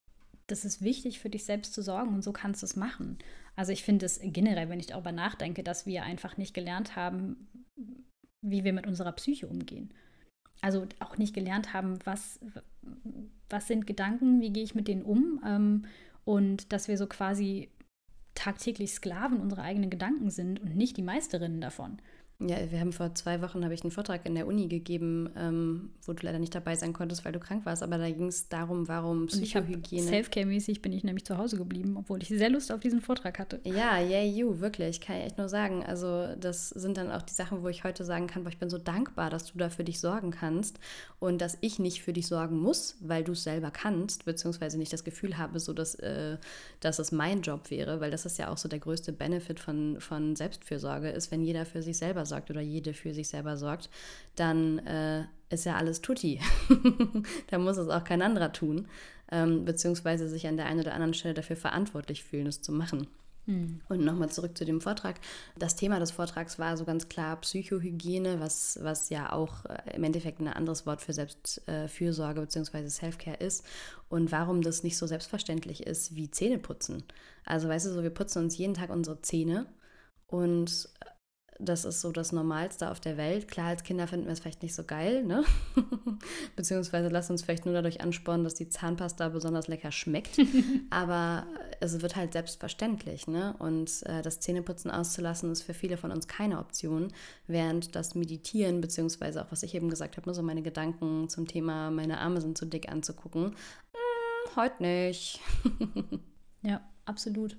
das 0.47 0.63
ist 0.63 0.81
wichtig 0.81 1.19
für 1.19 1.29
dich 1.29 1.43
selbst 1.43 1.73
zu 1.73 1.81
sorgen 1.81 2.13
und 2.13 2.23
so 2.23 2.31
kannst 2.31 2.61
du 2.61 2.65
es 2.65 2.77
machen. 2.77 3.17
Also 3.57 3.73
ich 3.73 3.83
finde 3.83 4.05
es 4.05 4.21
generell, 4.23 4.69
wenn 4.69 4.79
ich 4.79 4.87
darüber 4.87 5.11
nachdenke, 5.11 5.61
dass 5.61 5.85
wir 5.85 6.03
einfach 6.03 6.37
nicht 6.37 6.53
gelernt 6.53 6.95
haben, 6.95 7.49
wie 8.41 8.63
wir 8.63 8.71
mit 8.71 8.87
unserer 8.87 9.11
Psyche 9.11 9.47
umgehen 9.47 9.93
also 10.61 10.85
auch 10.99 11.17
nicht 11.17 11.33
gelernt 11.33 11.73
haben, 11.73 11.99
was, 12.05 12.39
was 13.49 13.67
sind 13.67 13.87
Gedanken, 13.87 14.41
wie 14.41 14.51
gehe 14.51 14.63
ich 14.63 14.75
mit 14.75 14.87
denen 14.87 15.03
um 15.03 15.41
ähm, 15.45 15.85
und 16.23 16.71
dass 16.71 16.87
wir 16.87 16.97
so 16.97 17.07
quasi 17.07 17.69
tagtäglich 18.35 18.93
Sklaven 18.93 19.39
unserer 19.39 19.63
eigenen 19.63 19.89
Gedanken 19.89 20.29
sind 20.29 20.61
und 20.61 20.75
nicht 20.75 20.97
die 20.97 21.03
Meisterinnen 21.03 21.61
davon. 21.61 21.97
Ja, 22.47 22.57
wir 22.71 22.79
haben 22.79 22.91
vor 22.91 23.13
zwei 23.13 23.41
Wochen 23.43 23.63
habe 23.63 23.75
ich 23.75 23.83
einen 23.83 23.91
Vortrag 23.91 24.25
in 24.25 24.33
der 24.33 24.47
Uni 24.47 24.67
gegeben, 24.67 25.29
ähm, 25.37 25.91
wo 26.03 26.13
du 26.13 26.25
leider 26.25 26.39
nicht 26.39 26.55
dabei 26.55 26.75
sein 26.75 26.91
konntest, 26.91 27.23
weil 27.23 27.33
du 27.33 27.39
krank 27.39 27.67
warst. 27.67 27.83
Aber 27.83 27.99
da 27.99 28.09
ging 28.09 28.27
es 28.27 28.49
darum, 28.49 28.87
warum 28.87 29.27
Psychohygiene. 29.27 30.07
Selfcare-mäßig 30.07 30.81
bin 30.81 30.91
ich 30.91 31.03
nämlich 31.03 31.23
zu 31.23 31.37
Hause 31.37 31.57
geblieben, 31.57 31.95
obwohl 31.97 32.19
ich 32.21 32.29
sehr 32.29 32.49
Lust 32.49 32.71
auf 32.71 32.79
diesen 32.79 32.99
Vortrag 32.99 33.37
hatte. 33.37 33.59
Ja, 33.63 33.99
yeah, 33.99 34.23
you, 34.23 34.59
wirklich, 34.59 35.01
kann 35.01 35.17
ich 35.17 35.25
echt 35.25 35.37
nur 35.37 35.49
sagen. 35.49 35.83
Also 35.85 36.35
das 36.39 36.69
sind 36.69 36.97
dann 36.97 37.11
auch 37.11 37.21
die 37.21 37.33
Sachen, 37.33 37.61
wo 37.61 37.67
ich 37.67 37.83
heute 37.83 38.03
sagen 38.05 38.25
kann, 38.25 38.43
boah, 38.43 38.49
ich 38.49 38.57
bin 38.57 38.71
so 38.71 38.79
dankbar, 38.79 39.29
dass 39.29 39.51
du 39.51 39.59
da 39.59 39.69
für 39.69 39.83
dich 39.83 39.99
sorgen 39.99 40.31
kannst 40.31 40.79
und 41.19 41.41
dass 41.41 41.59
ich 41.61 41.77
nicht 41.77 42.01
für 42.01 42.13
dich 42.13 42.25
sorgen 42.25 42.57
muss, 42.57 42.95
weil 43.01 43.23
du 43.23 43.33
es 43.33 43.43
selber 43.43 43.69
kannst, 43.69 44.25
beziehungsweise 44.25 44.79
nicht 44.79 44.91
das 44.91 45.03
Gefühl 45.03 45.37
habe, 45.37 45.59
so 45.59 45.73
dass, 45.73 45.93
äh, 45.95 46.37
dass 46.79 46.97
es 46.97 47.11
mein 47.11 47.43
Job 47.43 47.69
wäre, 47.69 48.01
weil 48.01 48.09
das 48.09 48.25
ist 48.25 48.39
ja 48.39 48.49
auch 48.49 48.57
so 48.57 48.67
der 48.67 48.79
größte 48.79 49.13
Benefit 49.13 49.59
von, 49.59 49.99
von 49.99 50.35
Selbstfürsorge, 50.35 51.09
ist, 51.09 51.29
wenn 51.29 51.43
jeder 51.43 51.67
für 51.67 51.83
sich 51.83 51.97
selber 51.97 52.25
sorgt 52.25 52.30
oder 52.49 52.61
jede 52.61 52.93
für 52.93 53.13
sich 53.13 53.29
selber 53.29 53.57
sorgt, 53.57 53.89
dann 54.35 54.79
äh, 54.79 55.25
ist 55.49 55.65
ja 55.65 55.75
alles 55.75 56.01
tutti. 56.01 56.39
da 57.49 57.57
muss 57.57 57.77
es 57.77 57.89
auch 57.89 58.03
kein 58.03 58.21
anderer 58.21 58.53
tun, 58.53 58.87
ähm, 59.31 59.65
beziehungsweise 59.65 60.27
sich 60.29 60.47
an 60.47 60.57
der 60.57 60.65
einen 60.65 60.79
oder 60.79 60.93
anderen 60.93 61.13
Stelle 61.13 61.33
dafür 61.33 61.55
verantwortlich 61.55 62.23
fühlen, 62.23 62.47
es 62.47 62.61
zu 62.61 62.71
machen. 62.71 63.07
Hm. 63.45 63.81
Und 63.89 64.05
nochmal 64.05 64.29
zurück 64.29 64.55
zu 64.55 64.65
dem 64.65 64.81
Vortrag. 64.81 65.15
Das 65.57 65.75
Thema 65.75 65.99
des 65.99 66.11
Vortrags 66.11 66.59
war 66.59 66.77
so 66.77 66.85
ganz 66.85 67.09
klar 67.09 67.35
Psychohygiene, 67.41 68.39
was, 68.39 68.77
was 68.81 69.09
ja 69.09 69.31
auch 69.31 69.65
äh, 69.65 69.95
im 69.95 70.03
Endeffekt 70.03 70.39
ein 70.39 70.47
anderes 70.47 70.85
Wort 70.85 71.01
für 71.01 71.13
Selbstfürsorge 71.13 72.41
bzw. 72.41 72.87
Selfcare 72.87 73.37
ist. 73.37 73.65
Und 74.09 74.31
warum 74.31 74.61
das 74.61 74.83
nicht 74.83 74.97
so 74.97 75.07
selbstverständlich 75.07 75.87
ist 75.87 76.15
wie 76.15 76.29
Zähneputzen. 76.29 77.03
Also 77.43 77.67
weißt 77.67 77.87
du, 77.87 77.93
so 77.93 78.03
wir 78.03 78.11
putzen 78.11 78.43
uns 78.43 78.57
jeden 78.57 78.75
Tag 78.75 78.91
unsere 78.91 79.21
Zähne 79.21 79.65
und 80.27 80.89
das 81.63 81.85
ist 81.85 82.01
so 82.01 82.11
das 82.11 82.31
Normalste 82.31 82.89
auf 82.89 82.99
der 82.99 83.17
Welt. 83.17 83.47
Klar, 83.47 83.67
als 83.67 83.83
Kinder 83.83 84.07
finden 84.07 84.25
wir 84.25 84.33
es 84.33 84.39
vielleicht 84.39 84.63
nicht 84.63 84.73
so 84.73 84.83
geil, 84.83 85.23
ne? 85.23 85.43
Beziehungsweise 86.55 87.09
lassen 87.09 87.33
uns 87.33 87.43
vielleicht 87.43 87.65
nur 87.65 87.73
dadurch 87.73 88.01
anspornen, 88.01 88.43
dass 88.43 88.55
die 88.55 88.69
Zahnpasta 88.69 89.29
besonders 89.29 89.67
lecker 89.67 89.91
schmeckt. 89.91 90.39
Aber 90.89 91.45
es 91.79 92.01
wird 92.01 92.15
halt 92.15 92.33
selbstverständlich, 92.33 93.27
ne? 93.27 93.55
Und 93.59 94.03
äh, 94.07 94.21
das 94.21 94.39
Zähneputzen 94.39 94.89
auszulassen 94.89 95.51
ist 95.51 95.61
für 95.61 95.75
viele 95.75 95.97
von 95.97 96.11
uns 96.11 96.27
keine 96.27 96.59
Option, 96.59 97.13
während 97.47 97.95
das 97.95 98.15
Meditieren, 98.15 98.81
beziehungsweise 98.81 99.43
auch 99.43 99.51
was 99.51 99.63
ich 99.63 99.75
eben 99.75 99.89
gesagt 99.89 100.17
habe, 100.17 100.27
ne, 100.27 100.33
so 100.33 100.41
meine 100.41 100.63
Gedanken 100.63 101.29
zum 101.29 101.47
Thema, 101.47 101.91
meine 101.91 102.19
Arme 102.19 102.41
sind 102.41 102.57
zu 102.57 102.65
dick 102.65 102.89
anzugucken, 102.89 103.55
hm, 103.93 104.55
heute 104.55 104.81
nicht. 104.81 105.39
ja, 106.63 106.81
absolut. 107.05 107.57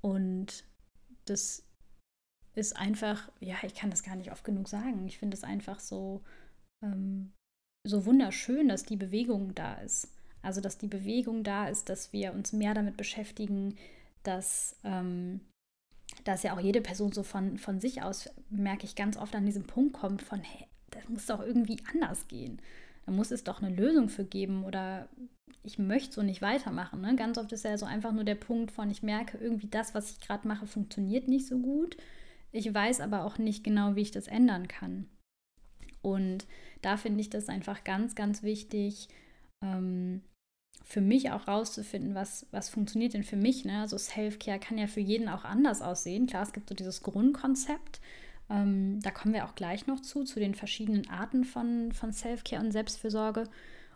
Und 0.00 0.64
das 1.24 1.64
ist 2.54 2.76
einfach, 2.76 3.30
ja, 3.40 3.56
ich 3.62 3.74
kann 3.74 3.90
das 3.90 4.02
gar 4.02 4.16
nicht 4.16 4.30
oft 4.30 4.44
genug 4.44 4.68
sagen. 4.68 5.06
Ich 5.06 5.18
finde 5.18 5.36
es 5.36 5.44
einfach 5.44 5.80
so, 5.80 6.22
ähm, 6.82 7.32
so 7.86 8.04
wunderschön, 8.04 8.68
dass 8.68 8.84
die 8.84 8.96
Bewegung 8.96 9.54
da 9.54 9.74
ist. 9.74 10.08
Also, 10.42 10.60
dass 10.60 10.78
die 10.78 10.88
Bewegung 10.88 11.44
da 11.44 11.68
ist, 11.68 11.88
dass 11.88 12.12
wir 12.12 12.32
uns 12.32 12.52
mehr 12.52 12.74
damit 12.74 12.96
beschäftigen, 12.96 13.76
dass, 14.22 14.76
ähm, 14.84 15.40
dass 16.24 16.42
ja 16.42 16.54
auch 16.54 16.60
jede 16.60 16.80
Person 16.80 17.12
so 17.12 17.22
von, 17.22 17.58
von 17.58 17.80
sich 17.80 18.02
aus, 18.02 18.28
merke 18.50 18.84
ich 18.84 18.96
ganz 18.96 19.16
oft 19.16 19.34
an 19.34 19.46
diesem 19.46 19.64
Punkt 19.64 19.94
kommt 19.94 20.22
von, 20.22 20.40
hey, 20.40 20.66
das 20.90 21.08
muss 21.08 21.26
doch 21.26 21.40
irgendwie 21.40 21.78
anders 21.92 22.28
gehen. 22.28 22.60
Da 23.06 23.12
muss 23.12 23.30
es 23.30 23.44
doch 23.44 23.62
eine 23.62 23.74
Lösung 23.74 24.08
für 24.08 24.24
geben 24.24 24.64
oder 24.64 25.08
ich 25.64 25.78
möchte 25.78 26.14
so 26.14 26.22
nicht 26.22 26.42
weitermachen. 26.42 27.00
Ne? 27.00 27.16
Ganz 27.16 27.38
oft 27.38 27.52
ist 27.52 27.64
ja 27.64 27.78
so 27.78 27.86
einfach 27.86 28.12
nur 28.12 28.24
der 28.24 28.34
Punkt 28.34 28.70
von, 28.72 28.90
ich 28.90 29.02
merke 29.02 29.38
irgendwie 29.38 29.68
das, 29.68 29.94
was 29.94 30.10
ich 30.10 30.20
gerade 30.20 30.46
mache, 30.46 30.66
funktioniert 30.66 31.28
nicht 31.28 31.46
so 31.46 31.58
gut. 31.58 31.96
Ich 32.52 32.72
weiß 32.72 33.00
aber 33.00 33.24
auch 33.24 33.38
nicht 33.38 33.64
genau, 33.64 33.96
wie 33.96 34.02
ich 34.02 34.10
das 34.10 34.28
ändern 34.28 34.68
kann. 34.68 35.08
Und 36.02 36.46
da 36.82 36.96
finde 36.96 37.20
ich 37.20 37.30
das 37.30 37.48
einfach 37.48 37.84
ganz, 37.84 38.14
ganz 38.14 38.42
wichtig, 38.42 39.08
ähm, 39.62 40.20
für 40.84 41.00
mich 41.00 41.30
auch 41.30 41.48
rauszufinden, 41.48 42.14
was, 42.14 42.46
was 42.50 42.68
funktioniert 42.68 43.14
denn 43.14 43.24
für 43.24 43.36
mich. 43.36 43.64
Ne? 43.64 43.80
Also 43.80 43.96
Self-Care 43.96 44.58
kann 44.58 44.78
ja 44.78 44.86
für 44.86 45.00
jeden 45.00 45.28
auch 45.28 45.44
anders 45.44 45.80
aussehen. 45.80 46.26
Klar, 46.26 46.42
es 46.42 46.52
gibt 46.52 46.68
so 46.68 46.74
dieses 46.74 47.02
Grundkonzept. 47.02 48.00
Ähm, 48.50 49.00
da 49.00 49.10
kommen 49.10 49.32
wir 49.32 49.46
auch 49.46 49.54
gleich 49.54 49.86
noch 49.86 50.00
zu, 50.00 50.24
zu 50.24 50.40
den 50.40 50.54
verschiedenen 50.54 51.08
Arten 51.08 51.44
von, 51.44 51.92
von 51.92 52.12
Self-Care 52.12 52.62
und 52.62 52.72
Selbstfürsorge. 52.72 53.44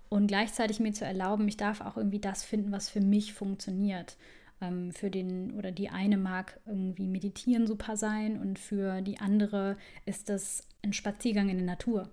Und 0.09 0.29
gleichzeitig 0.29 0.79
mir 0.79 0.93
zu 0.93 1.05
erlauben, 1.05 1.49
ich 1.49 1.57
darf 1.57 1.81
auch 1.81 1.97
irgendwie 1.97 2.21
das 2.21 2.45
finden, 2.45 2.71
was 2.71 2.89
für 2.89 3.01
mich 3.01 3.35
funktioniert. 3.35 4.17
Ähm, 4.61 4.93
für 4.93 5.11
den 5.11 5.53
oder 5.53 5.71
die 5.71 5.91
eine 5.91 6.17
mag 6.17 6.61
irgendwie 6.67 7.07
meditieren 7.07 7.67
super 7.67 7.97
sein 7.97 8.41
und 8.41 8.59
für 8.59 9.03
die 9.03 9.19
andere 9.19 9.77
ist 10.07 10.29
das 10.29 10.67
ein 10.83 10.93
Spaziergang 10.93 11.49
in 11.49 11.59
der 11.59 11.67
Natur. 11.67 12.09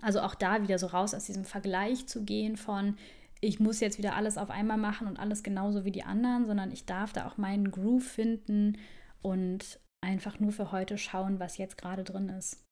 Also 0.00 0.20
auch 0.20 0.34
da 0.34 0.62
wieder 0.62 0.78
so 0.78 0.86
raus 0.86 1.14
aus 1.14 1.26
diesem 1.26 1.44
Vergleich 1.44 2.06
zu 2.06 2.24
gehen 2.24 2.56
von, 2.56 2.96
ich 3.40 3.60
muss 3.60 3.80
jetzt 3.80 3.98
wieder 3.98 4.16
alles 4.16 4.38
auf 4.38 4.50
einmal 4.50 4.78
machen 4.78 5.06
und 5.06 5.18
alles 5.18 5.42
genauso 5.42 5.84
wie 5.84 5.92
die 5.92 6.04
anderen, 6.04 6.46
sondern 6.46 6.70
ich 6.70 6.86
darf 6.86 7.12
da 7.12 7.26
auch 7.26 7.36
meinen 7.36 7.70
Groove 7.70 8.04
finden 8.04 8.78
und 9.22 9.80
einfach 10.00 10.40
nur 10.40 10.52
für 10.52 10.72
heute 10.72 10.98
schauen, 10.98 11.40
was 11.40 11.58
jetzt 11.58 11.78
gerade 11.78 12.04
drin 12.04 12.28
ist. 12.30 12.64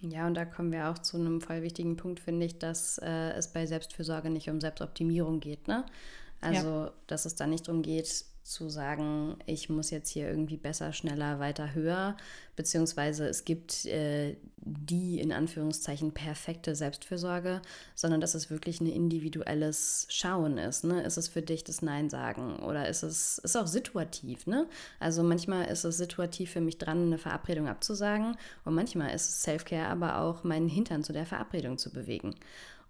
Ja, 0.00 0.26
und 0.26 0.34
da 0.34 0.44
kommen 0.44 0.72
wir 0.72 0.88
auch 0.88 0.98
zu 0.98 1.18
einem 1.18 1.40
voll 1.40 1.62
wichtigen 1.62 1.96
Punkt, 1.96 2.20
finde 2.20 2.46
ich, 2.46 2.58
dass 2.58 2.98
äh, 2.98 3.32
es 3.32 3.52
bei 3.52 3.66
Selbstfürsorge 3.66 4.30
nicht 4.30 4.48
um 4.48 4.60
Selbstoptimierung 4.60 5.40
geht. 5.40 5.68
Ne? 5.68 5.84
Also, 6.40 6.68
ja. 6.68 6.92
dass 7.06 7.26
es 7.26 7.34
da 7.34 7.46
nicht 7.46 7.68
darum 7.68 7.82
geht, 7.82 8.24
zu 8.42 8.68
sagen, 8.68 9.36
ich 9.46 9.68
muss 9.68 9.90
jetzt 9.90 10.08
hier 10.08 10.28
irgendwie 10.28 10.56
besser, 10.56 10.92
schneller, 10.92 11.38
weiter, 11.38 11.74
höher, 11.74 12.16
beziehungsweise 12.56 13.28
es 13.28 13.44
gibt 13.44 13.84
äh, 13.86 14.36
die 14.56 15.20
in 15.20 15.32
Anführungszeichen 15.32 16.12
perfekte 16.12 16.74
Selbstfürsorge, 16.74 17.62
sondern 17.94 18.20
dass 18.20 18.34
es 18.34 18.50
wirklich 18.50 18.80
ein 18.80 18.86
individuelles 18.86 20.06
Schauen 20.10 20.58
ist. 20.58 20.84
Ne? 20.84 21.02
Ist 21.02 21.16
es 21.16 21.28
für 21.28 21.42
dich 21.42 21.64
das 21.64 21.80
Nein 21.80 22.10
sagen 22.10 22.58
oder 22.60 22.88
ist 22.88 23.02
es 23.02 23.38
ist 23.38 23.56
auch 23.56 23.66
situativ? 23.66 24.46
Ne? 24.46 24.66
Also 24.98 25.22
manchmal 25.22 25.66
ist 25.66 25.84
es 25.84 25.96
situativ 25.96 26.50
für 26.50 26.60
mich 26.60 26.78
dran, 26.78 27.06
eine 27.06 27.18
Verabredung 27.18 27.68
abzusagen 27.68 28.36
und 28.64 28.74
manchmal 28.74 29.14
ist 29.14 29.28
es 29.28 29.42
Selfcare 29.42 29.86
aber 29.86 30.20
auch 30.20 30.44
meinen 30.44 30.68
Hintern 30.68 31.04
zu 31.04 31.12
der 31.12 31.26
Verabredung 31.26 31.78
zu 31.78 31.92
bewegen. 31.92 32.34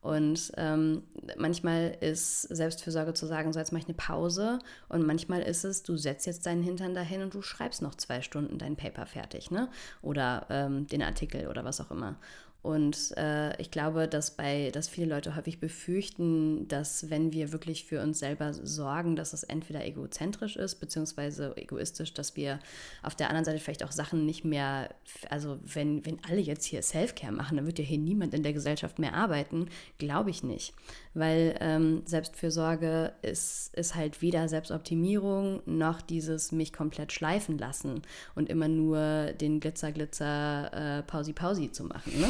Und 0.01 0.53
ähm, 0.57 1.03
manchmal 1.37 1.97
ist 2.01 2.43
Selbstfürsorge 2.43 3.13
zu 3.13 3.27
sagen, 3.27 3.53
so 3.53 3.59
jetzt 3.59 3.71
mache 3.73 3.83
ich 3.83 3.89
eine 3.89 3.97
Pause. 3.97 4.59
Und 4.89 5.07
manchmal 5.07 5.43
ist 5.43 5.65
es, 5.65 5.83
du 5.83 5.97
setzt 5.97 6.27
jetzt 6.27 6.47
deinen 6.47 6.63
Hintern 6.63 6.95
dahin 6.95 7.23
und 7.23 7.35
du 7.35 7.43
schreibst 7.43 7.83
noch 7.83 7.95
zwei 7.95 8.23
Stunden 8.23 8.57
dein 8.57 8.77
Paper 8.77 9.05
fertig, 9.05 9.51
ne? 9.51 9.69
Oder 10.01 10.47
ähm, 10.49 10.87
den 10.87 11.03
Artikel 11.03 11.49
oder 11.49 11.65
was 11.65 11.81
auch 11.81 11.91
immer. 11.91 12.17
Und 12.63 13.17
äh, 13.17 13.57
ich 13.61 13.71
glaube, 13.71 14.07
dass 14.07 14.37
bei, 14.37 14.71
dass 14.71 14.87
viele 14.87 15.07
Leute 15.07 15.35
häufig 15.35 15.61
befürchten, 15.61 16.69
dass 16.69 17.09
wenn 17.09 17.33
wir 17.33 17.53
wirklich 17.53 17.87
für 17.87 18.03
uns 18.03 18.19
selber 18.19 18.53
sorgen, 18.53 19.17
dass 19.17 19.33
es 19.33 19.45
entweder 19.45 19.85
egozentrisch 19.87 20.57
ist, 20.57 20.75
beziehungsweise 20.77 21.57
egoistisch, 21.57 22.13
dass 22.13 22.37
wir 22.37 22.59
auf 23.03 23.15
der 23.15 23.29
anderen 23.29 23.47
Seite 23.47 23.61
vielleicht 23.61 23.83
auch 23.83 23.93
Sachen 23.93 24.27
nicht 24.27 24.45
mehr, 24.45 24.95
also 25.31 25.59
wenn, 25.65 26.05
wenn 26.05 26.23
alle 26.29 26.41
jetzt 26.41 26.67
hier 26.67 26.83
Self-Care 26.83 27.33
machen, 27.33 27.57
dann 27.57 27.67
wird 27.67 27.79
ja 27.79 27.85
hier 27.85 27.99
niemand 27.99 28.35
in 28.35 28.43
der 28.43 28.53
Gesellschaft 28.53 28.99
mehr 28.99 29.15
arbeiten. 29.15 29.69
Glaube 29.97 30.29
ich 30.29 30.43
nicht. 30.43 30.75
Weil 31.15 31.57
ähm, 31.61 32.03
Selbstfürsorge 32.05 33.15
ist, 33.23 33.75
ist 33.75 33.95
halt 33.95 34.21
weder 34.21 34.49
Selbstoptimierung 34.49 35.63
noch 35.65 36.03
dieses 36.03 36.53
mich 36.53 36.75
komplett 36.75 37.13
schleifen 37.13 37.57
lassen 37.57 38.03
und 38.35 38.51
immer 38.51 38.69
nur 38.69 39.33
den 39.33 39.61
Glitzer, 39.61 39.93
Glitzer, 39.93 40.99
äh, 40.99 41.03
Pausi, 41.05 41.33
Pausi 41.33 41.73
zu 41.73 41.85
machen. 41.85 42.21
Ne? 42.21 42.29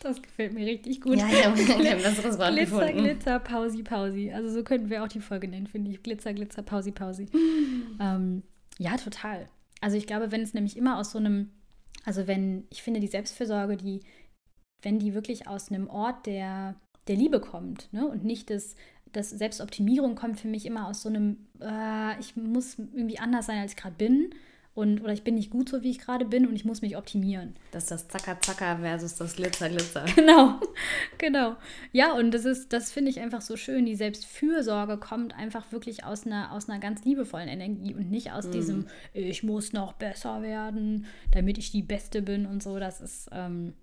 Das 0.00 0.22
gefällt 0.22 0.54
mir 0.54 0.66
richtig 0.66 1.02
gut. 1.02 1.18
Ja, 1.18 1.28
ja, 1.28 1.44
haben 1.44 1.54
besseres 1.54 2.38
Wort 2.38 2.54
Glitzer, 2.54 2.86
gefunden. 2.86 3.04
Glitzer, 3.04 3.38
Pausi, 3.38 3.82
Pausi. 3.82 4.32
Also 4.32 4.50
so 4.50 4.64
könnten 4.64 4.88
wir 4.88 5.04
auch 5.04 5.08
die 5.08 5.20
Folge 5.20 5.46
nennen, 5.46 5.66
finde 5.66 5.90
ich. 5.90 6.02
Glitzer, 6.02 6.32
Glitzer, 6.32 6.62
Pausi, 6.62 6.90
Pausi. 6.90 7.26
ähm, 8.00 8.42
ja, 8.78 8.96
total. 8.96 9.48
Also 9.82 9.98
ich 9.98 10.06
glaube, 10.06 10.32
wenn 10.32 10.40
es 10.40 10.54
nämlich 10.54 10.76
immer 10.78 10.98
aus 10.98 11.12
so 11.12 11.18
einem, 11.18 11.50
also 12.04 12.26
wenn, 12.26 12.64
ich 12.70 12.82
finde 12.82 13.00
die 13.00 13.08
Selbstfürsorge, 13.08 13.76
die, 13.76 14.00
wenn 14.80 14.98
die 14.98 15.12
wirklich 15.12 15.46
aus 15.46 15.70
einem 15.70 15.88
Ort 15.88 16.24
der, 16.24 16.76
der 17.06 17.16
Liebe 17.16 17.40
kommt, 17.40 17.92
ne? 17.92 18.08
Und 18.08 18.24
nicht 18.24 18.48
das, 18.48 18.76
das 19.12 19.28
Selbstoptimierung 19.28 20.14
kommt 20.14 20.40
für 20.40 20.48
mich 20.48 20.64
immer 20.64 20.88
aus 20.88 21.02
so 21.02 21.10
einem, 21.10 21.46
äh, 21.60 22.18
ich 22.20 22.36
muss 22.36 22.78
irgendwie 22.78 23.18
anders 23.18 23.46
sein, 23.46 23.58
als 23.58 23.72
ich 23.72 23.76
gerade 23.76 23.96
bin 23.96 24.30
und 24.80 25.02
oder 25.02 25.12
ich 25.12 25.22
bin 25.22 25.34
nicht 25.34 25.50
gut 25.50 25.68
so, 25.68 25.82
wie 25.82 25.90
ich 25.90 25.98
gerade 25.98 26.24
bin 26.24 26.46
und 26.46 26.56
ich 26.56 26.64
muss 26.64 26.80
mich 26.80 26.96
optimieren. 26.96 27.54
Das 27.70 27.84
ist 27.84 27.90
das 27.90 28.08
Zacker 28.08 28.40
Zacker 28.40 28.78
versus 28.78 29.14
das 29.16 29.36
Glitzer 29.36 29.68
Glitzer. 29.68 30.06
Genau, 30.16 30.58
genau. 31.18 31.56
Ja, 31.92 32.14
und 32.14 32.30
das 32.32 32.46
ist, 32.46 32.72
das 32.72 32.90
finde 32.90 33.10
ich 33.10 33.20
einfach 33.20 33.42
so 33.42 33.56
schön. 33.56 33.84
Die 33.84 33.94
Selbstfürsorge 33.94 34.96
kommt 34.96 35.34
einfach 35.36 35.70
wirklich 35.70 36.04
aus 36.04 36.26
einer, 36.26 36.52
aus 36.52 36.68
einer 36.68 36.78
ganz 36.78 37.04
liebevollen 37.04 37.48
Energie 37.48 37.94
und 37.94 38.10
nicht 38.10 38.32
aus 38.32 38.46
mm. 38.46 38.52
diesem, 38.52 38.86
ich 39.12 39.42
muss 39.42 39.72
noch 39.72 39.92
besser 39.92 40.40
werden, 40.40 41.06
damit 41.32 41.58
ich 41.58 41.70
die 41.70 41.82
Beste 41.82 42.22
bin 42.22 42.46
und 42.46 42.62
so. 42.62 42.78
Das 42.78 43.00
ist 43.00 43.28
ähm, 43.32 43.74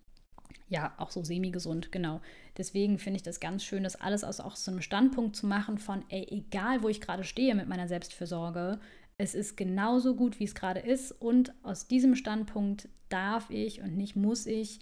ja 0.69 0.93
auch 0.97 1.11
so 1.11 1.23
semi-gesund, 1.23 1.91
genau. 1.91 2.21
Deswegen 2.57 2.97
finde 2.97 3.17
ich 3.17 3.23
das 3.23 3.39
ganz 3.39 3.63
schön, 3.63 3.83
das 3.83 3.95
alles 3.95 4.23
aus 4.23 4.39
auch 4.39 4.55
so 4.55 4.71
einem 4.71 4.81
Standpunkt 4.81 5.35
zu 5.35 5.45
machen 5.45 5.77
von, 5.77 6.03
ey, 6.09 6.25
egal 6.29 6.81
wo 6.81 6.89
ich 6.89 7.01
gerade 7.01 7.23
stehe 7.23 7.53
mit 7.55 7.67
meiner 7.67 7.87
Selbstfürsorge, 7.87 8.79
es 9.17 9.33
ist 9.33 9.57
genauso 9.57 10.15
gut, 10.15 10.39
wie 10.39 10.43
es 10.43 10.55
gerade 10.55 10.79
ist. 10.79 11.11
Und 11.11 11.53
aus 11.63 11.87
diesem 11.87 12.15
Standpunkt 12.15 12.89
darf 13.09 13.49
ich 13.49 13.81
und 13.81 13.97
nicht 13.97 14.15
muss 14.15 14.45
ich, 14.45 14.79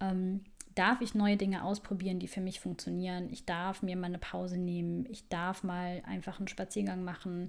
ähm, 0.00 0.44
darf 0.74 1.00
ich 1.00 1.14
neue 1.14 1.36
Dinge 1.36 1.64
ausprobieren, 1.64 2.18
die 2.18 2.28
für 2.28 2.40
mich 2.40 2.60
funktionieren. 2.60 3.28
Ich 3.32 3.46
darf 3.46 3.82
mir 3.82 3.96
mal 3.96 4.06
eine 4.06 4.18
Pause 4.18 4.58
nehmen. 4.58 5.06
Ich 5.08 5.28
darf 5.28 5.64
mal 5.64 6.02
einfach 6.06 6.38
einen 6.38 6.48
Spaziergang 6.48 7.02
machen. 7.02 7.48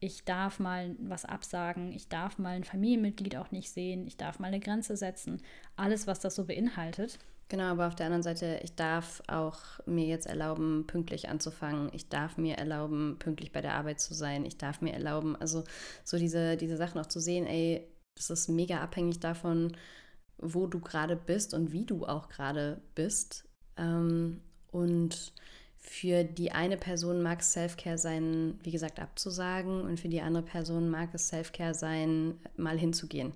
Ich 0.00 0.24
darf 0.24 0.58
mal 0.58 0.96
was 0.98 1.24
absagen. 1.24 1.92
Ich 1.92 2.08
darf 2.08 2.38
mal 2.38 2.56
ein 2.56 2.64
Familienmitglied 2.64 3.36
auch 3.36 3.50
nicht 3.50 3.70
sehen. 3.70 4.06
Ich 4.06 4.16
darf 4.16 4.38
mal 4.38 4.48
eine 4.48 4.60
Grenze 4.60 4.96
setzen. 4.96 5.40
Alles, 5.76 6.06
was 6.06 6.18
das 6.18 6.34
so 6.34 6.46
beinhaltet. 6.46 7.18
Genau, 7.48 7.64
aber 7.64 7.86
auf 7.86 7.94
der 7.94 8.06
anderen 8.06 8.22
Seite, 8.22 8.60
ich 8.62 8.74
darf 8.74 9.22
auch 9.28 9.58
mir 9.86 10.06
jetzt 10.06 10.26
erlauben, 10.26 10.86
pünktlich 10.86 11.28
anzufangen. 11.28 11.90
Ich 11.92 12.08
darf 12.08 12.38
mir 12.38 12.56
erlauben, 12.56 13.16
pünktlich 13.18 13.52
bei 13.52 13.60
der 13.60 13.74
Arbeit 13.74 14.00
zu 14.00 14.14
sein. 14.14 14.44
Ich 14.46 14.56
darf 14.56 14.80
mir 14.80 14.94
erlauben, 14.94 15.36
also 15.36 15.64
so 16.04 16.16
diese, 16.18 16.56
diese 16.56 16.76
Sachen 16.76 17.00
auch 17.00 17.06
zu 17.06 17.20
sehen, 17.20 17.46
ey, 17.46 17.86
das 18.16 18.30
ist 18.30 18.48
mega 18.48 18.80
abhängig 18.80 19.20
davon, 19.20 19.76
wo 20.38 20.66
du 20.66 20.80
gerade 20.80 21.16
bist 21.16 21.52
und 21.54 21.72
wie 21.72 21.84
du 21.84 22.06
auch 22.06 22.28
gerade 22.28 22.80
bist. 22.94 23.44
Ähm, 23.76 24.40
und 24.72 25.32
für 25.78 26.24
die 26.24 26.52
eine 26.52 26.78
Person 26.78 27.22
mag 27.22 27.40
es 27.40 27.52
Self-Care 27.52 27.98
sein, 27.98 28.58
wie 28.62 28.70
gesagt, 28.70 28.98
abzusagen. 29.00 29.82
Und 29.82 30.00
für 30.00 30.08
die 30.08 30.22
andere 30.22 30.44
Person 30.44 30.88
mag 30.88 31.10
es 31.12 31.28
Self-Care 31.28 31.74
sein, 31.74 32.38
mal 32.56 32.78
hinzugehen. 32.78 33.34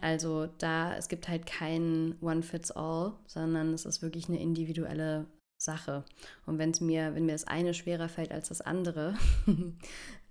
Also 0.00 0.46
da, 0.58 0.94
es 0.96 1.08
gibt 1.08 1.28
halt 1.28 1.46
kein 1.46 2.16
One-Fits-All, 2.20 3.14
sondern 3.26 3.72
es 3.72 3.86
ist 3.86 4.02
wirklich 4.02 4.28
eine 4.28 4.40
individuelle 4.40 5.26
Sache. 5.58 6.04
Und 6.44 6.58
wenn 6.58 6.70
es 6.70 6.80
mir, 6.80 7.14
wenn 7.14 7.26
mir 7.26 7.32
das 7.32 7.44
eine 7.44 7.72
schwerer 7.72 8.08
fällt 8.08 8.30
als 8.30 8.48
das 8.48 8.60
andere, 8.60 9.14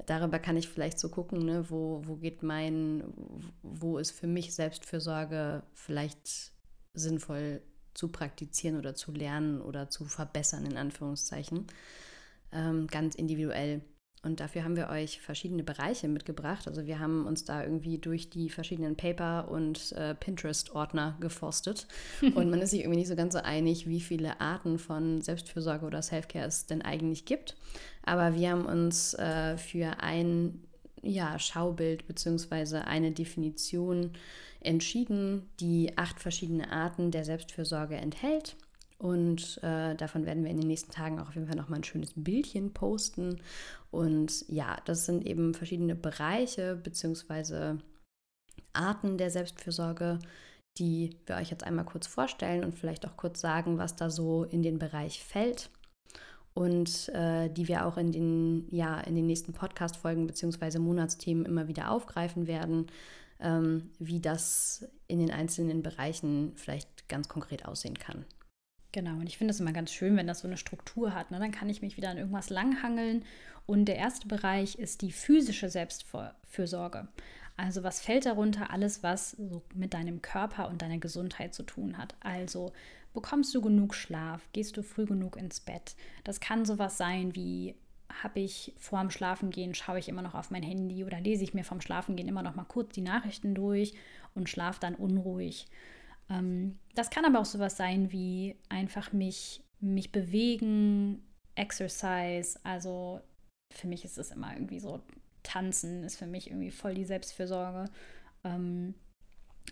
darüber 0.06 0.39
kann 0.39 0.58
ich 0.58 0.69
vielleicht 0.69 0.99
so 0.99 1.10
gucken, 1.10 1.45
ne, 1.45 1.69
wo, 1.69 2.01
wo 2.06 2.15
geht 2.17 2.43
mein, 2.43 3.04
wo 3.63 3.97
ist 3.97 4.12
für 4.12 4.28
mich 4.28 4.54
Selbstfürsorge 4.54 5.63
vielleicht 5.73 6.51
sinnvoll 6.93 7.62
zu 7.95 8.10
praktizieren 8.10 8.78
oder 8.78 8.93
zu 8.93 9.12
lernen 9.12 9.62
oder 9.62 9.89
zu 9.89 10.06
verbessern, 10.06 10.65
in 10.65 10.78
Anführungszeichen. 10.78 11.65
Ähm, 12.51 12.88
ganz 12.88 13.15
individuell. 13.15 13.82
Und 14.25 14.39
dafür 14.39 14.63
haben 14.63 14.75
wir 14.75 14.89
euch 14.89 15.21
verschiedene 15.21 15.63
Bereiche 15.63 16.07
mitgebracht. 16.07 16.67
Also 16.67 16.85
wir 16.85 16.99
haben 16.99 17.25
uns 17.25 17.45
da 17.45 17.63
irgendwie 17.63 17.99
durch 17.99 18.29
die 18.29 18.49
verschiedenen 18.49 18.95
Paper- 18.95 19.47
und 19.49 19.91
äh, 19.93 20.15
Pinterest-Ordner 20.15 21.15
geforstet. 21.19 21.88
und 22.21 22.49
man 22.49 22.59
ist 22.59 22.71
sich 22.71 22.81
irgendwie 22.81 22.99
nicht 22.99 23.07
so 23.07 23.15
ganz 23.15 23.33
so 23.33 23.39
einig, 23.39 23.88
wie 23.88 24.01
viele 24.01 24.41
Arten 24.41 24.79
von 24.79 25.21
Selbstfürsorge 25.21 25.85
oder 25.85 26.01
Selfcare 26.01 26.47
es 26.47 26.65
denn 26.65 26.81
eigentlich 26.81 27.25
gibt. 27.25 27.55
Aber 28.03 28.35
wir 28.35 28.49
haben 28.49 28.65
uns 28.65 29.13
äh, 29.13 29.57
für 29.57 29.99
ein 29.99 30.59
ja, 31.03 31.38
Schaubild 31.38 32.07
bzw. 32.07 32.77
eine 32.77 33.11
Definition 33.11 34.11
entschieden, 34.59 35.43
die 35.59 35.97
acht 35.97 36.19
verschiedene 36.19 36.71
Arten 36.71 37.11
der 37.11 37.23
Selbstfürsorge 37.23 37.95
enthält. 37.95 38.55
Und 38.97 39.62
äh, 39.62 39.95
davon 39.95 40.25
werden 40.25 40.43
wir 40.43 40.51
in 40.51 40.60
den 40.60 40.67
nächsten 40.67 40.91
Tagen 40.91 41.19
auch 41.19 41.27
auf 41.27 41.36
jeden 41.36 41.47
Fall 41.47 41.58
nochmal 41.58 41.79
ein 41.79 41.84
schönes 41.84 42.13
Bildchen 42.15 42.73
posten. 42.73 43.41
Und 43.91 44.47
ja, 44.47 44.77
das 44.86 45.05
sind 45.05 45.25
eben 45.25 45.53
verschiedene 45.53 45.95
Bereiche 45.95 46.75
bzw. 46.81 47.77
Arten 48.73 49.17
der 49.17 49.31
Selbstfürsorge, 49.31 50.19
die 50.77 51.17
wir 51.25 51.36
euch 51.38 51.51
jetzt 51.51 51.63
einmal 51.63 51.86
kurz 51.86 52.08
vorstellen 52.08 52.63
und 52.63 52.75
vielleicht 52.75 53.05
auch 53.05 53.17
kurz 53.17 53.41
sagen, 53.41 53.77
was 53.77 53.95
da 53.95 54.10
so 54.10 54.43
in 54.43 54.63
den 54.63 54.79
Bereich 54.79 55.23
fällt. 55.23 55.69
Und 56.53 57.10
äh, 57.10 57.49
die 57.49 57.67
wir 57.67 57.86
auch 57.86 57.97
in 57.97 58.13
den, 58.13 58.67
ja, 58.71 59.01
in 59.01 59.15
den 59.15 59.25
nächsten 59.25 59.51
Podcast-Folgen 59.51 60.25
bzw. 60.25 60.79
Monatsthemen 60.79 61.45
immer 61.45 61.67
wieder 61.67 61.91
aufgreifen 61.91 62.47
werden, 62.47 62.88
ähm, 63.41 63.91
wie 63.99 64.21
das 64.21 64.88
in 65.08 65.19
den 65.19 65.31
einzelnen 65.31 65.84
Bereichen 65.84 66.53
vielleicht 66.55 67.10
ganz 67.10 67.27
konkret 67.27 67.65
aussehen 67.65 67.99
kann. 67.99 68.23
Genau, 68.95 69.15
und 69.15 69.27
ich 69.27 69.38
finde 69.38 69.51
es 69.51 69.60
immer 69.60 69.73
ganz 69.73 69.91
schön, 69.91 70.15
wenn 70.15 70.25
das 70.25 70.39
so 70.39 70.47
eine 70.47 70.55
Struktur 70.55 71.13
hat. 71.13 71.29
Ne? 71.29 71.38
Dann 71.38 71.51
kann 71.51 71.67
ich 71.67 71.81
mich 71.81 71.97
wieder 71.97 72.12
an 72.12 72.17
irgendwas 72.17 72.49
langhangeln. 72.49 73.25
Und 73.65 73.88
der 73.88 73.97
erste 73.97 74.25
Bereich 74.25 74.75
ist 74.75 75.01
die 75.01 75.12
physische 75.12 75.69
Selbstfürsorge. 75.69 77.10
Also 77.58 77.84
was 77.84 77.99
fällt 77.99 78.25
darunter? 78.25 78.71
Alles, 78.71 79.03
was 79.03 79.31
so 79.31 79.63
mit 79.73 79.93
deinem 79.93 80.21
Körper 80.21 80.69
und 80.69 80.81
deiner 80.81 80.97
Gesundheit 80.97 81.53
zu 81.53 81.63
tun 81.63 81.97
hat. 81.97 82.15
Also 82.21 82.71
bekommst 83.13 83.53
du 83.53 83.62
genug 83.62 83.95
Schlaf? 83.95 84.47
Gehst 84.53 84.77
du 84.77 84.81
früh 84.81 85.05
genug 85.05 85.36
ins 85.36 85.60
Bett? 85.60 85.97
Das 86.23 86.39
kann 86.39 86.63
sowas 86.63 86.97
sein 86.97 87.36
wie 87.36 87.75
habe 88.23 88.39
ich 88.39 88.73
vor 88.77 89.01
dem 89.01 89.12
Schlafengehen, 89.12 89.73
schaue 89.73 89.99
ich 89.99 90.08
immer 90.08 90.21
noch 90.21 90.36
auf 90.36 90.51
mein 90.51 90.63
Handy 90.63 91.03
oder 91.03 91.19
lese 91.19 91.43
ich 91.43 91.53
mir 91.53 91.65
vorm 91.65 91.81
Schlafengehen 91.81 92.29
immer 92.29 92.43
noch 92.43 92.55
mal 92.55 92.63
kurz 92.63 92.93
die 92.93 93.01
Nachrichten 93.01 93.55
durch 93.55 93.93
und 94.36 94.47
schlafe 94.47 94.79
dann 94.79 94.95
unruhig. 94.95 95.67
Ähm, 96.29 96.79
das 96.95 97.09
kann 97.09 97.25
aber 97.25 97.39
auch 97.39 97.45
sowas 97.45 97.77
sein 97.77 98.11
wie 98.11 98.55
einfach 98.69 99.13
mich, 99.13 99.63
mich 99.79 100.11
bewegen, 100.11 101.23
Exercise. 101.55 102.59
Also 102.63 103.21
für 103.71 103.88
mich 103.88 104.05
ist 104.05 104.17
es 104.17 104.31
immer 104.31 104.53
irgendwie 104.53 104.79
so, 104.79 105.01
tanzen 105.43 106.03
ist 106.03 106.17
für 106.17 106.27
mich 106.27 106.49
irgendwie 106.49 106.71
voll 106.71 106.93
die 106.93 107.05
Selbstfürsorge. 107.05 107.85
Ähm, 108.43 108.95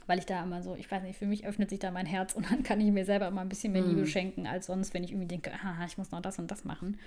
weil 0.08 0.20
ich 0.20 0.26
da 0.26 0.44
immer 0.44 0.62
so, 0.63 0.76
ich 0.76 0.89
weiß 0.89 1.04
nicht, 1.04 1.18
für 1.18 1.26
mich 1.26 1.46
öffnet 1.46 1.70
sich 1.70 1.80
da 1.80 1.92
mein 1.92 2.06
Herz 2.06 2.34
und 2.34 2.50
dann 2.52 2.63
kann 2.63 2.82
ich 2.82 2.92
mir 2.92 3.06
selber 3.06 3.28
immer 3.28 3.42
ein 3.42 3.50
bisschen 3.50 3.74
mehr 3.74 3.84
Liebe 3.84 4.02
mm. 4.02 4.08
schenken 4.08 4.48
als 4.48 4.66
sonst, 4.66 4.94
wenn 4.94 5.04
ich 5.04 5.12
irgendwie 5.12 5.28
denke, 5.28 5.54
aha, 5.54 5.86
ich 5.86 5.98
muss 5.98 6.12
noch 6.12 6.22
das 6.22 6.39
und 6.39 6.50
das 6.52 6.66
machen. 6.66 6.98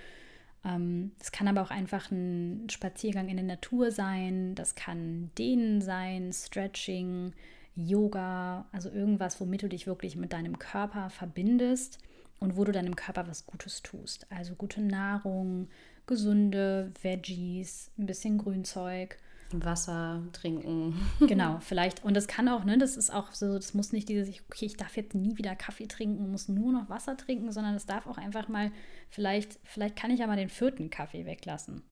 Ähm, 0.65 1.11
das 1.19 1.31
kann 1.31 1.47
aber 1.47 1.61
auch 1.61 1.69
einfach 1.69 2.11
ein 2.11 2.67
Spaziergang 2.69 3.29
in 3.29 3.37
der 3.37 3.45
Natur 3.45 3.91
sein, 3.91 4.55
das 4.55 4.75
kann 4.75 5.31
Dehnen 5.37 5.81
sein, 5.81 6.31
Stretching, 6.33 7.33
Yoga, 7.77 8.65
also 8.71 8.89
irgendwas, 8.89 9.39
womit 9.39 9.63
du 9.63 9.69
dich 9.69 9.87
wirklich 9.87 10.15
mit 10.15 10.33
deinem 10.33 10.57
Körper 10.57 11.09
verbindest 11.09 11.99
und 12.39 12.57
wo 12.57 12.63
du 12.63 12.71
deinem 12.71 12.95
Körper 12.95 13.27
was 13.27 13.45
Gutes 13.45 13.83
tust. 13.83 14.25
Also 14.31 14.55
gute 14.55 14.81
Nahrung, 14.81 15.69
gesunde 16.07 16.91
Veggies, 17.01 17.91
ein 17.97 18.07
bisschen 18.07 18.37
Grünzeug. 18.39 19.17
Wasser 19.51 20.23
trinken. 20.33 20.99
genau, 21.19 21.59
vielleicht. 21.61 22.03
Und 22.03 22.15
das 22.15 22.27
kann 22.27 22.49
auch, 22.49 22.65
ne, 22.65 22.77
das 22.77 22.97
ist 22.97 23.13
auch 23.13 23.31
so, 23.31 23.53
das 23.53 23.73
muss 23.73 23.93
nicht 23.93 24.09
dieses, 24.09 24.27
okay, 24.49 24.65
ich 24.65 24.75
darf 24.75 24.97
jetzt 24.97 25.15
nie 25.15 25.37
wieder 25.37 25.55
Kaffee 25.55 25.87
trinken, 25.87 26.31
muss 26.31 26.49
nur 26.49 26.73
noch 26.73 26.89
Wasser 26.89 27.15
trinken, 27.15 27.51
sondern 27.51 27.75
es 27.75 27.85
darf 27.85 28.07
auch 28.07 28.17
einfach 28.17 28.49
mal, 28.49 28.71
vielleicht, 29.09 29.59
vielleicht 29.63 29.95
kann 29.95 30.11
ich 30.11 30.19
ja 30.19 30.27
mal 30.27 30.35
den 30.35 30.49
vierten 30.49 30.89
Kaffee 30.89 31.25
weglassen. 31.25 31.83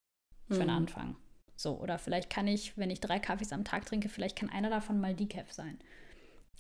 Für 0.47 0.55
mhm. 0.55 0.59
den 0.59 0.69
Anfang. 0.69 1.15
So, 1.55 1.79
oder 1.79 1.97
vielleicht 1.97 2.29
kann 2.29 2.47
ich, 2.47 2.77
wenn 2.77 2.89
ich 2.89 2.99
drei 2.99 3.19
Kaffees 3.19 3.51
am 3.51 3.63
Tag 3.63 3.85
trinke, 3.85 4.09
vielleicht 4.09 4.37
kann 4.37 4.49
einer 4.49 4.69
davon 4.69 4.99
mal 4.99 5.13
Decaf 5.13 5.51
sein. 5.51 5.77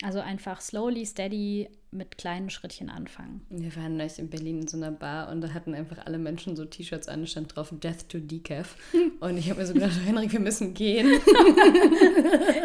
Also 0.03 0.19
einfach 0.19 0.59
slowly, 0.59 1.05
steady 1.05 1.69
mit 1.91 2.17
kleinen 2.17 2.49
Schrittchen 2.49 2.89
anfangen. 2.89 3.45
Wir 3.49 3.73
waren 3.77 3.95
neulich 3.95 4.19
in 4.19 4.29
Berlin 4.29 4.61
in 4.61 4.67
so 4.67 4.75
einer 4.75 4.91
Bar 4.91 5.29
und 5.29 5.39
da 5.39 5.53
hatten 5.53 5.73
einfach 5.73 6.05
alle 6.05 6.17
Menschen 6.17 6.57
so 6.57 6.65
T-Shirts 6.65 7.07
an, 7.07 7.25
stand 7.25 7.55
drauf 7.55 7.69
Death 7.71 8.09
to 8.09 8.19
Decaf. 8.19 8.75
Und 9.21 9.37
ich 9.37 9.49
habe 9.49 9.61
mir 9.61 9.65
so 9.65 9.73
gedacht, 9.73 9.97
Henrik, 10.05 10.33
wir 10.33 10.41
müssen 10.41 10.73
gehen. 10.73 11.07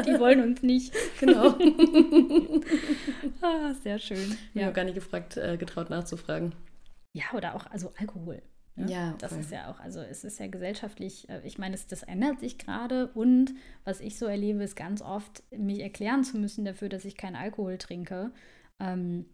Die 0.06 0.18
wollen 0.18 0.42
uns 0.42 0.62
nicht. 0.62 0.92
Genau. 1.20 1.50
ah, 3.42 3.74
sehr 3.80 4.00
schön. 4.00 4.36
Ich 4.52 4.62
habe 4.62 4.72
gar 4.72 4.84
nicht 4.84 4.96
gefragt, 4.96 5.36
äh, 5.36 5.56
getraut 5.56 5.88
nachzufragen. 5.88 6.52
Ja, 7.12 7.24
oder 7.32 7.54
auch 7.54 7.66
also 7.66 7.92
Alkohol. 7.96 8.42
Ne? 8.76 8.90
Ja, 8.90 9.14
das 9.18 9.32
ist 9.32 9.50
ja 9.50 9.70
auch, 9.70 9.80
also 9.80 10.00
es 10.00 10.24
ist 10.24 10.38
ja 10.38 10.46
gesellschaftlich, 10.46 11.28
äh, 11.28 11.40
ich 11.44 11.58
meine, 11.58 11.74
es, 11.74 11.86
das 11.86 12.02
ändert 12.02 12.40
sich 12.40 12.58
gerade 12.58 13.08
und 13.08 13.54
was 13.84 14.00
ich 14.00 14.18
so 14.18 14.26
erlebe, 14.26 14.62
ist 14.62 14.76
ganz 14.76 15.02
oft, 15.02 15.42
mich 15.50 15.80
erklären 15.80 16.24
zu 16.24 16.38
müssen 16.38 16.64
dafür, 16.64 16.88
dass 16.88 17.04
ich 17.04 17.16
keinen 17.16 17.36
Alkohol 17.36 17.78
trinke. 17.78 18.32
Ähm, 18.78 19.26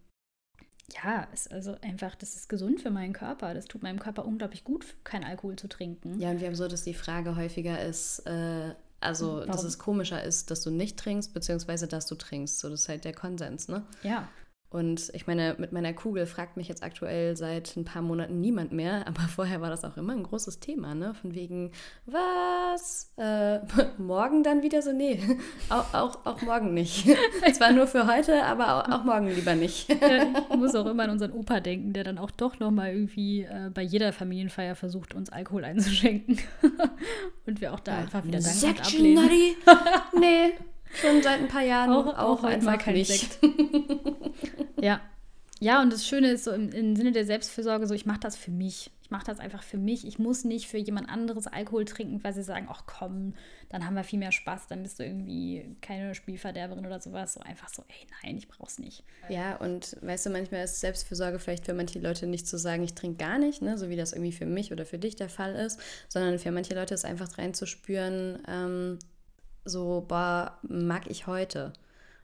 ja, 1.03 1.27
ist 1.33 1.51
also 1.51 1.75
einfach, 1.81 2.15
das 2.15 2.35
ist 2.35 2.47
gesund 2.47 2.81
für 2.81 2.89
meinen 2.89 3.13
Körper. 3.13 3.53
Das 3.53 3.65
tut 3.65 3.83
meinem 3.83 3.99
Körper 3.99 4.25
unglaublich 4.25 4.63
gut, 4.63 4.85
keinen 5.03 5.25
Alkohol 5.25 5.57
zu 5.57 5.67
trinken. 5.67 6.19
Ja, 6.19 6.31
und 6.31 6.39
wir 6.39 6.47
haben 6.47 6.55
so, 6.55 6.67
dass 6.67 6.83
die 6.83 6.93
Frage 6.93 7.35
häufiger 7.35 7.81
ist, 7.81 8.19
äh, 8.25 8.73
also 8.99 9.37
Warum? 9.37 9.47
dass 9.47 9.63
es 9.63 9.77
komischer 9.77 10.23
ist, 10.23 10.49
dass 10.49 10.61
du 10.61 10.71
nicht 10.71 10.97
trinkst, 10.97 11.33
beziehungsweise 11.33 11.87
dass 11.87 12.07
du 12.07 12.15
trinkst. 12.15 12.59
So, 12.59 12.69
das 12.69 12.81
ist 12.81 12.89
halt 12.89 13.05
der 13.05 13.13
Konsens, 13.13 13.67
ne? 13.67 13.85
Ja. 14.01 14.27
Und 14.69 15.11
ich 15.13 15.27
meine, 15.27 15.55
mit 15.57 15.71
meiner 15.71 15.93
Kugel 15.93 16.25
fragt 16.25 16.57
mich 16.57 16.67
jetzt 16.67 16.83
aktuell 16.83 17.37
seit 17.37 17.77
ein 17.77 17.85
paar 17.85 18.01
Monaten 18.01 18.41
niemand 18.41 18.73
mehr, 18.73 19.07
aber 19.07 19.21
vorher 19.21 19.61
war 19.61 19.69
das 19.69 19.85
auch 19.85 19.95
immer 19.95 20.13
ein 20.13 20.23
großes 20.23 20.59
Thema, 20.59 20.93
ne? 20.93 21.13
Von 21.13 21.33
wegen, 21.35 21.71
was? 22.05 23.13
Äh, 23.15 23.59
morgen 23.97 24.43
dann 24.43 24.63
wieder 24.63 24.81
so? 24.81 24.91
Nee, 24.91 25.21
auch, 25.69 25.93
auch, 25.93 26.25
auch 26.25 26.41
morgen 26.41 26.73
nicht. 26.73 27.07
Zwar 27.53 27.71
nur 27.71 27.87
für 27.87 28.07
heute, 28.07 28.43
aber 28.43 28.75
auch, 28.75 28.91
auch 28.91 29.03
morgen 29.05 29.29
lieber 29.29 29.55
nicht. 29.55 29.89
ja, 29.89 30.23
ich 30.49 30.57
muss 30.57 30.75
auch 30.75 30.85
immer 30.85 31.03
an 31.03 31.11
unseren 31.11 31.31
Opa 31.31 31.61
denken, 31.61 31.93
der 31.93 32.03
dann 32.03 32.17
auch 32.17 32.31
doch 32.31 32.59
nochmal 32.59 32.91
irgendwie 32.91 33.43
äh, 33.43 33.69
bei 33.73 33.81
jeder 33.81 34.11
Familienfeier 34.11 34.75
versucht, 34.75 35.13
uns 35.13 35.29
Alkohol 35.29 35.63
einzuschenken. 35.63 36.39
Und 37.45 37.61
wir 37.61 37.73
auch 37.73 37.79
da 37.79 37.93
ja, 37.93 37.97
einfach 37.99 38.25
wieder 38.25 38.39
dankend 38.39 38.81
ablehnen. 38.81 39.29
nee, 40.19 40.53
Schon 40.93 41.21
seit 41.21 41.39
ein 41.39 41.47
paar 41.47 41.63
Jahren 41.63 41.91
auch, 41.91 42.07
auch, 42.07 42.39
auch 42.39 42.43
einfach 42.43 42.85
nicht. 42.87 43.07
Sekt. 43.07 43.39
Ja. 44.79 45.01
Ja, 45.59 45.81
und 45.81 45.91
das 45.91 46.05
Schöne 46.05 46.29
ist 46.31 46.43
so 46.43 46.51
im, 46.51 46.71
im 46.71 46.95
Sinne 46.95 47.11
der 47.11 47.25
Selbstfürsorge, 47.25 47.87
so 47.87 47.93
ich 47.93 48.05
mache 48.05 48.19
das 48.19 48.35
für 48.37 48.51
mich. 48.51 48.91
Ich 49.01 49.09
mache 49.09 49.25
das 49.25 49.39
einfach 49.39 49.63
für 49.63 49.77
mich. 49.77 50.05
Ich 50.05 50.19
muss 50.19 50.43
nicht 50.43 50.67
für 50.67 50.77
jemand 50.77 51.09
anderes 51.09 51.47
Alkohol 51.47 51.85
trinken, 51.85 52.23
weil 52.23 52.33
sie 52.33 52.43
sagen, 52.43 52.67
ach 52.69 52.83
komm, 52.85 53.33
dann 53.69 53.85
haben 53.85 53.95
wir 53.95 54.03
viel 54.03 54.19
mehr 54.19 54.33
Spaß, 54.33 54.67
dann 54.67 54.83
bist 54.83 54.99
du 54.99 55.03
irgendwie 55.05 55.77
keine 55.81 56.13
Spielverderberin 56.13 56.85
oder 56.85 56.99
sowas. 56.99 57.33
So 57.33 57.39
einfach 57.39 57.69
so, 57.69 57.83
ey, 57.87 58.07
nein, 58.21 58.37
ich 58.37 58.47
brauch's 58.49 58.79
nicht. 58.79 59.03
Ja, 59.29 59.55
und 59.55 59.95
weißt 60.01 60.25
du, 60.25 60.29
manchmal 60.29 60.65
ist 60.65 60.81
Selbstfürsorge 60.81 61.39
vielleicht 61.39 61.65
für 61.65 61.73
manche 61.73 61.99
Leute 61.99 62.27
nicht 62.27 62.47
zu 62.47 62.57
sagen, 62.57 62.83
ich 62.83 62.93
trinke 62.95 63.17
gar 63.17 63.39
nicht, 63.39 63.61
ne, 63.61 63.77
so 63.77 63.89
wie 63.89 63.95
das 63.95 64.11
irgendwie 64.11 64.33
für 64.33 64.45
mich 64.45 64.71
oder 64.71 64.85
für 64.85 64.99
dich 64.99 65.15
der 65.15 65.29
Fall 65.29 65.55
ist, 65.55 65.79
sondern 66.09 66.37
für 66.37 66.51
manche 66.51 66.75
Leute 66.75 66.93
ist 66.93 67.05
einfach 67.05 67.37
reinzuspüren, 67.37 68.43
ähm, 68.47 68.99
so, 69.63 70.05
boah, 70.07 70.59
mag 70.63 71.09
ich 71.09 71.27
heute. 71.27 71.73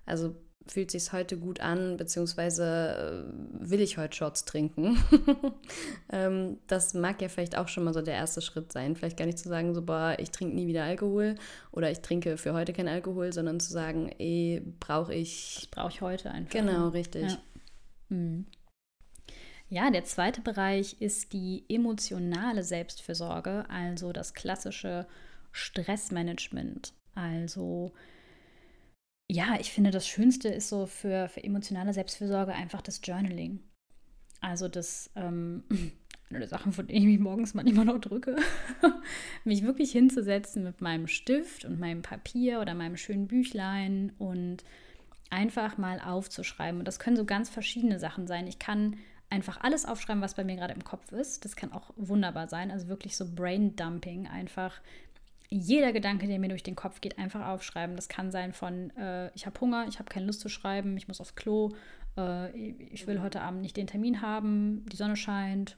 Also 0.05 0.35
fühlt 0.67 0.91
sich 0.91 1.11
heute 1.11 1.37
gut 1.37 1.59
an, 1.59 1.97
beziehungsweise 1.97 3.25
äh, 3.27 3.69
will 3.69 3.81
ich 3.81 3.97
heute 3.97 4.15
Shots 4.15 4.45
trinken. 4.45 4.97
ähm, 6.11 6.57
das 6.67 6.93
mag 6.93 7.21
ja 7.21 7.27
vielleicht 7.27 7.57
auch 7.57 7.67
schon 7.67 7.83
mal 7.83 7.93
so 7.93 8.01
der 8.01 8.15
erste 8.15 8.41
Schritt 8.41 8.71
sein. 8.71 8.95
Vielleicht 8.95 9.17
gar 9.17 9.25
nicht 9.25 9.37
zu 9.37 9.49
sagen, 9.49 9.73
so, 9.73 9.81
boah, 9.81 10.15
ich 10.19 10.31
trinke 10.31 10.55
nie 10.55 10.67
wieder 10.67 10.83
Alkohol 10.83 11.35
oder 11.71 11.91
ich 11.91 11.99
trinke 11.99 12.37
für 12.37 12.53
heute 12.53 12.73
kein 12.73 12.87
Alkohol, 12.87 13.33
sondern 13.33 13.59
zu 13.59 13.71
sagen, 13.71 14.09
ey, 14.19 14.61
brauche 14.79 15.13
ich. 15.13 15.55
Das 15.55 15.67
brauche 15.67 15.89
ich 15.89 16.01
heute 16.01 16.31
einfach. 16.31 16.53
Genau, 16.53 16.89
richtig. 16.89 17.31
Ja. 17.31 17.37
Hm. 18.09 18.45
Ja, 19.69 19.89
der 19.89 20.03
zweite 20.05 20.41
Bereich 20.41 21.01
ist 21.01 21.33
die 21.33 21.65
emotionale 21.67 22.63
Selbstfürsorge, 22.63 23.65
also 23.69 24.13
das 24.13 24.33
klassische 24.33 25.07
Stressmanagement. 25.51 26.93
Also 27.15 27.91
ja, 29.29 29.57
ich 29.59 29.71
finde, 29.71 29.91
das 29.91 30.07
Schönste 30.07 30.49
ist 30.49 30.69
so 30.69 30.85
für, 30.85 31.29
für 31.29 31.43
emotionale 31.43 31.93
Selbstfürsorge 31.93 32.53
einfach 32.53 32.81
das 32.81 33.01
Journaling. 33.03 33.59
Also 34.41 34.67
das, 34.67 35.09
ähm, 35.15 35.63
eine 36.29 36.39
der 36.39 36.47
Sachen, 36.47 36.73
von 36.73 36.87
denen 36.87 36.99
ich 36.99 37.05
mich 37.05 37.19
morgens 37.19 37.53
manchmal 37.53 37.85
noch 37.85 37.99
drücke, 37.99 38.35
mich 39.43 39.63
wirklich 39.63 39.91
hinzusetzen 39.91 40.63
mit 40.63 40.81
meinem 40.81 41.07
Stift 41.07 41.65
und 41.65 41.79
meinem 41.79 42.01
Papier 42.01 42.59
oder 42.59 42.73
meinem 42.73 42.97
schönen 42.97 43.27
Büchlein 43.27 44.11
und 44.17 44.63
einfach 45.29 45.77
mal 45.77 45.99
aufzuschreiben. 45.99 46.79
Und 46.79 46.87
das 46.87 46.99
können 46.99 47.17
so 47.17 47.25
ganz 47.25 47.49
verschiedene 47.49 47.99
Sachen 47.99 48.27
sein. 48.27 48.47
Ich 48.47 48.59
kann 48.59 48.97
einfach 49.29 49.61
alles 49.61 49.85
aufschreiben, 49.85 50.21
was 50.21 50.35
bei 50.35 50.43
mir 50.43 50.57
gerade 50.57 50.75
im 50.75 50.83
Kopf 50.83 51.11
ist. 51.11 51.43
Das 51.43 51.55
kann 51.55 51.71
auch 51.71 51.91
wunderbar 51.95 52.47
sein. 52.47 52.69
Also 52.69 52.87
wirklich 52.87 53.17
so 53.17 53.33
Brain 53.33 53.75
Dumping, 53.75 54.27
einfach 54.27 54.79
jeder 55.57 55.93
Gedanke, 55.93 56.27
der 56.27 56.39
mir 56.39 56.49
durch 56.49 56.63
den 56.63 56.75
Kopf 56.75 57.01
geht, 57.01 57.17
einfach 57.17 57.47
aufschreiben. 57.47 57.95
Das 57.95 58.09
kann 58.09 58.31
sein 58.31 58.53
von, 58.53 58.89
äh, 58.97 59.31
ich 59.35 59.45
habe 59.45 59.59
Hunger, 59.61 59.85
ich 59.87 59.99
habe 59.99 60.09
keine 60.09 60.25
Lust 60.25 60.41
zu 60.41 60.49
schreiben, 60.49 60.97
ich 60.97 61.07
muss 61.07 61.21
aufs 61.21 61.35
Klo, 61.35 61.69
äh, 62.17 62.51
ich 62.57 63.07
will 63.07 63.21
heute 63.21 63.41
Abend 63.41 63.61
nicht 63.61 63.77
den 63.77 63.87
Termin 63.87 64.21
haben, 64.21 64.85
die 64.91 64.97
Sonne 64.97 65.15
scheint, 65.15 65.77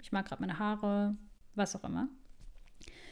ich 0.00 0.12
mag 0.12 0.26
gerade 0.26 0.42
meine 0.42 0.58
Haare, 0.58 1.16
was 1.54 1.76
auch 1.76 1.84
immer. 1.84 2.08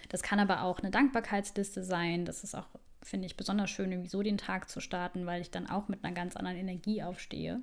Das 0.08 0.22
kann 0.22 0.40
aber 0.40 0.62
auch 0.62 0.80
eine 0.80 0.90
Dankbarkeitsliste 0.90 1.84
sein. 1.84 2.24
Das 2.24 2.42
ist 2.42 2.54
auch, 2.54 2.66
finde 3.02 3.26
ich, 3.26 3.36
besonders 3.36 3.70
schön, 3.70 3.92
irgendwie 3.92 4.08
so 4.08 4.22
den 4.22 4.38
Tag 4.38 4.70
zu 4.70 4.80
starten, 4.80 5.26
weil 5.26 5.42
ich 5.42 5.50
dann 5.50 5.68
auch 5.68 5.88
mit 5.88 6.02
einer 6.02 6.14
ganz 6.14 6.34
anderen 6.36 6.56
Energie 6.56 7.02
aufstehe. 7.02 7.62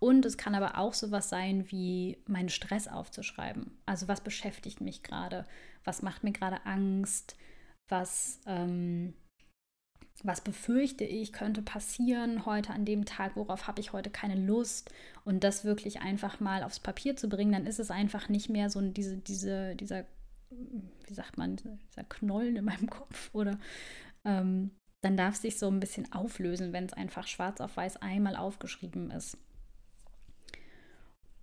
Und 0.00 0.24
es 0.24 0.36
kann 0.36 0.54
aber 0.54 0.78
auch 0.78 0.94
sowas 0.94 1.28
sein 1.28 1.70
wie 1.70 2.18
meinen 2.26 2.48
Stress 2.48 2.86
aufzuschreiben. 2.86 3.76
Also 3.84 4.06
was 4.06 4.20
beschäftigt 4.20 4.80
mich 4.80 5.02
gerade? 5.02 5.44
Was 5.84 6.02
macht 6.02 6.22
mir 6.22 6.32
gerade 6.32 6.64
Angst? 6.66 7.36
Was, 7.88 8.40
ähm, 8.46 9.14
was 10.22 10.40
befürchte 10.40 11.04
ich, 11.04 11.32
könnte 11.32 11.62
passieren 11.62 12.46
heute 12.46 12.72
an 12.72 12.84
dem 12.84 13.06
Tag? 13.06 13.34
Worauf 13.34 13.66
habe 13.66 13.80
ich 13.80 13.92
heute 13.92 14.10
keine 14.10 14.36
Lust? 14.36 14.90
Und 15.24 15.42
das 15.42 15.64
wirklich 15.64 16.00
einfach 16.00 16.38
mal 16.38 16.62
aufs 16.62 16.80
Papier 16.80 17.16
zu 17.16 17.28
bringen, 17.28 17.52
dann 17.52 17.66
ist 17.66 17.80
es 17.80 17.90
einfach 17.90 18.28
nicht 18.28 18.48
mehr 18.48 18.70
so 18.70 18.80
diese, 18.80 19.16
diese, 19.16 19.74
dieser, 19.74 20.04
wie 20.50 21.14
sagt 21.14 21.38
man, 21.38 21.56
dieser 21.56 22.04
Knollen 22.04 22.56
in 22.56 22.64
meinem 22.64 22.88
Kopf 22.88 23.30
oder 23.32 23.58
ähm, 24.24 24.70
dann 25.00 25.16
darf 25.16 25.34
es 25.34 25.42
sich 25.42 25.58
so 25.58 25.68
ein 25.68 25.80
bisschen 25.80 26.12
auflösen, 26.12 26.72
wenn 26.72 26.84
es 26.84 26.92
einfach 26.92 27.26
schwarz 27.26 27.60
auf 27.60 27.76
weiß 27.76 27.98
einmal 27.98 28.36
aufgeschrieben 28.36 29.10
ist. 29.10 29.36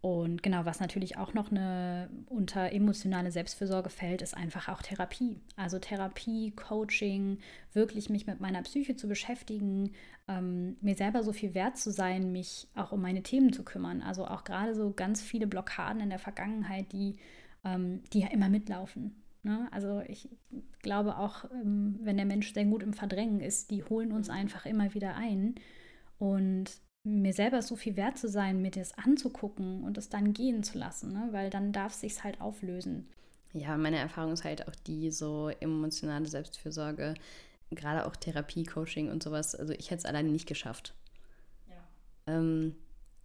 Und 0.05 0.43
genau, 0.43 0.65
was 0.65 0.79
natürlich 0.79 1.17
auch 1.17 1.33
noch 1.33 1.49
eine 1.49 2.11
unter 2.27 2.71
emotionale 2.71 3.31
Selbstfürsorge 3.31 3.89
fällt, 3.89 4.21
ist 4.21 4.37
einfach 4.37 4.69
auch 4.69 4.83
Therapie. 4.83 5.41
Also 5.55 5.79
Therapie, 5.79 6.51
Coaching, 6.51 7.39
wirklich 7.73 8.11
mich 8.11 8.27
mit 8.27 8.39
meiner 8.39 8.61
Psyche 8.61 8.95
zu 8.95 9.07
beschäftigen, 9.07 9.93
ähm, 10.27 10.77
mir 10.79 10.93
selber 10.93 11.23
so 11.23 11.33
viel 11.33 11.55
wert 11.55 11.79
zu 11.79 11.89
sein, 11.89 12.31
mich 12.31 12.67
auch 12.75 12.91
um 12.91 13.01
meine 13.01 13.23
Themen 13.23 13.51
zu 13.51 13.63
kümmern. 13.63 14.03
Also 14.03 14.27
auch 14.27 14.43
gerade 14.43 14.75
so 14.75 14.91
ganz 14.91 15.23
viele 15.23 15.47
Blockaden 15.47 15.99
in 16.03 16.11
der 16.11 16.19
Vergangenheit, 16.19 16.91
die, 16.91 17.15
ähm, 17.63 18.03
die 18.13 18.19
ja 18.19 18.27
immer 18.27 18.47
mitlaufen. 18.47 19.15
Ne? 19.41 19.67
Also 19.71 20.03
ich 20.07 20.29
glaube 20.83 21.17
auch, 21.17 21.45
ähm, 21.45 21.97
wenn 22.03 22.17
der 22.17 22.27
Mensch 22.27 22.53
sehr 22.53 22.65
gut 22.65 22.83
im 22.83 22.93
Verdrängen 22.93 23.39
ist, 23.39 23.71
die 23.71 23.83
holen 23.83 24.11
uns 24.11 24.29
einfach 24.29 24.67
immer 24.67 24.93
wieder 24.93 25.15
ein. 25.15 25.55
Und 26.19 26.84
mir 27.05 27.33
selber 27.33 27.61
so 27.61 27.75
viel 27.75 27.95
wert 27.95 28.17
zu 28.17 28.27
sein, 28.27 28.61
mir 28.61 28.71
das 28.71 28.97
anzugucken 28.97 29.83
und 29.83 29.97
es 29.97 30.09
dann 30.09 30.33
gehen 30.33 30.63
zu 30.63 30.77
lassen, 30.77 31.13
ne? 31.13 31.29
weil 31.31 31.49
dann 31.49 31.71
darf 31.71 31.93
es 31.93 32.01
sich 32.01 32.23
halt 32.23 32.41
auflösen. 32.41 33.07
Ja, 33.53 33.77
meine 33.77 33.97
Erfahrung 33.97 34.33
ist 34.33 34.43
halt 34.43 34.67
auch 34.67 34.75
die 34.75 35.11
so 35.11 35.49
emotionale 35.61 36.25
Selbstfürsorge, 36.25 37.13
gerade 37.71 38.05
auch 38.05 38.15
Therapie, 38.15 38.63
Coaching 38.63 39.09
und 39.09 39.23
sowas. 39.23 39.55
Also 39.55 39.73
ich 39.73 39.91
hätte 39.91 39.99
es 39.99 40.05
alleine 40.05 40.29
nicht 40.29 40.47
geschafft. 40.47 40.93
Ja. 41.69 42.33
Ähm, 42.33 42.75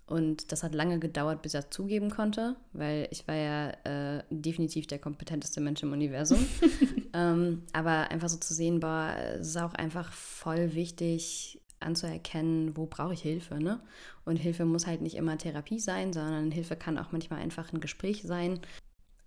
und 0.06 0.50
das 0.52 0.62
hat 0.62 0.74
lange 0.74 0.98
gedauert, 0.98 1.40
bis 1.40 1.54
er 1.54 1.70
zugeben 1.70 2.10
konnte, 2.10 2.56
weil 2.72 3.06
ich 3.10 3.26
war 3.28 3.36
ja 3.36 3.70
äh, 3.84 4.24
definitiv 4.28 4.88
der 4.88 4.98
kompetenteste 4.98 5.60
Mensch 5.60 5.82
im 5.82 5.92
Universum. 5.92 6.44
ähm, 7.14 7.62
aber 7.72 8.10
einfach 8.10 8.28
so 8.28 8.36
zu 8.36 8.52
sehen, 8.52 8.80
boah, 8.80 9.14
es 9.38 9.48
ist 9.48 9.56
auch 9.56 9.74
einfach 9.74 10.12
voll 10.12 10.74
wichtig, 10.74 11.59
anzuerkennen, 11.80 12.76
wo 12.76 12.86
brauche 12.86 13.14
ich 13.14 13.22
Hilfe. 13.22 13.58
Ne? 13.58 13.80
Und 14.24 14.36
Hilfe 14.36 14.64
muss 14.64 14.86
halt 14.86 15.00
nicht 15.00 15.16
immer 15.16 15.38
Therapie 15.38 15.78
sein, 15.78 16.12
sondern 16.12 16.50
Hilfe 16.50 16.76
kann 16.76 16.98
auch 16.98 17.12
manchmal 17.12 17.40
einfach 17.40 17.72
ein 17.72 17.80
Gespräch 17.80 18.22
sein. 18.22 18.60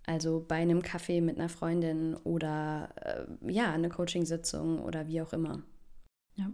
Also 0.06 0.44
bei 0.46 0.56
einem 0.56 0.82
Kaffee 0.82 1.20
mit 1.20 1.38
einer 1.38 1.48
Freundin 1.48 2.14
oder 2.14 2.90
äh, 3.00 3.52
ja, 3.52 3.72
eine 3.72 3.88
Coachingsitzung 3.88 4.80
oder 4.80 5.08
wie 5.08 5.22
auch 5.22 5.32
immer. 5.32 5.62
Ja. 6.34 6.50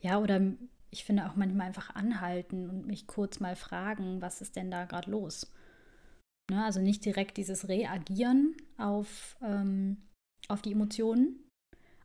Ja, 0.00 0.18
oder 0.18 0.40
ich 0.90 1.04
finde 1.04 1.26
auch 1.26 1.36
manchmal 1.36 1.66
einfach 1.66 1.94
anhalten 1.94 2.68
und 2.68 2.86
mich 2.86 3.06
kurz 3.06 3.40
mal 3.40 3.56
fragen, 3.56 4.20
was 4.20 4.40
ist 4.40 4.56
denn 4.56 4.70
da 4.70 4.84
gerade 4.84 5.10
los? 5.10 5.52
Ne? 6.50 6.64
Also 6.64 6.80
nicht 6.80 7.04
direkt 7.04 7.36
dieses 7.36 7.68
Reagieren 7.68 8.56
auf, 8.76 9.36
ähm, 9.42 9.98
auf 10.48 10.62
die 10.62 10.72
Emotionen, 10.72 11.38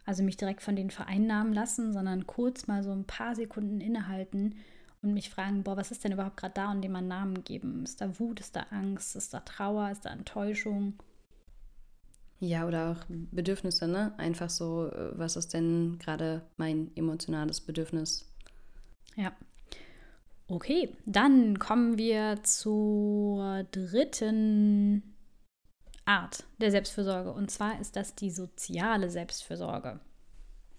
Also 0.08 0.24
mich 0.24 0.38
direkt 0.38 0.62
von 0.62 0.78
denen 0.78 0.89
vereinnahmen 0.89 1.51
lassen, 1.51 1.91
sondern 1.91 2.26
kurz 2.26 2.66
mal 2.66 2.82
so 2.82 2.91
ein 2.91 3.03
paar 3.03 3.36
Sekunden 3.36 3.82
innehalten 3.82 4.55
und 5.01 5.14
mich 5.14 5.30
fragen, 5.30 5.64
boah, 5.64 5.76
was 5.76 5.91
ist 5.91 6.05
denn 6.05 6.14
überhaupt 6.14 6.38
gerade 6.38 6.53
da 6.53 6.72
und 6.72 6.82
dem 6.82 6.95
einen 6.95 7.10
Namen 7.10 7.43
geben? 7.43 7.84
Ist 7.84 7.99
da 7.99 8.18
Wut, 8.18 8.39
ist 8.39 8.55
da 8.55 8.68
Angst, 8.70 9.18
ist 9.18 9.34
da 9.34 9.41
Trauer, 9.41 9.91
ist 9.91 10.05
da 10.05 10.10
Enttäuschung? 10.12 10.93
Ja, 12.39 12.66
oder 12.66 12.91
auch 12.91 13.03
Bedürfnisse, 13.10 13.86
ne? 13.86 14.14
Einfach 14.18 14.49
so, 14.49 14.88
äh, 14.88 15.12
was 15.20 15.36
ist 15.36 15.53
denn 15.53 15.99
gerade 15.99 16.41
mein 16.55 16.89
emotionales 16.95 17.60
Bedürfnis? 17.60 18.32
Ja. 19.18 19.34
Okay, 20.47 20.95
dann 21.05 21.60
kommen 21.60 21.97
wir 21.97 22.39
zur 22.43 23.66
dritten 23.72 25.16
Art 26.08 26.43
der 26.60 26.72
Selbstfürsorge. 26.72 27.32
Und 27.32 27.51
zwar 27.51 27.80
ist 27.80 27.95
das 27.95 28.16
die 28.16 28.32
soziale 28.32 29.10
Selbstfürsorge. 29.10 29.99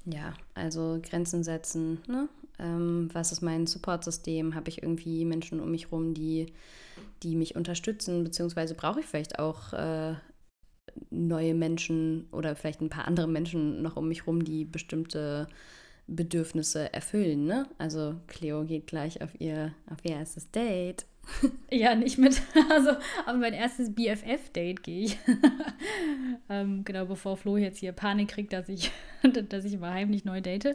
Ja, 0.05 0.33
also 0.55 0.99
Grenzen 1.03 1.45
setzen, 1.45 2.01
ne? 2.07 2.29
Ähm, 2.59 3.09
was 3.12 3.31
ist 3.31 3.41
mein 3.41 3.66
Supportsystem? 3.66 4.55
Habe 4.55 4.68
ich 4.68 4.83
irgendwie 4.83 5.24
Menschen 5.24 5.61
um 5.61 5.70
mich 5.70 5.87
herum, 5.87 6.14
die, 6.14 6.53
die 7.22 7.37
mich 7.37 7.55
unterstützen? 7.55 8.24
Beziehungsweise 8.24 8.74
brauche 8.74 9.01
ich 9.01 9.07
vielleicht 9.07 9.39
auch 9.39 9.72
äh, 9.74 10.14
neue 11.11 11.55
Menschen 11.55 12.26
oder 12.33 12.57
vielleicht 12.57 12.81
ein 12.81 12.89
paar 12.89 13.07
andere 13.07 13.29
Menschen 13.29 13.83
noch 13.83 13.97
um 13.97 14.09
mich 14.09 14.20
herum, 14.22 14.45
die 14.45 14.64
bestimmte 14.64 15.47
Bedürfnisse 16.09 16.93
erfüllen. 16.93 17.45
Ne? 17.45 17.66
Also 17.79 18.16
Cleo 18.26 18.64
geht 18.64 18.87
gleich 18.87 19.22
auf 19.22 19.39
ihr, 19.41 19.74
auf 19.91 20.05
ihr 20.05 20.12
erstes 20.12 20.51
Date. 20.51 21.07
Ja, 21.70 21.95
nicht 21.95 22.18
mit. 22.18 22.41
Also 22.70 22.91
auf 22.91 23.37
mein 23.39 23.55
erstes 23.55 23.95
BFF-Date 23.95 24.83
gehe 24.83 25.05
ich. 25.05 25.18
ähm, 26.49 26.85
genau, 26.85 27.07
bevor 27.07 27.37
Flo 27.37 27.57
jetzt 27.57 27.79
hier 27.79 27.93
Panik 27.93 28.29
kriegt, 28.29 28.53
dass 28.53 28.68
ich, 28.68 28.91
dass 29.49 29.64
ich 29.64 29.79
mal 29.79 29.93
heimlich 29.93 30.24
neu 30.24 30.41
date. 30.41 30.74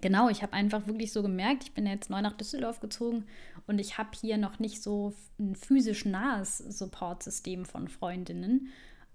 Genau, 0.00 0.30
ich 0.30 0.42
habe 0.42 0.54
einfach 0.54 0.86
wirklich 0.86 1.12
so 1.12 1.22
gemerkt, 1.22 1.64
ich 1.64 1.72
bin 1.72 1.86
jetzt 1.86 2.08
neu 2.08 2.22
nach 2.22 2.32
Düsseldorf 2.32 2.80
gezogen 2.80 3.24
und 3.66 3.78
ich 3.78 3.98
habe 3.98 4.10
hier 4.18 4.38
noch 4.38 4.58
nicht 4.58 4.82
so 4.82 5.12
ein 5.38 5.54
physisch 5.54 6.06
nahes 6.06 6.58
Supportsystem 6.58 7.66
von 7.66 7.88
Freundinnen. 7.88 8.68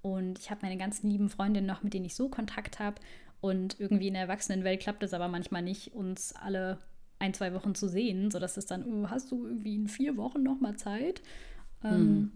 Und 0.03 0.37
ich 0.37 0.51
habe 0.51 0.61
meine 0.61 0.77
ganzen 0.77 1.09
lieben 1.09 1.29
Freundinnen 1.29 1.65
noch, 1.65 1.81
mit 1.81 1.95
denen 1.95 2.05
ich 2.05 2.13
so 2.13 2.29
Kontakt 2.29 2.77
habe. 2.77 3.01
Und 3.41 3.79
irgendwie 3.79 4.07
in 4.07 4.13
der 4.13 4.23
Erwachsenenwelt 4.23 4.81
klappt 4.81 5.01
es 5.01 5.15
aber 5.15 5.27
manchmal 5.27 5.63
nicht, 5.63 5.95
uns 5.95 6.35
alle 6.35 6.77
ein, 7.19 7.33
zwei 7.33 7.53
Wochen 7.53 7.75
zu 7.75 7.87
sehen, 7.87 8.31
sodass 8.31 8.57
es 8.57 8.65
dann, 8.65 8.83
oh, 8.85 9.09
hast 9.09 9.31
du 9.31 9.45
irgendwie 9.45 9.75
in 9.75 9.87
vier 9.87 10.17
Wochen 10.17 10.43
noch 10.43 10.59
mal 10.59 10.75
Zeit? 10.75 11.21
Mhm. 11.83 11.89
Ähm, 11.89 12.31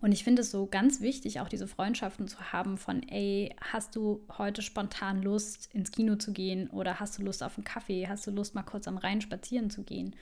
und 0.00 0.12
ich 0.12 0.24
finde 0.24 0.42
es 0.42 0.50
so 0.50 0.66
ganz 0.66 1.00
wichtig, 1.00 1.40
auch 1.40 1.48
diese 1.48 1.66
Freundschaften 1.66 2.28
zu 2.28 2.52
haben 2.52 2.76
von, 2.76 3.02
ey, 3.08 3.54
hast 3.60 3.96
du 3.96 4.20
heute 4.36 4.60
spontan 4.60 5.22
Lust, 5.22 5.70
ins 5.72 5.92
Kino 5.92 6.16
zu 6.16 6.32
gehen 6.32 6.68
oder 6.68 7.00
hast 7.00 7.18
du 7.18 7.22
Lust 7.22 7.42
auf 7.42 7.56
einen 7.56 7.64
Kaffee, 7.64 8.06
hast 8.08 8.26
du 8.26 8.30
Lust, 8.30 8.54
mal 8.54 8.62
kurz 8.64 8.86
am 8.86 8.98
Rhein 8.98 9.20
spazieren 9.20 9.70
zu 9.70 9.82
gehen? 9.82 10.14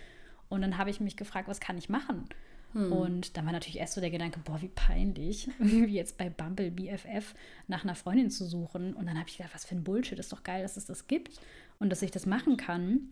Und 0.49 0.63
dann 0.63 0.79
habe 0.79 0.91
ich 0.91 1.01
mich 1.01 1.17
gefragt, 1.17 1.49
was 1.49 1.59
kann 1.59 1.79
ich 1.79 1.89
machen? 1.89 2.29
Hm. 2.75 2.93
Und 2.93 3.37
dann 3.37 3.45
war 3.45 3.53
natürlich 3.53 3.79
erst 3.79 3.95
so 3.95 4.01
der 4.01 4.11
Gedanke, 4.11 4.41
boah, 4.45 4.61
wie 4.63 4.69
peinlich, 4.69 5.49
irgendwie 5.59 5.95
jetzt 5.95 6.19
bei 6.19 6.31
Bumble 6.31 6.71
BFF 6.71 7.35
nach 7.69 7.85
einer 7.85 7.95
Freundin 7.95 8.31
zu 8.31 8.45
suchen. 8.45 8.95
Und 8.95 9.07
dann 9.07 9.19
habe 9.19 9.29
ich 9.29 9.37
gedacht, 9.37 9.55
was 9.55 9.65
für 9.65 9.75
ein 9.75 9.85
Bullshit, 9.85 10.19
ist 10.19 10.33
doch 10.33 10.43
geil, 10.43 10.63
dass 10.63 10.77
es 10.77 10.87
das 10.87 11.07
gibt 11.07 11.41
und 11.79 11.91
dass 11.91 12.03
ich 12.03 12.11
das 12.11 12.27
machen 12.27 12.57
kann. 12.57 13.09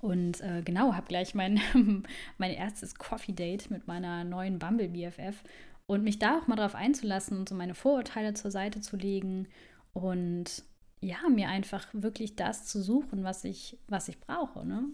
Und 0.00 0.40
äh, 0.40 0.62
genau, 0.64 0.94
habe 0.94 1.06
gleich 1.06 1.34
mein, 1.34 1.60
mein 2.38 2.52
erstes 2.52 2.94
Coffee-Date 2.94 3.70
mit 3.70 3.86
meiner 3.86 4.24
neuen 4.24 4.58
Bumble 4.58 4.88
BFF 4.88 5.42
und 5.86 6.04
mich 6.04 6.18
da 6.18 6.38
auch 6.38 6.46
mal 6.46 6.56
drauf 6.56 6.74
einzulassen 6.74 7.38
und 7.38 7.48
so 7.48 7.54
meine 7.54 7.74
Vorurteile 7.74 8.34
zur 8.34 8.50
Seite 8.50 8.80
zu 8.80 8.96
legen 8.96 9.48
und 9.92 10.62
ja, 11.00 11.16
mir 11.28 11.48
einfach 11.48 11.86
wirklich 11.92 12.36
das 12.36 12.66
zu 12.66 12.82
suchen, 12.82 13.24
was 13.24 13.44
ich, 13.44 13.78
was 13.88 14.08
ich 14.08 14.18
brauche. 14.20 14.66
Ne? 14.66 14.84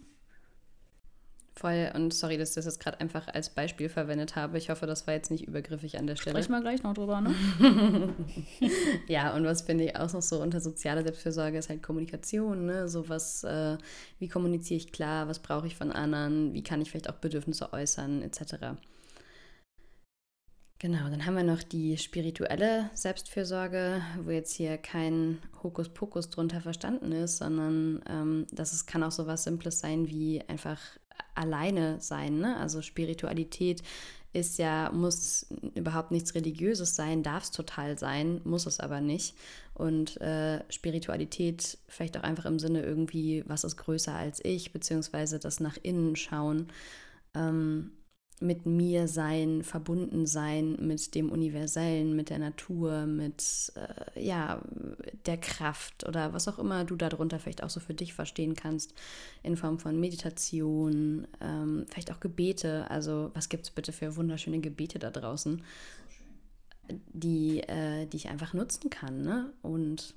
Voll, 1.57 1.93
und 1.95 2.13
sorry, 2.13 2.37
dass 2.37 2.49
ich 2.51 2.55
das 2.57 2.65
jetzt 2.65 2.81
gerade 2.81 2.99
einfach 2.99 3.29
als 3.29 3.49
Beispiel 3.49 3.89
verwendet 3.89 4.35
habe. 4.35 4.59
Ich 4.59 4.71
hoffe, 4.71 4.87
das 4.87 5.07
war 5.07 5.15
jetzt 5.15 5.31
nicht 5.31 5.47
übergriffig 5.47 5.97
an 5.99 6.09
der 6.09 6.17
Stelle. 6.17 6.37
Sprich 6.37 6.49
mal 6.49 6.63
gleich 6.63 6.83
noch 6.83 6.95
drüber, 6.95 7.21
ne? 7.21 7.33
ja, 9.07 9.33
und 9.37 9.45
was 9.45 9.63
finde 9.63 9.85
ich 9.85 9.97
auch 9.97 10.13
noch 10.13 10.23
so 10.23 10.43
unter 10.43 10.61
sozialer 10.61 11.05
Selbstfürsorge 11.05 11.57
ist 11.57 11.69
halt 11.69 11.81
Kommunikation, 11.81 12.67
ne? 12.67 12.89
So 12.89 13.09
was, 13.09 13.45
äh, 13.45 13.79
wie 14.19 14.27
kommuniziere 14.27 14.79
ich 14.79 14.91
klar, 14.91 15.29
was 15.29 15.39
brauche 15.39 15.69
ich 15.69 15.77
von 15.77 15.93
anderen, 15.93 16.55
wie 16.55 16.65
kann 16.65 16.81
ich 16.81 16.91
vielleicht 16.91 17.09
auch 17.09 17.17
Bedürfnisse 17.17 17.73
äußern, 17.73 18.23
etc. 18.23 18.75
Genau, 20.81 21.09
dann 21.09 21.25
haben 21.25 21.37
wir 21.37 21.45
noch 21.45 21.63
die 21.63 21.97
spirituelle 21.97 22.91
Selbstfürsorge, 22.95 24.03
wo 24.23 24.31
jetzt 24.31 24.53
hier 24.53 24.77
kein 24.77 25.39
Hokuspokus 25.63 26.31
drunter 26.31 26.61
verstanden 26.61 27.13
ist, 27.13 27.39
sondern 27.39 28.03
ähm, 28.09 28.47
dass 28.51 28.73
es 28.73 28.85
kann 28.85 29.03
auch 29.03 29.13
so 29.13 29.27
was 29.27 29.45
Simples 29.45 29.79
sein 29.79 30.09
wie 30.09 30.43
einfach 30.49 30.81
alleine 31.35 32.01
sein. 32.01 32.39
Ne? 32.39 32.57
Also 32.57 32.83
Spiritualität 32.83 33.83
ist 34.33 34.59
ja, 34.59 34.91
muss 34.93 35.47
überhaupt 35.75 36.11
nichts 36.11 36.35
Religiöses 36.35 36.97
sein, 36.97 37.23
darf 37.23 37.45
es 37.45 37.51
total 37.53 37.97
sein, 37.99 38.41
muss 38.45 38.67
es 38.67 38.81
aber 38.81 39.01
nicht. 39.01 39.37
Und 39.75 40.21
äh, 40.21 40.61
Spiritualität 40.73 41.79
vielleicht 41.87 42.19
auch 42.19 42.25
einfach 42.25 42.45
im 42.45 42.59
Sinne 42.59 42.83
irgendwie, 42.83 43.45
was 43.47 43.63
ist 43.63 43.77
größer 43.77 44.15
als 44.15 44.45
ich, 44.45 44.73
beziehungsweise 44.73 45.39
das 45.39 45.61
nach 45.61 45.77
innen 45.83 46.17
schauen. 46.17 46.67
Ähm, 47.35 47.93
mit 48.41 48.67
mir 48.67 49.07
sein, 49.07 49.63
verbunden 49.63 50.27
sein 50.27 50.77
mit 50.81 51.15
dem 51.15 51.31
Universellen, 51.31 52.17
mit 52.17 52.31
der 52.31 52.39
Natur, 52.39 53.07
mit 53.07 53.73
äh, 53.77 54.23
ja, 54.23 54.61
der 55.27 55.37
Kraft 55.39 56.07
oder 56.07 56.33
was 56.33 56.49
auch 56.49 56.59
immer 56.59 56.85
du 56.85 56.97
darunter 56.97 57.39
vielleicht 57.39 57.63
auch 57.63 57.71
so 57.71 57.81
für 57.81 57.95
dich 57.95 58.13
verstehen 58.13 58.55
kannst, 58.55 58.93
in 59.43 59.57
Form 59.57 59.79
von 59.79 59.99
Meditation, 60.01 61.27
ähm, 61.41 61.87
vielleicht 61.89 62.11
auch 62.11 62.21
Gebete. 62.21 62.91
Also 62.91 63.31
was 63.35 63.49
gibt 63.49 63.65
es 63.65 63.71
bitte 63.71 63.93
für 63.93 64.17
wunderschöne 64.17 64.61
Gebete 64.61 64.99
da 64.99 65.11
draußen, 65.11 65.63
die, 67.13 67.61
äh, 67.61 68.07
die 68.07 68.17
ich 68.17 68.29
einfach 68.29 68.53
nutzen 68.53 68.91
kann. 68.91 69.23
Ne? 69.23 69.53
Und 69.63 70.15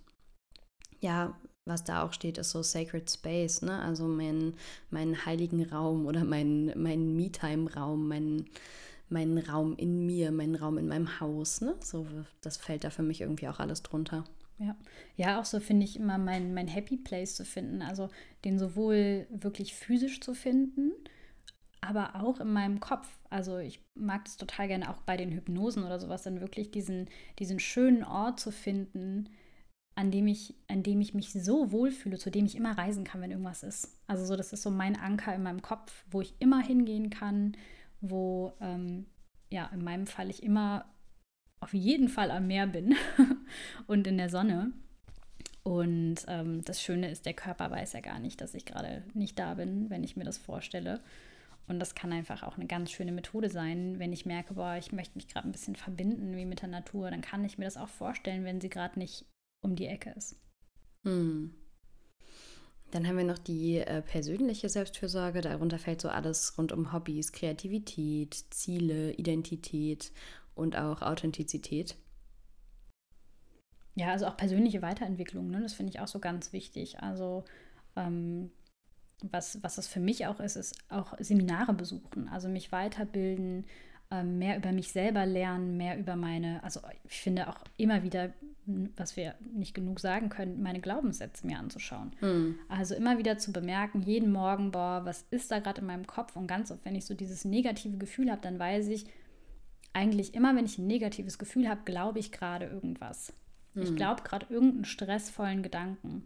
ja, 0.99 1.37
was 1.67 1.83
da 1.83 2.03
auch 2.03 2.13
steht, 2.13 2.37
ist 2.37 2.51
so 2.51 2.63
Sacred 2.63 3.09
Space, 3.09 3.61
ne? 3.61 3.81
Also 3.81 4.07
mein, 4.07 4.53
mein 4.89 5.25
heiligen 5.25 5.63
Raum 5.65 6.05
oder 6.05 6.23
mein, 6.23 6.71
mein 6.75 7.15
Me-Time-Raum, 7.15 8.07
mein, 8.07 8.45
mein 9.09 9.37
Raum 9.37 9.75
in 9.75 10.05
mir, 10.05 10.31
mein 10.31 10.55
Raum 10.55 10.77
in 10.77 10.87
meinem 10.87 11.19
Haus, 11.19 11.61
ne? 11.61 11.75
So, 11.81 12.07
das 12.41 12.57
fällt 12.57 12.83
da 12.83 12.89
für 12.89 13.03
mich 13.03 13.21
irgendwie 13.21 13.47
auch 13.47 13.59
alles 13.59 13.83
drunter. 13.83 14.23
Ja, 14.59 14.75
ja, 15.15 15.39
auch 15.39 15.45
so 15.45 15.59
finde 15.59 15.85
ich 15.85 15.97
immer 15.99 16.17
mein, 16.17 16.53
mein 16.53 16.67
Happy 16.67 16.97
Place 16.97 17.35
zu 17.35 17.45
finden. 17.45 17.81
Also 17.81 18.09
den 18.43 18.57
sowohl 18.57 19.27
wirklich 19.29 19.75
physisch 19.75 20.19
zu 20.19 20.33
finden, 20.33 20.91
aber 21.79 22.15
auch 22.15 22.39
in 22.39 22.51
meinem 22.51 22.79
Kopf. 22.79 23.07
Also 23.29 23.59
ich 23.59 23.79
mag 23.93 24.25
das 24.25 24.37
total 24.37 24.67
gerne 24.67 24.89
auch 24.89 25.01
bei 25.01 25.15
den 25.15 25.31
Hypnosen 25.31 25.83
oder 25.83 25.99
sowas, 25.99 26.23
dann 26.23 26.41
wirklich 26.41 26.71
diesen, 26.71 27.07
diesen 27.37 27.59
schönen 27.59 28.03
Ort 28.03 28.39
zu 28.39 28.51
finden, 28.51 29.29
an 29.97 30.11
dem 30.11 30.27
ich, 30.27 30.53
an 30.67 30.83
dem 30.83 31.01
ich 31.01 31.15
mich 31.15 31.33
so 31.33 31.71
wohlfühle, 31.71 32.19
zu 32.19 32.29
dem 32.29 32.45
ich 32.45 32.55
immer 32.55 32.77
reisen 32.77 33.03
kann, 33.03 33.19
wenn 33.19 33.31
irgendwas 33.31 33.63
ist. 33.63 33.97
Also 34.05 34.25
so, 34.25 34.35
das 34.35 34.53
ist 34.53 34.61
so 34.61 34.69
mein 34.69 34.95
Anker 34.95 35.33
in 35.33 35.41
meinem 35.41 35.63
Kopf, 35.63 36.05
wo 36.11 36.21
ich 36.21 36.35
immer 36.37 36.61
hingehen 36.61 37.09
kann, 37.09 37.57
wo 37.99 38.53
ähm, 38.61 39.07
ja 39.49 39.65
in 39.73 39.83
meinem 39.83 40.05
Fall 40.05 40.29
ich 40.29 40.43
immer 40.43 40.85
auf 41.61 41.73
jeden 41.73 42.09
Fall 42.09 42.29
am 42.29 42.45
Meer 42.45 42.67
bin 42.67 42.95
und 43.87 44.05
in 44.05 44.19
der 44.19 44.29
Sonne. 44.29 44.71
Und 45.63 46.17
ähm, 46.27 46.63
das 46.63 46.79
Schöne 46.79 47.09
ist, 47.09 47.25
der 47.25 47.33
Körper 47.33 47.71
weiß 47.71 47.93
ja 47.93 48.01
gar 48.01 48.19
nicht, 48.19 48.39
dass 48.39 48.53
ich 48.53 48.65
gerade 48.65 49.03
nicht 49.15 49.39
da 49.39 49.55
bin, 49.55 49.89
wenn 49.89 50.03
ich 50.03 50.15
mir 50.15 50.25
das 50.25 50.37
vorstelle. 50.37 51.01
Und 51.67 51.79
das 51.79 51.95
kann 51.95 52.13
einfach 52.13 52.43
auch 52.43 52.57
eine 52.57 52.67
ganz 52.67 52.91
schöne 52.91 53.11
Methode 53.11 53.49
sein, 53.49 53.97
wenn 53.97 54.13
ich 54.13 54.27
merke, 54.27 54.53
boah, 54.53 54.75
ich 54.77 54.91
möchte 54.91 55.17
mich 55.17 55.27
gerade 55.27 55.49
ein 55.49 55.51
bisschen 55.51 55.75
verbinden 55.75 56.37
wie 56.37 56.45
mit 56.45 56.61
der 56.61 56.69
Natur, 56.69 57.09
dann 57.09 57.21
kann 57.21 57.43
ich 57.43 57.57
mir 57.57 57.65
das 57.65 57.77
auch 57.77 57.89
vorstellen, 57.89 58.45
wenn 58.45 58.61
sie 58.61 58.69
gerade 58.69 58.99
nicht 58.99 59.25
um 59.61 59.75
die 59.75 59.87
Ecke 59.87 60.11
ist. 60.11 60.35
Hm. 61.03 61.53
Dann 62.91 63.05
haben 63.05 63.17
wir 63.17 63.25
noch 63.25 63.37
die 63.37 63.79
äh, 63.79 64.01
persönliche 64.01 64.69
Selbstfürsorge. 64.69 65.41
Darunter 65.41 65.77
fällt 65.77 66.01
so 66.01 66.09
alles 66.09 66.57
rund 66.57 66.71
um 66.71 66.93
Hobbys, 66.93 67.33
Kreativität, 67.33 68.45
Ziele, 68.49 69.11
Identität 69.13 70.11
und 70.55 70.77
auch 70.77 71.01
Authentizität. 71.01 71.97
Ja, 73.95 74.11
also 74.11 74.27
auch 74.27 74.37
persönliche 74.37 74.81
Weiterentwicklung, 74.81 75.49
ne? 75.49 75.61
das 75.61 75.73
finde 75.73 75.91
ich 75.91 75.99
auch 75.99 76.07
so 76.07 76.19
ganz 76.19 76.53
wichtig. 76.53 76.99
Also 76.99 77.43
ähm, 77.95 78.51
was, 79.23 79.61
was 79.63 79.75
das 79.75 79.87
für 79.87 79.99
mich 79.99 80.27
auch 80.27 80.39
ist, 80.39 80.55
ist 80.55 80.75
auch 80.89 81.15
Seminare 81.19 81.73
besuchen, 81.73 82.29
also 82.29 82.47
mich 82.47 82.71
weiterbilden, 82.71 83.65
mehr 84.23 84.57
über 84.57 84.71
mich 84.71 84.91
selber 84.91 85.25
lernen, 85.25 85.77
mehr 85.77 85.97
über 85.97 86.15
meine, 86.15 86.63
also 86.63 86.79
ich 87.03 87.19
finde 87.19 87.49
auch 87.49 87.59
immer 87.75 88.03
wieder, 88.03 88.33
was 88.95 89.17
wir 89.17 89.35
nicht 89.53 89.73
genug 89.73 89.99
sagen 89.99 90.29
können, 90.29 90.61
meine 90.61 90.79
Glaubenssätze 90.79 91.45
mir 91.45 91.59
anzuschauen. 91.59 92.11
Mhm. 92.21 92.55
Also 92.69 92.95
immer 92.95 93.17
wieder 93.17 93.37
zu 93.37 93.51
bemerken, 93.51 94.01
jeden 94.01 94.31
Morgen, 94.31 94.71
boah, 94.71 95.01
was 95.03 95.25
ist 95.29 95.51
da 95.51 95.59
gerade 95.59 95.81
in 95.81 95.87
meinem 95.87 96.07
Kopf? 96.07 96.35
Und 96.35 96.47
ganz 96.47 96.71
oft, 96.71 96.83
wenn 96.85 96.95
ich 96.95 97.05
so 97.05 97.13
dieses 97.13 97.45
negative 97.45 97.97
Gefühl 97.97 98.31
habe, 98.31 98.41
dann 98.41 98.59
weiß 98.59 98.87
ich, 98.87 99.05
eigentlich 99.93 100.35
immer, 100.35 100.55
wenn 100.55 100.65
ich 100.65 100.77
ein 100.77 100.87
negatives 100.87 101.37
Gefühl 101.37 101.67
habe, 101.67 101.81
glaube 101.83 102.19
ich 102.19 102.31
gerade 102.31 102.65
irgendwas. 102.65 103.33
Mhm. 103.73 103.81
Ich 103.81 103.89
hm. 103.89 103.95
glaube 103.95 104.23
gerade 104.23 104.45
irgendeinen 104.49 104.85
stressvollen 104.85 105.63
Gedanken. 105.63 106.25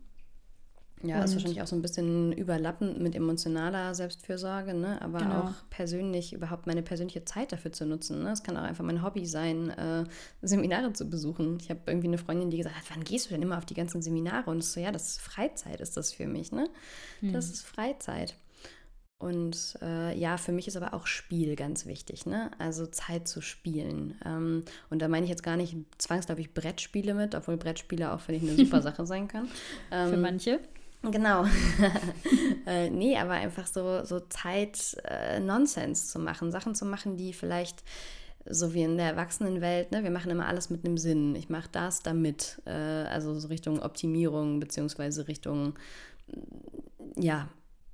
Ja, 1.03 1.17
und 1.17 1.23
ist 1.23 1.33
wahrscheinlich 1.33 1.61
auch 1.61 1.67
so 1.67 1.75
ein 1.75 1.81
bisschen 1.81 2.31
überlappend 2.31 2.99
mit 2.99 3.15
emotionaler 3.15 3.95
Selbstfürsorge, 3.95 4.73
ne? 4.73 5.01
aber 5.01 5.19
genau. 5.19 5.39
auch 5.41 5.51
persönlich 5.69 6.33
überhaupt 6.33 6.67
meine 6.67 6.83
persönliche 6.83 7.25
Zeit 7.25 7.51
dafür 7.51 7.71
zu 7.71 7.85
nutzen. 7.85 8.23
Ne? 8.23 8.31
Es 8.31 8.43
kann 8.43 8.57
auch 8.57 8.63
einfach 8.63 8.83
mein 8.83 9.03
Hobby 9.03 9.25
sein, 9.25 9.69
äh, 9.71 10.05
Seminare 10.41 10.93
zu 10.93 11.09
besuchen. 11.09 11.57
Ich 11.59 11.69
habe 11.69 11.81
irgendwie 11.87 12.07
eine 12.07 12.17
Freundin, 12.17 12.49
die 12.49 12.57
gesagt 12.57 12.75
hat, 12.75 12.83
wann 12.89 13.03
gehst 13.03 13.27
du 13.27 13.29
denn 13.31 13.41
immer 13.41 13.57
auf 13.57 13.65
die 13.65 13.73
ganzen 13.73 14.01
Seminare? 14.01 14.49
Und 14.49 14.59
ich 14.59 14.67
so, 14.67 14.79
ja, 14.79 14.91
das 14.91 15.09
ist 15.09 15.21
Freizeit, 15.21 15.81
ist 15.81 15.97
das 15.97 16.13
für 16.13 16.27
mich. 16.27 16.51
Ne? 16.51 16.69
Hm. 17.21 17.33
Das 17.33 17.49
ist 17.49 17.65
Freizeit. 17.65 18.35
Und 19.21 19.77
äh, 19.83 20.17
ja, 20.17 20.37
für 20.37 20.51
mich 20.51 20.67
ist 20.67 20.75
aber 20.75 20.95
auch 20.95 21.05
Spiel 21.05 21.55
ganz 21.55 21.85
wichtig, 21.85 22.25
ne? 22.25 22.49
Also 22.57 22.87
Zeit 22.87 23.27
zu 23.27 23.39
spielen. 23.39 24.15
Ähm, 24.25 24.63
und 24.89 24.99
da 24.99 25.07
meine 25.07 25.25
ich 25.25 25.29
jetzt 25.29 25.43
gar 25.43 25.57
nicht 25.57 25.75
zwangsläufig 25.99 26.55
Brettspiele 26.55 27.13
mit, 27.13 27.35
obwohl 27.35 27.55
Brettspiele 27.55 28.13
auch, 28.13 28.19
finde 28.19 28.43
ich, 28.43 28.49
eine 28.49 28.57
super 28.57 28.81
Sache 28.81 29.05
sein 29.05 29.27
kann. 29.27 29.47
Ähm, 29.91 30.09
für 30.09 30.17
manche. 30.17 30.59
Genau. 31.03 31.45
äh, 32.67 32.89
nee, 32.89 33.17
aber 33.17 33.31
einfach 33.31 33.65
so, 33.65 34.03
so 34.05 34.19
Zeit, 34.19 34.97
äh, 35.03 35.39
zu 35.93 36.19
machen, 36.19 36.51
Sachen 36.51 36.75
zu 36.75 36.85
machen, 36.85 37.17
die 37.17 37.33
vielleicht 37.33 37.83
so 38.49 38.73
wie 38.73 38.83
in 38.83 38.97
der 38.97 39.07
Erwachsenenwelt, 39.07 39.91
ne, 39.91 40.03
wir 40.03 40.11
machen 40.11 40.31
immer 40.31 40.47
alles 40.47 40.69
mit 40.69 40.85
einem 40.85 40.97
Sinn. 40.97 41.35
Ich 41.35 41.49
mache 41.49 41.69
das 41.71 42.01
damit, 42.01 42.61
äh, 42.65 42.71
also 42.71 43.37
so 43.37 43.47
Richtung 43.47 43.81
Optimierung 43.81 44.59
beziehungsweise 44.59 45.27
Richtung 45.27 45.75
ja, 47.15 47.49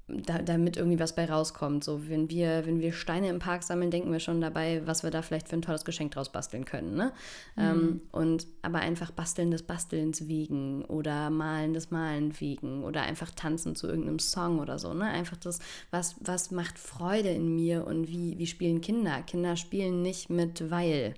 da, 0.08 0.42
damit 0.42 0.78
irgendwie 0.78 1.00
was 1.00 1.16
bei 1.16 1.26
rauskommt. 1.26 1.84
So, 1.84 2.08
wenn 2.08 2.30
wir, 2.30 2.66
wenn 2.66 2.80
wir 2.80 2.94
Steine 2.94 3.30
im 3.30 3.40
Park 3.40 3.64
sammeln, 3.64 3.92
denken 3.92 4.12
wir 4.12 4.20
schon 4.20 4.40
dabei, 4.40 4.82
was 4.86 5.04
wir 5.04 5.12
da 5.12 5.22
vielleicht 5.22 5.50
für 5.50 5.58
ein 5.58 5.62
tolles 5.62 5.84
Geschenk 5.84 6.12
draus 6.12 6.32
basteln 6.32 6.64
können. 6.64 6.96
Ne? 6.96 7.12
Mhm. 7.56 7.64
Ähm, 7.64 8.02
und 8.12 8.48
aber 8.62 8.80
einfach 8.80 9.12
basteln 9.12 9.52
des 9.52 9.64
Bastelns 9.64 10.28
wegen 10.28 10.86
oder 10.86 11.30
malen 11.30 11.74
des 11.74 11.92
Malen 11.92 12.40
wegen 12.40 12.84
oder 12.84 13.02
einfach 13.02 13.32
tanzen 13.32 13.76
zu 13.76 13.88
irgendeinem 13.88 14.20
Song 14.20 14.60
oder 14.60 14.80
so. 14.80 14.94
Ne? 14.94 15.06
Einfach 15.06 15.38
das, 15.38 15.60
was, 15.92 16.16
was 16.22 16.52
macht 16.52 16.80
Freude 16.80 17.30
in 17.30 17.56
mir 17.56 17.86
und 17.86 18.08
wie, 18.08 18.38
wie 18.38 18.48
spielen 18.48 18.80
Kinder? 18.80 19.22
Kinder 19.24 19.58
spielen 19.58 20.02
nicht 20.02 20.30
mit 20.30 20.72
weil. 20.72 21.16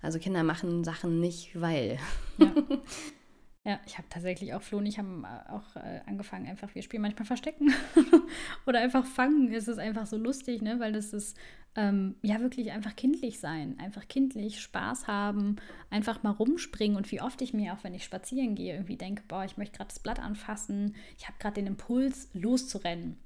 Also 0.00 0.18
Kinder 0.18 0.44
machen 0.44 0.82
Sachen 0.82 1.20
nicht 1.20 1.60
weil. 1.60 1.98
Ja. 2.38 2.54
Ja, 3.66 3.78
ich 3.84 3.98
habe 3.98 4.08
tatsächlich 4.08 4.54
auch 4.54 4.62
Flo 4.62 4.78
und 4.78 4.86
ich 4.86 4.98
haben 4.98 5.24
äh, 5.24 5.50
auch 5.50 5.76
äh, 5.76 6.00
angefangen, 6.06 6.46
einfach, 6.46 6.74
wir 6.74 6.80
spielen 6.80 7.02
manchmal 7.02 7.26
Verstecken 7.26 7.74
oder 8.66 8.80
einfach 8.80 9.04
Fangen. 9.04 9.52
Es 9.52 9.68
ist 9.68 9.78
einfach 9.78 10.06
so 10.06 10.16
lustig, 10.16 10.62
ne? 10.62 10.80
weil 10.80 10.92
das 10.92 11.12
ist 11.12 11.36
ähm, 11.76 12.14
ja 12.22 12.40
wirklich 12.40 12.72
einfach 12.72 12.96
kindlich 12.96 13.38
sein. 13.38 13.78
Einfach 13.78 14.08
kindlich, 14.08 14.60
Spaß 14.60 15.08
haben, 15.08 15.56
einfach 15.90 16.22
mal 16.22 16.30
rumspringen. 16.30 16.96
Und 16.96 17.12
wie 17.12 17.20
oft 17.20 17.42
ich 17.42 17.52
mir 17.52 17.74
auch, 17.74 17.84
wenn 17.84 17.92
ich 17.92 18.04
spazieren 18.04 18.54
gehe, 18.54 18.72
irgendwie 18.72 18.96
denke, 18.96 19.24
boah, 19.28 19.44
ich 19.44 19.58
möchte 19.58 19.76
gerade 19.76 19.88
das 19.88 19.98
Blatt 19.98 20.20
anfassen, 20.20 20.94
ich 21.18 21.28
habe 21.28 21.38
gerade 21.38 21.56
den 21.56 21.66
Impuls, 21.66 22.30
loszurennen 22.32 23.18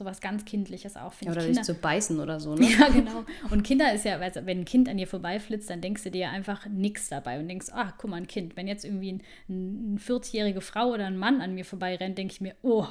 sowas 0.00 0.20
ganz 0.20 0.44
Kindliches 0.44 0.96
auch. 0.96 1.12
Ja, 1.20 1.30
oder 1.30 1.42
Kinder, 1.42 1.60
dich 1.60 1.62
zu 1.62 1.74
beißen 1.74 2.18
oder 2.18 2.40
so, 2.40 2.54
ne? 2.56 2.66
Ja, 2.66 2.88
genau. 2.88 3.24
Und 3.50 3.62
Kinder 3.62 3.92
ist 3.92 4.04
ja, 4.04 4.18
also 4.18 4.46
wenn 4.46 4.60
ein 4.60 4.64
Kind 4.64 4.88
an 4.88 4.96
dir 4.96 5.06
vorbeiflitzt, 5.06 5.70
dann 5.70 5.80
denkst 5.80 6.02
du 6.02 6.10
dir 6.10 6.30
einfach 6.30 6.66
nichts 6.66 7.08
dabei 7.08 7.38
und 7.38 7.48
denkst, 7.48 7.68
ach, 7.72 7.92
guck 7.98 8.10
mal, 8.10 8.16
ein 8.16 8.26
Kind. 8.26 8.56
Wenn 8.56 8.66
jetzt 8.66 8.84
irgendwie 8.84 9.12
ein, 9.12 9.22
eine 9.48 9.98
40-jährige 9.98 10.60
Frau 10.60 10.88
oder 10.88 11.06
ein 11.06 11.16
Mann 11.16 11.40
an 11.40 11.54
mir 11.54 11.64
vorbeirennt, 11.64 12.18
denke 12.18 12.32
ich 12.32 12.40
mir, 12.40 12.54
oh, 12.62 12.86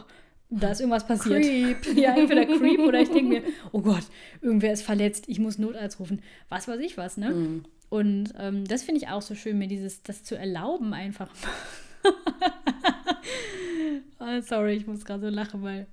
da 0.50 0.72
ist 0.72 0.80
irgendwas 0.80 1.06
passiert. 1.06 1.44
Creep. 1.44 1.78
Ja, 1.98 2.16
entweder 2.16 2.46
Creep 2.46 2.80
oder 2.80 3.02
ich 3.02 3.10
denke 3.10 3.30
mir, 3.30 3.44
oh 3.72 3.82
Gott, 3.82 4.04
irgendwer 4.42 4.74
ist 4.74 4.84
verletzt, 4.84 5.26
ich 5.28 5.40
muss 5.40 5.58
Notarzt 5.58 6.00
rufen. 6.00 6.22
Was 6.50 6.68
weiß 6.68 6.80
ich 6.80 6.98
was, 6.98 7.18
ne? 7.18 7.32
Mm. 7.32 7.64
Und 7.90 8.34
ähm, 8.38 8.66
das 8.66 8.84
finde 8.84 9.02
ich 9.02 9.08
auch 9.10 9.22
so 9.22 9.36
schön, 9.36 9.58
mir 9.58 9.68
dieses, 9.68 10.04
das 10.04 10.24
zu 10.24 10.38
erlauben 10.38 10.94
einfach. 10.94 11.30
oh, 14.20 14.42
sorry, 14.42 14.74
ich 14.74 14.86
muss 14.88 15.06
gerade 15.06 15.22
so 15.22 15.30
lachen, 15.30 15.64
weil 15.64 15.88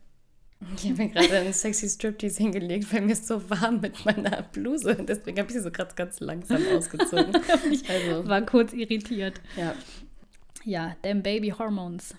ich 0.77 0.85
habe 0.85 1.03
mir 1.03 1.09
gerade 1.11 1.37
einen 1.39 1.53
sexy 1.53 1.89
Striptease 1.89 2.43
hingelegt, 2.43 2.93
weil 2.93 3.03
mir 3.03 3.13
ist 3.13 3.27
so 3.27 3.49
warm 3.51 3.81
mit 3.81 4.05
meiner 4.05 4.43
Bluse. 4.43 4.95
Deswegen 4.95 5.39
habe 5.39 5.49
ich 5.49 5.55
sie 5.55 5.63
so 5.63 5.71
gerade 5.71 5.95
ganz 5.95 6.21
langsam 6.21 6.63
ausgezogen. 6.75 7.37
ich 7.71 7.89
also. 7.89 8.27
war 8.27 8.43
kurz 8.43 8.73
irritiert. 8.73 9.41
Ja. 9.57 9.75
Ja, 10.65 10.97
dem 11.05 11.23
Baby 11.23 11.51
Hormones. 11.51 12.15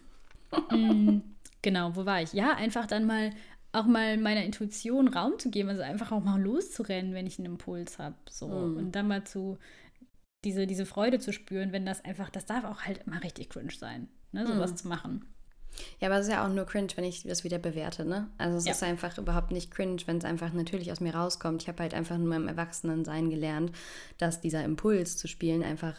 mm, 0.71 1.19
genau, 1.61 1.95
wo 1.95 2.05
war 2.05 2.21
ich? 2.21 2.33
Ja, 2.33 2.55
einfach 2.55 2.85
dann 2.85 3.05
mal 3.05 3.31
auch 3.73 3.85
mal 3.85 4.17
meiner 4.17 4.43
Intuition 4.43 5.07
Raum 5.07 5.37
zu 5.39 5.49
geben, 5.49 5.69
also 5.69 5.81
einfach 5.81 6.11
auch 6.11 6.23
mal 6.23 6.41
loszurennen, 6.41 7.13
wenn 7.13 7.27
ich 7.27 7.37
einen 7.39 7.47
Impuls 7.47 7.99
habe. 7.99 8.15
So. 8.29 8.47
Mm. 8.47 8.77
Und 8.77 8.91
dann 8.93 9.07
mal 9.07 9.25
zu 9.25 9.57
diese, 10.45 10.67
diese 10.67 10.85
Freude 10.85 11.19
zu 11.19 11.33
spüren, 11.33 11.71
wenn 11.71 11.85
das 11.85 12.05
einfach, 12.05 12.29
das 12.29 12.45
darf 12.45 12.63
auch 12.63 12.81
halt 12.81 13.01
immer 13.05 13.23
richtig 13.23 13.49
cringe 13.49 13.73
sein, 13.77 14.07
ne, 14.31 14.47
sowas 14.47 14.73
mm. 14.73 14.75
zu 14.77 14.87
machen. 14.87 15.25
Ja, 15.99 16.07
aber 16.07 16.17
es 16.17 16.27
ist 16.27 16.31
ja 16.31 16.45
auch 16.45 16.49
nur 16.49 16.65
cringe, 16.65 16.89
wenn 16.95 17.03
ich 17.03 17.23
das 17.23 17.43
wieder 17.43 17.57
bewerte, 17.57 18.05
ne? 18.05 18.27
Also 18.37 18.57
es 18.57 18.65
ja. 18.65 18.71
ist 18.71 18.83
einfach 18.83 19.17
überhaupt 19.17 19.51
nicht 19.51 19.71
cringe, 19.71 20.01
wenn 20.05 20.17
es 20.17 20.25
einfach 20.25 20.53
natürlich 20.53 20.91
aus 20.91 20.99
mir 20.99 21.15
rauskommt. 21.15 21.63
Ich 21.63 21.67
habe 21.67 21.83
halt 21.83 21.93
einfach 21.93 22.17
nur 22.17 22.35
im 22.35 22.47
Erwachsenensein 22.47 23.29
gelernt, 23.29 23.71
dass 24.17 24.41
dieser 24.41 24.63
Impuls 24.63 25.17
zu 25.17 25.27
spielen 25.27 25.63
einfach 25.63 25.95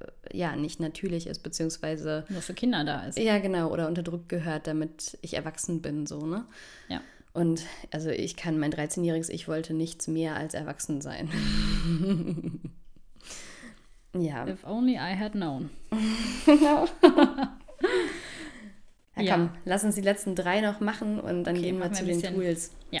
äh, 0.00 0.36
ja 0.36 0.56
nicht 0.56 0.80
natürlich 0.80 1.26
ist, 1.26 1.42
beziehungsweise 1.42 2.24
nur 2.28 2.42
für 2.42 2.54
Kinder 2.54 2.84
da 2.84 3.04
ist. 3.04 3.18
Ja, 3.18 3.38
genau, 3.38 3.70
oder 3.70 3.88
unterdrückt 3.88 4.28
gehört, 4.28 4.66
damit 4.66 5.18
ich 5.22 5.34
erwachsen 5.34 5.82
bin, 5.82 6.06
so, 6.06 6.26
ne? 6.26 6.44
Ja. 6.88 7.00
Und 7.32 7.64
also 7.90 8.08
ich 8.08 8.36
kann, 8.36 8.58
mein 8.58 8.72
13-jähriges 8.72 9.28
Ich 9.28 9.46
wollte 9.46 9.74
nichts 9.74 10.08
mehr 10.08 10.36
als 10.36 10.54
erwachsen 10.54 11.02
sein. 11.02 11.28
ja. 14.18 14.48
If 14.48 14.64
only 14.64 14.94
I 14.94 15.14
had 15.14 15.32
known. 15.32 15.68
Ja, 19.16 19.22
ja. 19.22 19.34
komm, 19.34 19.50
lass 19.64 19.84
uns 19.84 19.94
die 19.94 20.02
letzten 20.02 20.34
drei 20.34 20.60
noch 20.60 20.80
machen 20.80 21.18
und 21.20 21.44
dann 21.44 21.56
okay, 21.56 21.66
gehen 21.66 21.78
wir 21.78 21.92
zu 21.92 22.04
den 22.04 22.16
bisschen, 22.16 22.34
Tools. 22.34 22.72
Ja, 22.90 23.00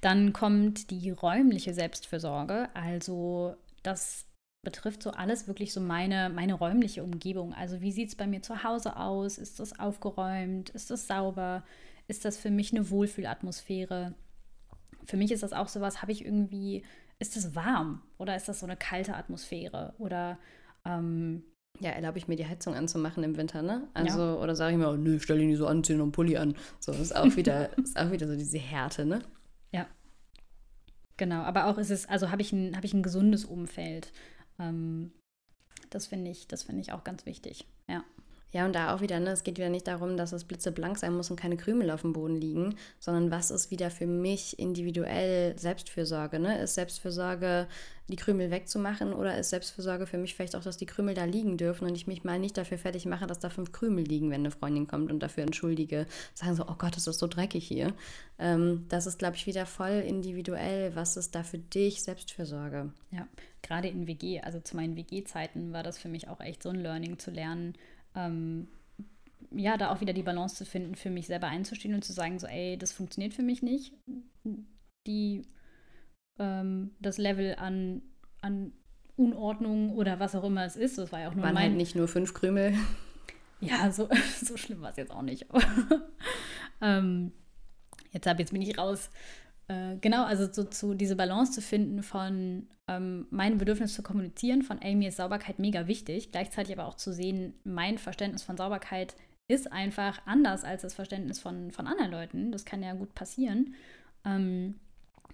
dann 0.00 0.32
kommt 0.32 0.90
die 0.90 1.10
räumliche 1.10 1.72
Selbstfürsorge. 1.72 2.68
Also 2.74 3.54
das 3.82 4.26
betrifft 4.62 5.02
so 5.02 5.10
alles 5.10 5.46
wirklich 5.46 5.72
so 5.72 5.80
meine, 5.80 6.30
meine 6.30 6.54
räumliche 6.54 7.02
Umgebung. 7.02 7.52
Also 7.52 7.80
wie 7.80 7.92
sieht 7.92 8.08
es 8.08 8.16
bei 8.16 8.26
mir 8.26 8.42
zu 8.42 8.64
Hause 8.64 8.96
aus? 8.96 9.38
Ist 9.38 9.60
das 9.60 9.78
aufgeräumt? 9.78 10.70
Ist 10.70 10.90
das 10.90 11.06
sauber? 11.06 11.64
Ist 12.08 12.24
das 12.24 12.36
für 12.36 12.50
mich 12.50 12.72
eine 12.72 12.90
Wohlfühlatmosphäre? 12.90 14.14
Für 15.04 15.16
mich 15.16 15.32
ist 15.32 15.42
das 15.42 15.52
auch 15.52 15.68
sowas, 15.68 16.02
habe 16.02 16.12
ich 16.12 16.24
irgendwie, 16.24 16.84
ist 17.18 17.36
das 17.36 17.54
warm 17.54 18.02
oder 18.18 18.36
ist 18.36 18.48
das 18.48 18.60
so 18.60 18.66
eine 18.66 18.76
kalte 18.76 19.14
Atmosphäre? 19.14 19.94
Oder 19.98 20.38
ähm, 20.84 21.44
ja, 21.82 21.90
erlaube 21.90 22.16
ich 22.18 22.28
mir 22.28 22.36
die 22.36 22.46
Heizung 22.46 22.74
anzumachen 22.74 23.24
im 23.24 23.36
Winter, 23.36 23.60
ne? 23.60 23.88
Also, 23.92 24.20
ja. 24.20 24.34
oder 24.36 24.54
sage 24.54 24.72
ich 24.72 24.78
mir, 24.78 24.88
oh, 24.88 24.96
nö, 24.96 25.18
stell 25.18 25.40
ihn 25.40 25.48
nicht 25.48 25.58
so 25.58 25.66
an, 25.66 25.82
zieh 25.82 25.94
noch 25.94 26.04
einen 26.04 26.12
Pulli 26.12 26.36
an. 26.36 26.54
So, 26.78 26.92
ist 26.92 27.14
auch 27.14 27.24
wieder, 27.36 27.76
ist 27.76 27.98
auch 27.98 28.10
wieder 28.12 28.28
so 28.28 28.36
diese 28.36 28.58
Härte, 28.58 29.04
ne? 29.04 29.20
Ja. 29.72 29.86
Genau, 31.16 31.42
aber 31.42 31.66
auch 31.66 31.78
ist 31.78 31.90
es, 31.90 32.08
also 32.08 32.30
habe 32.30 32.40
ich, 32.40 32.52
ein, 32.52 32.76
hab 32.76 32.84
ich 32.84 32.94
ein 32.94 33.02
gesundes 33.02 33.44
Umfeld. 33.44 34.12
Ähm, 34.60 35.12
das 35.90 36.06
finde 36.06 36.30
ich, 36.30 36.46
das 36.46 36.62
finde 36.62 36.82
ich 36.82 36.92
auch 36.92 37.04
ganz 37.04 37.26
wichtig, 37.26 37.66
ja. 38.52 38.64
Und 38.64 38.74
da 38.74 38.94
auch 38.94 39.00
wieder, 39.00 39.18
ne, 39.20 39.30
es 39.30 39.42
geht 39.42 39.58
wieder 39.58 39.68
nicht 39.68 39.88
darum, 39.88 40.16
dass 40.16 40.32
es 40.32 40.44
blitzeblank 40.44 40.98
sein 40.98 41.14
muss 41.14 41.30
und 41.30 41.40
keine 41.40 41.56
Krümel 41.56 41.90
auf 41.90 42.02
dem 42.02 42.12
Boden 42.12 42.36
liegen, 42.36 42.76
sondern 43.00 43.30
was 43.30 43.50
ist 43.50 43.70
wieder 43.70 43.90
für 43.90 44.06
mich 44.06 44.58
individuell 44.58 45.58
Selbstfürsorge, 45.58 46.38
ne? 46.38 46.60
Ist 46.62 46.74
Selbstfürsorge, 46.74 47.66
die 48.08 48.16
Krümel 48.16 48.50
wegzumachen 48.50 49.12
oder 49.12 49.38
ist 49.38 49.50
Selbstfürsorge 49.50 50.06
für 50.06 50.18
mich 50.18 50.34
vielleicht 50.34 50.54
auch, 50.54 50.62
dass 50.62 50.76
die 50.76 50.86
Krümel 50.86 51.14
da 51.14 51.24
liegen 51.24 51.56
dürfen 51.56 51.86
und 51.86 51.94
ich 51.94 52.06
mich 52.06 52.24
mal 52.24 52.38
nicht 52.38 52.56
dafür 52.56 52.78
fertig 52.78 53.06
mache, 53.06 53.26
dass 53.26 53.38
da 53.38 53.48
fünf 53.48 53.72
Krümel 53.72 54.04
liegen, 54.04 54.30
wenn 54.30 54.42
eine 54.42 54.50
Freundin 54.50 54.86
kommt 54.86 55.10
und 55.10 55.20
dafür 55.20 55.44
entschuldige, 55.44 56.06
sagen 56.34 56.54
so, 56.54 56.64
oh 56.68 56.74
Gott, 56.76 56.96
ist 56.96 57.06
das 57.06 57.18
so 57.18 57.26
dreckig 57.26 57.66
hier. 57.66 57.94
Ähm, 58.38 58.86
das 58.88 59.06
ist, 59.06 59.18
glaube 59.18 59.36
ich, 59.36 59.46
wieder 59.46 59.66
voll 59.66 60.02
individuell. 60.06 60.94
Was 60.94 61.16
ist 61.16 61.34
da 61.34 61.42
für 61.42 61.58
dich 61.58 62.02
Selbstfürsorge? 62.02 62.92
Ja, 63.10 63.26
gerade 63.62 63.88
in 63.88 64.06
WG, 64.06 64.40
also 64.40 64.60
zu 64.60 64.76
meinen 64.76 64.96
WG-Zeiten 64.96 65.72
war 65.72 65.82
das 65.82 65.98
für 65.98 66.08
mich 66.08 66.28
auch 66.28 66.40
echt 66.40 66.62
so 66.62 66.68
ein 66.68 66.80
Learning 66.80 67.18
zu 67.18 67.30
lernen, 67.30 67.74
ähm, 68.14 68.68
ja, 69.54 69.76
da 69.76 69.92
auch 69.92 70.00
wieder 70.00 70.12
die 70.12 70.22
Balance 70.22 70.56
zu 70.56 70.64
finden, 70.64 70.94
für 70.94 71.10
mich 71.10 71.26
selber 71.26 71.48
einzustehen 71.48 71.94
und 71.94 72.04
zu 72.04 72.12
sagen, 72.12 72.38
so, 72.38 72.46
ey, 72.46 72.78
das 72.78 72.92
funktioniert 72.92 73.34
für 73.34 73.42
mich 73.42 73.62
nicht. 73.62 73.92
Die, 75.06 75.42
ähm, 76.38 76.92
das 77.00 77.18
Level 77.18 77.56
an, 77.56 78.02
an 78.40 78.72
Unordnung 79.16 79.90
oder 79.90 80.20
was 80.20 80.34
auch 80.34 80.44
immer 80.44 80.64
es 80.64 80.76
ist, 80.76 80.98
das 80.98 81.12
war 81.12 81.20
ja 81.20 81.28
auch 81.28 81.34
nur 81.34 81.44
Waren 81.44 81.54
mein... 81.54 81.64
halt 81.64 81.76
nicht 81.76 81.94
nur 81.94 82.08
fünf 82.08 82.34
Krümel. 82.34 82.74
Ja, 83.60 83.90
so, 83.92 84.08
so 84.42 84.56
schlimm 84.56 84.80
war 84.80 84.90
es 84.90 84.96
jetzt 84.96 85.12
auch 85.12 85.22
nicht. 85.22 85.46
ähm, 86.80 87.32
jetzt, 88.10 88.26
hab, 88.26 88.38
jetzt 88.38 88.52
bin 88.52 88.62
ich 88.62 88.78
raus. 88.78 89.10
Äh, 89.68 89.96
genau, 90.00 90.24
also 90.24 90.50
so, 90.52 90.64
zu 90.64 90.94
diese 90.94 91.16
Balance 91.16 91.52
zu 91.52 91.62
finden 91.62 92.02
von 92.02 92.68
ähm, 92.88 93.26
mein 93.30 93.58
Bedürfnis 93.58 93.94
zu 93.94 94.02
kommunizieren, 94.02 94.62
von 94.62 94.78
mir 94.78 95.08
ist 95.08 95.16
Sauberkeit 95.16 95.58
mega 95.58 95.86
wichtig, 95.86 96.32
gleichzeitig 96.32 96.78
aber 96.78 96.88
auch 96.88 96.96
zu 96.96 97.12
sehen, 97.12 97.54
mein 97.64 97.98
Verständnis 97.98 98.42
von 98.42 98.56
Sauberkeit 98.56 99.14
ist 99.48 99.72
einfach 99.72 100.20
anders 100.26 100.64
als 100.64 100.82
das 100.82 100.94
Verständnis 100.94 101.38
von, 101.40 101.70
von 101.70 101.86
anderen 101.86 102.10
Leuten. 102.10 102.52
Das 102.52 102.64
kann 102.64 102.82
ja 102.82 102.94
gut 102.94 103.14
passieren. 103.14 103.74
Ähm, 104.24 104.76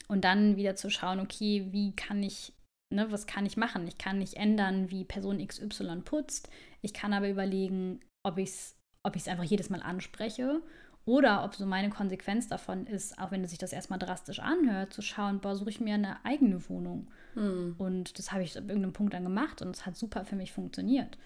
und 0.08 0.24
dann 0.24 0.56
wieder 0.56 0.76
zu 0.76 0.90
schauen, 0.90 1.20
okay, 1.20 1.66
wie 1.70 1.92
kann 1.94 2.22
ich, 2.22 2.52
ne, 2.92 3.10
was 3.10 3.26
kann 3.26 3.46
ich 3.46 3.56
machen? 3.56 3.86
Ich 3.86 3.98
kann 3.98 4.18
nicht 4.18 4.34
ändern, 4.34 4.90
wie 4.90 5.04
Person 5.04 5.44
XY 5.46 6.02
putzt. 6.04 6.48
Ich 6.80 6.94
kann 6.94 7.12
aber 7.12 7.28
überlegen, 7.28 8.00
ob 8.22 8.38
ich 8.38 8.48
es 8.48 8.74
ob 9.04 9.16
einfach 9.16 9.44
jedes 9.44 9.70
Mal 9.70 9.82
anspreche 9.82 10.60
Oder 11.08 11.42
ob 11.42 11.54
so 11.54 11.64
meine 11.64 11.88
Konsequenz 11.88 12.48
davon 12.48 12.86
ist, 12.86 13.18
auch 13.18 13.30
wenn 13.30 13.42
es 13.42 13.48
sich 13.48 13.58
das 13.58 13.72
erstmal 13.72 13.98
drastisch 13.98 14.40
anhört, 14.40 14.92
zu 14.92 15.00
schauen, 15.00 15.40
boah, 15.40 15.56
suche 15.56 15.70
ich 15.70 15.80
mir 15.80 15.94
eine 15.94 16.22
eigene 16.22 16.68
Wohnung. 16.68 17.08
Hm. 17.32 17.76
Und 17.78 18.18
das 18.18 18.30
habe 18.30 18.42
ich 18.42 18.58
ab 18.58 18.64
irgendeinem 18.68 18.92
Punkt 18.92 19.14
dann 19.14 19.24
gemacht 19.24 19.62
und 19.62 19.74
es 19.74 19.86
hat 19.86 19.96
super 19.96 20.26
für 20.26 20.36
mich 20.36 20.52
funktioniert. 20.52 21.16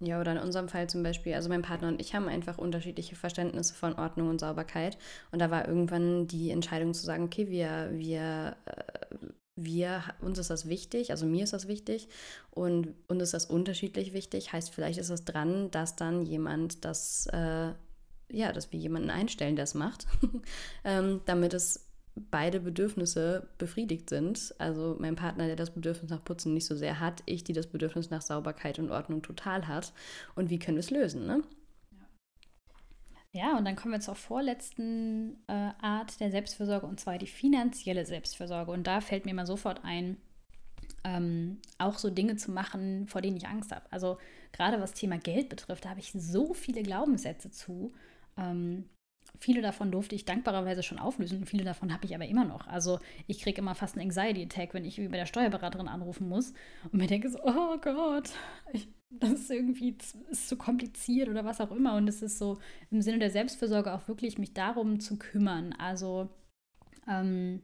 Ja, 0.00 0.22
oder 0.22 0.32
in 0.32 0.38
unserem 0.38 0.70
Fall 0.70 0.88
zum 0.88 1.02
Beispiel, 1.02 1.34
also 1.34 1.50
mein 1.50 1.60
Partner 1.60 1.88
und 1.88 2.00
ich 2.00 2.14
haben 2.14 2.28
einfach 2.28 2.56
unterschiedliche 2.56 3.14
Verständnisse 3.14 3.74
von 3.74 3.92
Ordnung 3.98 4.30
und 4.30 4.40
Sauberkeit. 4.40 4.96
Und 5.32 5.38
da 5.38 5.50
war 5.50 5.68
irgendwann 5.68 6.26
die 6.26 6.50
Entscheidung 6.50 6.94
zu 6.94 7.04
sagen, 7.04 7.24
okay, 7.24 7.50
wir, 7.50 7.90
wir, 7.92 8.56
äh, 8.64 9.16
wir, 9.54 10.02
uns 10.22 10.38
ist 10.38 10.48
das 10.48 10.66
wichtig, 10.66 11.10
also 11.10 11.26
mir 11.26 11.44
ist 11.44 11.52
das 11.52 11.68
wichtig 11.68 12.08
und 12.52 12.94
uns 13.06 13.22
ist 13.22 13.34
das 13.34 13.44
unterschiedlich 13.44 14.14
wichtig. 14.14 14.54
Heißt, 14.54 14.70
vielleicht 14.72 14.98
ist 14.98 15.10
es 15.10 15.26
dran, 15.26 15.70
dass 15.70 15.94
dann 15.94 16.24
jemand 16.24 16.86
das, 16.86 17.26
äh, 17.26 17.72
ja, 18.30 18.52
dass 18.52 18.72
wir 18.72 18.78
jemanden 18.78 19.10
einstellen, 19.10 19.56
der 19.56 19.64
es 19.64 19.74
macht, 19.74 20.06
ähm, 20.84 21.20
damit 21.26 21.54
es 21.54 21.86
beide 22.30 22.60
Bedürfnisse 22.60 23.48
befriedigt 23.58 24.08
sind. 24.08 24.54
Also 24.58 24.96
mein 24.98 25.16
Partner, 25.16 25.46
der 25.46 25.56
das 25.56 25.72
Bedürfnis 25.72 26.10
nach 26.10 26.24
Putzen 26.24 26.54
nicht 26.54 26.66
so 26.66 26.74
sehr 26.74 26.98
hat, 26.98 27.22
ich, 27.26 27.44
die 27.44 27.52
das 27.52 27.66
Bedürfnis 27.66 28.10
nach 28.10 28.22
Sauberkeit 28.22 28.78
und 28.78 28.90
Ordnung 28.90 29.22
total 29.22 29.68
hat. 29.68 29.92
Und 30.34 30.50
wie 30.50 30.58
können 30.58 30.76
wir 30.76 30.80
es 30.80 30.90
lösen, 30.90 31.26
ne? 31.26 31.42
Ja, 33.32 33.58
und 33.58 33.66
dann 33.66 33.76
kommen 33.76 33.92
wir 33.92 34.00
zur 34.00 34.14
vorletzten 34.14 35.36
äh, 35.46 35.52
Art 35.52 36.18
der 36.20 36.30
Selbstfürsorge, 36.30 36.86
und 36.86 36.98
zwar 36.98 37.18
die 37.18 37.26
finanzielle 37.26 38.06
Selbstfürsorge. 38.06 38.70
Und 38.70 38.86
da 38.86 39.02
fällt 39.02 39.26
mir 39.26 39.34
mal 39.34 39.44
sofort 39.44 39.84
ein, 39.84 40.16
ähm, 41.04 41.58
auch 41.76 41.98
so 41.98 42.08
Dinge 42.08 42.36
zu 42.36 42.50
machen, 42.50 43.06
vor 43.08 43.20
denen 43.20 43.36
ich 43.36 43.46
Angst 43.46 43.72
habe. 43.72 43.84
Also 43.90 44.16
gerade 44.52 44.80
was 44.80 44.94
Thema 44.94 45.18
Geld 45.18 45.50
betrifft, 45.50 45.84
da 45.84 45.90
habe 45.90 46.00
ich 46.00 46.12
so 46.12 46.54
viele 46.54 46.82
Glaubenssätze 46.82 47.50
zu. 47.50 47.92
Ähm, 48.38 48.88
Viele 49.38 49.60
davon 49.60 49.90
durfte 49.90 50.14
ich 50.14 50.24
dankbarerweise 50.24 50.82
schon 50.82 50.98
auflösen, 50.98 51.46
viele 51.46 51.64
davon 51.64 51.92
habe 51.92 52.06
ich 52.06 52.14
aber 52.14 52.26
immer 52.26 52.44
noch. 52.44 52.66
Also 52.66 53.00
ich 53.26 53.40
kriege 53.40 53.60
immer 53.60 53.74
fast 53.74 53.96
einen 53.96 54.06
Anxiety-Attack, 54.06 54.72
wenn 54.72 54.84
ich 54.84 54.96
bei 54.96 55.16
der 55.16 55.26
Steuerberaterin 55.26 55.88
anrufen 55.88 56.28
muss 56.28 56.52
und 56.84 56.94
mir 56.94 57.06
denke 57.06 57.28
so, 57.28 57.38
oh 57.42 57.76
Gott, 57.78 58.30
ich, 58.72 58.88
das 59.10 59.32
ist 59.32 59.50
irgendwie 59.50 59.96
ist 60.30 60.48
zu 60.48 60.56
kompliziert 60.56 61.28
oder 61.28 61.44
was 61.44 61.60
auch 61.60 61.70
immer. 61.70 61.96
Und 61.96 62.08
es 62.08 62.22
ist 62.22 62.38
so 62.38 62.58
im 62.90 63.02
Sinne 63.02 63.18
der 63.18 63.30
Selbstfürsorge 63.30 63.92
auch 63.92 64.08
wirklich 64.08 64.38
mich 64.38 64.54
darum 64.54 65.00
zu 65.00 65.18
kümmern. 65.18 65.74
Also 65.74 66.30
ähm, 67.06 67.62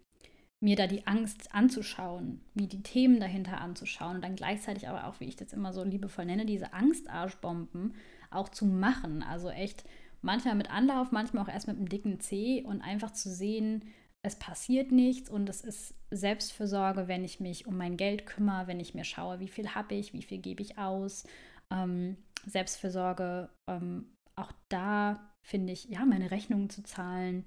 mir 0.61 0.77
da 0.77 0.87
die 0.87 1.07
Angst 1.07 1.55
anzuschauen, 1.55 2.41
mir 2.55 2.69
die 2.69 2.83
Themen 2.83 3.19
dahinter 3.19 3.61
anzuschauen 3.61 4.17
und 4.17 4.23
dann 4.23 4.37
gleichzeitig 4.37 4.89
aber 4.89 5.07
auch, 5.07 5.21
wie 5.21 5.27
ich 5.27 5.37
das 5.37 5.53
immer 5.53 5.73
so 5.73 5.83
liebevoll 5.83 6.27
nenne, 6.27 6.45
diese 6.45 6.73
Angstarschbomben 6.73 7.95
auch 8.31 8.49
zu 8.49 8.67
machen. 8.67 9.23
Also 9.23 9.51
echt 9.51 9.85
manchmal 10.23 10.55
mit 10.55 10.71
Anlauf, 10.71 11.13
manchmal 11.13 11.45
auch 11.45 11.53
erst 11.53 11.69
mit 11.69 11.77
einem 11.77 11.89
dicken 11.89 12.21
C 12.21 12.63
und 12.63 12.81
einfach 12.81 13.13
zu 13.13 13.29
sehen, 13.31 13.85
es 14.25 14.37
passiert 14.37 14.93
nichts 14.93 15.29
und 15.29 15.49
es 15.49 15.63
ist 15.63 15.95
Selbstfürsorge, 16.11 17.09
wenn 17.09 17.25
ich 17.25 17.41
mich 17.41 17.67
um 17.67 17.77
mein 17.77 17.97
Geld 17.97 18.25
kümmere, 18.25 18.69
wenn 18.69 18.79
ich 18.79 18.95
mir 18.95 19.05
schaue, 19.05 19.41
wie 19.41 19.49
viel 19.49 19.75
habe 19.75 19.95
ich, 19.95 20.13
wie 20.13 20.23
viel 20.23 20.39
gebe 20.39 20.63
ich 20.63 20.79
aus. 20.79 21.25
Ähm, 21.73 22.17
Selbstfürsorge, 22.47 23.51
ähm, 23.69 24.15
auch 24.37 24.53
da 24.69 25.35
finde 25.43 25.73
ich, 25.73 25.87
ja, 25.87 26.05
meine 26.05 26.31
Rechnungen 26.31 26.71
zu 26.71 26.85
zahlen, 26.85 27.45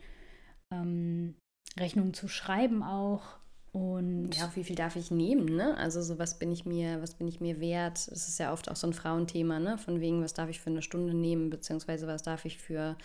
ähm, 0.72 1.36
Rechnungen 1.80 2.14
zu 2.14 2.28
schreiben 2.28 2.84
auch, 2.84 3.40
und 3.76 4.34
ja, 4.34 4.50
wie 4.56 4.64
viel 4.64 4.78
darf 4.78 4.96
ich 4.96 5.12
nehmen, 5.12 5.54
ne? 5.54 5.76
Also 5.76 6.02
so 6.02 6.18
was 6.18 6.40
bin 6.40 6.50
ich 6.50 6.66
mir, 6.66 7.02
was 7.02 7.16
bin 7.16 7.28
ich 7.28 7.42
mir 7.42 7.60
wert? 7.60 8.10
Das 8.10 8.30
ist 8.30 8.40
ja 8.40 8.54
oft 8.54 8.72
auch 8.72 8.78
so 8.78 8.88
ein 8.88 8.94
Frauenthema, 8.94 9.60
ne? 9.60 9.78
Von 9.78 10.00
wegen, 10.00 10.24
was 10.24 10.34
darf 10.34 10.50
ich 10.50 10.62
für 10.62 10.70
eine 10.70 10.82
Stunde 10.82 11.14
nehmen, 11.14 11.50
beziehungsweise 11.50 12.08
was 12.08 12.24
darf 12.24 12.46
ich 12.46 12.58
für, 12.58 12.96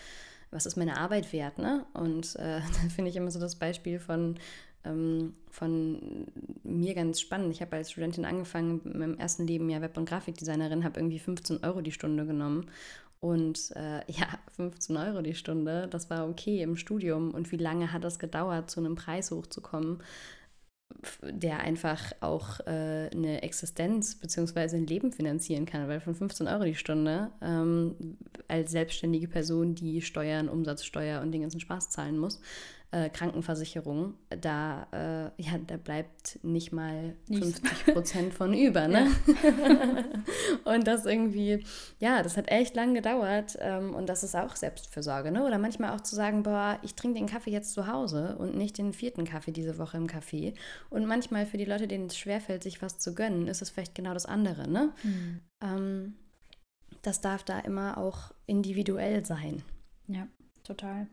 was 0.49 0.65
ist 0.65 0.77
meine 0.77 0.95
Arbeit 0.95 1.33
wert, 1.33 1.57
ne? 1.57 1.85
Und 1.93 2.37
äh, 2.37 2.61
da 2.83 2.89
finde 2.95 3.09
ich 3.09 3.17
immer 3.17 3.31
so 3.31 3.39
das 3.41 3.57
Beispiel 3.57 3.99
von, 3.99 4.37
ähm, 4.85 5.33
von 5.49 6.27
mir 6.63 6.93
ganz 6.93 7.19
spannend. 7.19 7.51
Ich 7.51 7.59
habe 7.59 7.75
als 7.75 7.91
Studentin 7.91 8.23
angefangen, 8.23 8.79
mit 8.85 8.95
meinem 8.95 9.17
ersten 9.17 9.45
Leben 9.45 9.69
ja 9.69 9.81
Web- 9.81 9.97
und 9.97 10.07
Grafikdesignerin, 10.07 10.85
habe 10.85 11.01
irgendwie 11.01 11.19
15 11.19 11.65
Euro 11.65 11.81
die 11.81 11.91
Stunde 11.91 12.25
genommen. 12.25 12.71
Und 13.19 13.73
äh, 13.75 13.99
ja, 14.07 14.39
15 14.55 14.95
Euro 14.95 15.21
die 15.21 15.35
Stunde, 15.35 15.89
das 15.89 16.09
war 16.09 16.29
okay 16.29 16.61
im 16.61 16.77
Studium. 16.77 17.31
Und 17.31 17.51
wie 17.51 17.57
lange 17.57 17.91
hat 17.91 18.05
das 18.05 18.19
gedauert, 18.19 18.71
zu 18.71 18.79
einem 18.79 18.95
Preis 18.95 19.31
hochzukommen? 19.31 20.01
Der 21.21 21.59
einfach 21.59 22.13
auch 22.21 22.59
äh, 22.61 23.09
eine 23.11 23.41
Existenz 23.43 24.15
bzw. 24.15 24.77
ein 24.77 24.87
Leben 24.87 25.11
finanzieren 25.11 25.65
kann, 25.65 25.87
weil 25.87 25.99
von 25.99 26.15
15 26.15 26.47
Euro 26.47 26.63
die 26.63 26.75
Stunde 26.75 27.31
ähm, 27.41 28.17
als 28.47 28.71
selbstständige 28.71 29.27
Person, 29.27 29.75
die 29.75 30.01
Steuern, 30.01 30.49
Umsatzsteuer 30.49 31.21
und 31.21 31.31
den 31.31 31.41
ganzen 31.41 31.59
Spaß 31.59 31.89
zahlen 31.89 32.17
muss, 32.17 32.39
äh, 32.91 33.09
Krankenversicherung, 33.09 34.15
da, 34.29 34.87
äh, 34.91 35.41
ja, 35.41 35.57
da 35.65 35.77
bleibt 35.77 36.39
nicht 36.43 36.73
mal 36.73 37.15
50 37.27 37.93
Prozent 37.93 38.33
von 38.33 38.53
über. 38.57 38.87
Ne? 38.87 39.09
Ja. 39.27 40.03
und 40.75 40.85
das 40.85 41.05
irgendwie, 41.05 41.63
ja, 41.99 42.21
das 42.21 42.35
hat 42.35 42.51
echt 42.51 42.75
lang 42.75 42.93
gedauert 42.93 43.57
ähm, 43.61 43.95
und 43.95 44.07
das 44.07 44.23
ist 44.23 44.35
auch 44.35 44.55
Selbstfürsorge. 44.57 45.31
Ne? 45.31 45.45
Oder 45.45 45.57
manchmal 45.57 45.95
auch 45.95 46.01
zu 46.01 46.15
sagen, 46.15 46.43
boah, 46.43 46.79
ich 46.81 46.95
trinke 46.95 47.19
den 47.19 47.27
Kaffee 47.27 47.51
jetzt 47.51 47.73
zu 47.73 47.87
Hause 47.87 48.35
und 48.37 48.55
nicht 48.55 48.77
den 48.77 48.91
vierten 48.91 49.23
Kaffee 49.23 49.51
diese 49.51 49.77
Woche 49.77 49.95
im 49.95 50.07
Café. 50.07 50.53
Und 50.89 51.05
manchmal 51.05 51.45
für 51.45 51.57
die 51.57 51.65
Leute, 51.65 51.87
denen 51.87 52.07
es 52.07 52.17
schwerfällt, 52.17 52.63
sich 52.63 52.81
was 52.81 52.99
zu 52.99 53.15
gönnen, 53.15 53.47
ist 53.47 53.61
es 53.61 53.69
vielleicht 53.69 53.95
genau 53.95 54.13
das 54.13 54.25
andere. 54.25 54.67
Ne? 54.67 54.91
Mhm. 55.03 55.39
Ähm, 55.61 56.13
das 57.03 57.21
darf 57.21 57.43
da 57.43 57.59
immer 57.59 57.97
auch 57.97 58.31
individuell 58.47 59.25
sein. 59.25 59.63
Ja, 60.07 60.27
total. 60.63 61.07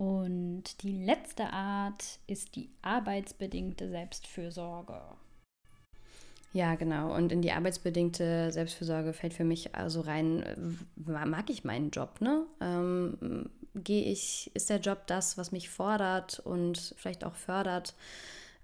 Und 0.00 0.82
die 0.82 1.04
letzte 1.04 1.52
Art 1.52 2.20
ist 2.26 2.56
die 2.56 2.70
arbeitsbedingte 2.80 3.90
Selbstfürsorge. 3.90 4.98
Ja, 6.54 6.74
genau. 6.76 7.14
Und 7.14 7.32
in 7.32 7.42
die 7.42 7.52
arbeitsbedingte 7.52 8.50
Selbstfürsorge 8.50 9.12
fällt 9.12 9.34
für 9.34 9.44
mich 9.44 9.74
also 9.74 10.00
rein, 10.00 10.78
mag 10.96 11.50
ich 11.50 11.64
meinen 11.64 11.90
Job, 11.90 12.22
ne? 12.22 12.46
Ähm, 12.62 13.50
Gehe 13.74 14.10
ich, 14.10 14.50
ist 14.54 14.70
der 14.70 14.80
Job 14.80 15.06
das, 15.06 15.36
was 15.36 15.52
mich 15.52 15.68
fordert 15.68 16.40
und 16.40 16.94
vielleicht 16.96 17.22
auch 17.22 17.34
fördert? 17.34 17.94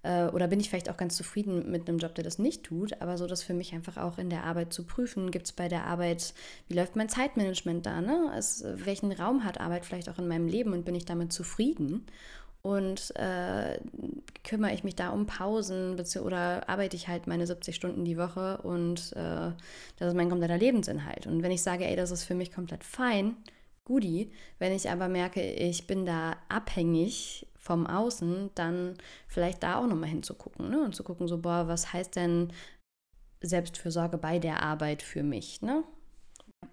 Äh, 0.06 0.28
oder 0.28 0.46
bin 0.46 0.60
ich 0.60 0.70
vielleicht 0.70 0.88
auch 0.88 0.96
ganz 0.96 1.16
zufrieden 1.16 1.70
mit 1.70 1.88
einem 1.88 1.98
Job, 1.98 2.14
der 2.14 2.22
das 2.22 2.38
nicht 2.38 2.62
tut, 2.62 3.00
aber 3.02 3.18
so 3.18 3.26
das 3.26 3.42
für 3.42 3.54
mich 3.54 3.74
einfach 3.74 3.96
auch 3.96 4.18
in 4.18 4.30
der 4.30 4.44
Arbeit 4.44 4.72
zu 4.72 4.84
prüfen. 4.84 5.32
Gibt 5.32 5.46
es 5.46 5.52
bei 5.52 5.68
der 5.68 5.84
Arbeit, 5.84 6.32
wie 6.68 6.74
läuft 6.74 6.94
mein 6.94 7.08
Zeitmanagement 7.08 7.84
da? 7.84 8.00
Ne? 8.00 8.30
Es, 8.38 8.64
welchen 8.64 9.10
Raum 9.10 9.44
hat 9.44 9.60
Arbeit 9.60 9.84
vielleicht 9.84 10.08
auch 10.08 10.18
in 10.18 10.28
meinem 10.28 10.46
Leben 10.46 10.72
und 10.72 10.84
bin 10.84 10.94
ich 10.94 11.04
damit 11.04 11.32
zufrieden? 11.32 12.06
Und 12.62 13.14
äh, 13.16 13.78
kümmere 14.42 14.74
ich 14.74 14.82
mich 14.82 14.96
da 14.96 15.10
um 15.10 15.26
Pausen 15.26 16.00
oder 16.20 16.68
arbeite 16.68 16.96
ich 16.96 17.06
halt 17.06 17.28
meine 17.28 17.46
70 17.46 17.76
Stunden 17.76 18.04
die 18.04 18.18
Woche 18.18 18.58
und 18.62 19.12
äh, 19.12 19.52
das 19.98 20.08
ist 20.08 20.14
mein 20.14 20.28
kompletter 20.28 20.58
Lebensinhalt. 20.58 21.28
Und 21.28 21.42
wenn 21.42 21.52
ich 21.52 21.62
sage, 21.62 21.84
ey, 21.84 21.94
das 21.94 22.10
ist 22.10 22.24
für 22.24 22.34
mich 22.34 22.52
komplett 22.52 22.82
fein, 22.82 23.36
Goodie. 23.84 24.32
Wenn 24.58 24.72
ich 24.72 24.90
aber 24.90 25.08
merke, 25.08 25.40
ich 25.40 25.86
bin 25.86 26.06
da 26.06 26.36
abhängig 26.48 27.46
vom 27.66 27.86
Außen, 27.86 28.50
dann 28.54 28.94
vielleicht 29.26 29.62
da 29.62 29.76
auch 29.76 29.86
nochmal 29.86 30.08
hinzugucken 30.08 30.70
ne? 30.70 30.84
und 30.84 30.94
zu 30.94 31.02
gucken, 31.02 31.26
so, 31.26 31.38
boah, 31.38 31.66
was 31.66 31.92
heißt 31.92 32.14
denn 32.14 32.52
Selbstfürsorge 33.40 34.18
bei 34.18 34.38
der 34.38 34.62
Arbeit 34.62 35.02
für 35.02 35.24
mich? 35.24 35.62
Ne? 35.62 35.82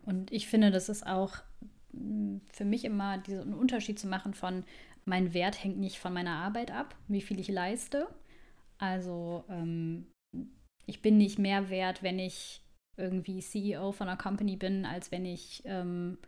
Und 0.06 0.32
ich 0.32 0.48
finde, 0.48 0.70
das 0.70 0.90
ist 0.90 1.06
auch 1.06 1.38
mm, 1.94 2.38
für 2.54 2.66
mich 2.66 2.86
immer 2.86 3.18
diesen 3.18 3.54
Unterschied 3.56 4.00
zu 4.00 4.08
machen 4.08 4.36
von, 4.36 4.64
mein 5.06 5.34
Wert 5.34 5.64
hängt 5.64 5.80
nicht 5.80 5.98
von 5.98 6.14
meiner 6.14 6.36
Arbeit 6.36 6.72
ab, 6.72 6.96
wie 7.08 7.22
viel 7.22 7.40
ich 7.40 7.50
leiste. 7.50 8.08
Also 8.78 9.44
ähm, 9.50 10.06
ich 10.86 11.02
bin 11.02 11.18
nicht 11.18 11.40
mehr 11.40 11.70
wert, 11.70 12.04
wenn 12.04 12.20
ich 12.20 12.62
irgendwie 12.96 13.42
CEO 13.42 13.92
von 13.92 14.08
einer 14.08 14.18
Company 14.18 14.56
bin, 14.56 14.86
als 14.86 15.12
wenn 15.12 15.26
ich 15.26 15.64
ähm, 15.66 16.20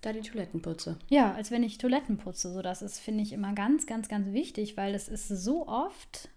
da 0.00 0.12
die 0.12 0.20
Toiletten 0.20 0.62
putze. 0.62 0.98
Ja, 1.08 1.32
als 1.34 1.50
wenn 1.50 1.62
ich 1.62 1.78
Toiletten 1.78 2.18
putze. 2.18 2.52
So, 2.52 2.62
das 2.62 2.82
ist, 2.82 2.98
finde 2.98 3.22
ich, 3.22 3.32
immer 3.32 3.52
ganz, 3.54 3.86
ganz, 3.86 4.08
ganz 4.08 4.32
wichtig, 4.32 4.76
weil 4.76 4.94
es 4.94 5.08
ist 5.08 5.28
so 5.28 5.66
oft, 5.66 6.28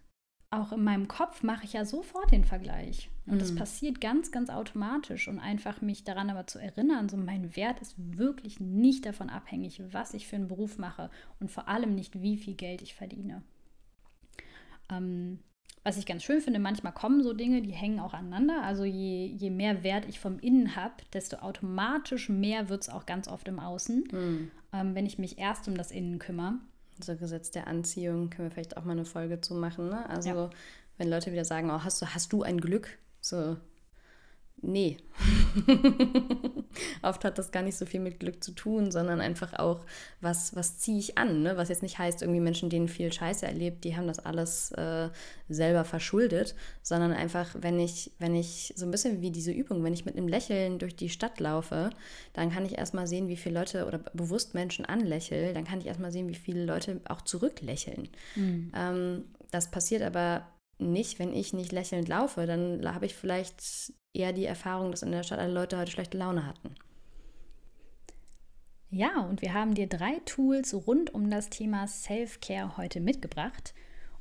auch 0.52 0.72
in 0.72 0.84
meinem 0.84 1.08
Kopf 1.08 1.44
mache 1.44 1.66
ich 1.66 1.74
ja 1.74 1.86
sofort 1.86 2.32
den 2.32 2.44
Vergleich. 2.44 3.10
Und 3.28 3.36
mhm. 3.36 3.40
das 3.40 3.54
passiert 3.54 4.02
ganz, 4.02 4.32
ganz 4.32 4.50
automatisch. 4.50 5.28
Und 5.28 5.40
einfach 5.40 5.82
mich 5.82 6.04
daran 6.04 6.30
aber 6.30 6.48
zu 6.48 6.60
erinnern, 6.60 7.10
so 7.10 7.18
mein 7.18 7.56
Wert 7.56 7.80
ist 7.80 7.96
wirklich 7.98 8.60
nicht 8.60 9.06
davon 9.06 9.30
abhängig, 9.30 9.82
was 9.92 10.14
ich 10.14 10.28
für 10.28 10.38
einen 10.38 10.48
Beruf 10.48 10.78
mache 10.78 11.12
und 11.40 11.52
vor 11.52 11.68
allem 11.68 11.94
nicht, 11.94 12.22
wie 12.22 12.38
viel 12.38 12.56
Geld 12.56 12.82
ich 12.82 12.96
verdiene. 12.96 13.44
Ähm, 14.90 15.40
was 15.84 15.98
ich 15.98 16.06
ganz 16.06 16.24
schön 16.24 16.42
finde, 16.42 16.60
manchmal 16.60 16.94
kommen 16.94 17.24
so 17.24 17.34
Dinge, 17.34 17.62
die 17.62 17.72
hängen 17.72 18.00
auch 18.00 18.14
aneinander. 18.14 18.64
Also 18.64 18.84
je, 18.84 19.26
je 19.26 19.50
mehr 19.50 19.84
Wert 19.84 20.06
ich 20.08 20.20
vom 20.20 20.40
Innen 20.40 20.76
habe, 20.76 20.94
desto 21.14 21.38
automatisch 21.38 22.30
mehr 22.30 22.70
wird 22.70 22.84
es 22.84 22.90
auch 22.90 23.06
ganz 23.06 23.28
oft 23.28 23.48
im 23.48 23.60
Außen, 23.60 24.08
mhm. 24.12 24.52
ähm, 24.74 24.96
wenn 24.96 25.06
ich 25.06 25.18
mich 25.18 25.38
erst 25.38 25.68
um 25.68 25.76
das 25.76 25.92
Innen 25.92 26.20
kümmere. 26.20 26.56
So 27.02 27.16
Gesetz 27.16 27.52
der 27.52 27.68
Anziehung 27.68 28.30
können 28.30 28.50
wir 28.50 28.52
vielleicht 28.52 28.76
auch 28.76 28.84
mal 28.84 28.92
eine 28.92 29.06
Folge 29.06 29.40
zu 29.40 29.54
machen. 29.54 29.88
Ne? 29.88 30.10
Also 30.10 30.30
ja. 30.30 30.50
wenn 30.98 31.10
Leute 31.10 31.32
wieder 31.32 31.46
sagen, 31.46 31.70
oh, 31.72 31.84
hast 31.84 32.02
du, 32.02 32.08
hast 32.08 32.34
du 32.34 32.44
ein 32.44 32.60
Glück? 32.60 32.98
So, 33.22 33.56
nee. 34.62 34.98
Oft 37.02 37.26
hat 37.26 37.38
das 37.38 37.52
gar 37.52 37.64
nicht 37.64 37.78
so 37.78 37.86
viel 37.86 38.00
mit 38.00 38.20
Glück 38.20 38.44
zu 38.44 38.52
tun, 38.52 38.92
sondern 38.92 39.22
einfach 39.22 39.54
auch, 39.54 39.86
was, 40.22 40.56
was 40.56 40.78
ziehe 40.80 41.00
ich 41.00 41.18
an? 41.18 41.42
Ne? 41.42 41.58
Was 41.58 41.70
jetzt 41.70 41.82
nicht 41.82 41.98
heißt, 41.98 42.22
irgendwie 42.22 42.40
Menschen, 42.40 42.70
denen 42.70 42.88
viel 42.88 43.12
Scheiße 43.12 43.46
erlebt, 43.46 43.84
die 43.84 43.96
haben 43.96 44.08
das 44.08 44.20
alles 44.20 44.72
äh, 44.72 45.10
selber 45.50 45.84
verschuldet, 45.84 46.56
sondern 46.82 47.12
einfach, 47.12 47.56
wenn 47.60 47.80
ich, 47.80 48.12
wenn 48.20 48.36
ich 48.36 48.74
so 48.76 48.86
ein 48.86 48.92
bisschen 48.92 49.22
wie 49.22 49.32
diese 49.32 49.52
Übung, 49.52 49.84
wenn 49.84 49.94
ich 49.94 50.06
mit 50.06 50.16
einem 50.16 50.28
Lächeln 50.28 50.80
durch 50.80 50.96
die 50.96 51.10
Stadt 51.10 51.40
laufe, 51.40 51.90
dann 52.34 52.52
kann 52.52 52.66
ich 52.66 52.78
erstmal 52.78 53.08
sehen, 53.08 53.28
wie 53.28 53.38
viele 53.38 53.60
Leute 53.60 53.86
oder 53.86 53.98
bewusst 54.14 54.54
Menschen 54.54 54.86
anlächeln, 54.86 55.54
dann 55.54 55.66
kann 55.66 55.80
ich 55.80 55.88
erstmal 55.88 56.12
sehen, 56.12 56.30
wie 56.30 56.36
viele 56.36 56.66
Leute 56.66 57.02
auch 57.08 57.22
zurücklächeln. 57.22 58.10
Mhm. 58.36 58.72
Ähm, 58.76 59.24
das 59.52 59.72
passiert 59.72 60.04
aber 60.04 60.46
nicht, 60.80 61.20
wenn 61.20 61.34
ich 61.34 61.54
nicht 61.54 61.72
lächelnd 61.72 62.08
laufe, 62.08 62.46
dann 62.46 62.82
habe 62.94 63.06
ich 63.06 63.16
vielleicht 63.16 63.94
eher 64.14 64.34
die 64.34 64.46
Erfahrung, 64.46 64.92
dass 64.92 65.04
in 65.04 65.12
der 65.12 65.24
Stadt 65.24 65.40
alle 65.40 65.54
Leute 65.54 65.78
heute 65.78 65.92
schlechte 65.92 66.18
Laune 66.18 66.46
hatten. 66.46 66.76
Ja, 68.90 69.22
und 69.22 69.42
wir 69.42 69.54
haben 69.54 69.76
dir 69.76 69.88
drei 69.88 70.20
Tools 70.26 70.74
rund 70.74 71.14
um 71.14 71.30
das 71.30 71.50
Thema 71.50 71.88
Self-Care 71.88 72.76
heute 72.78 73.02
mitgebracht. 73.02 73.76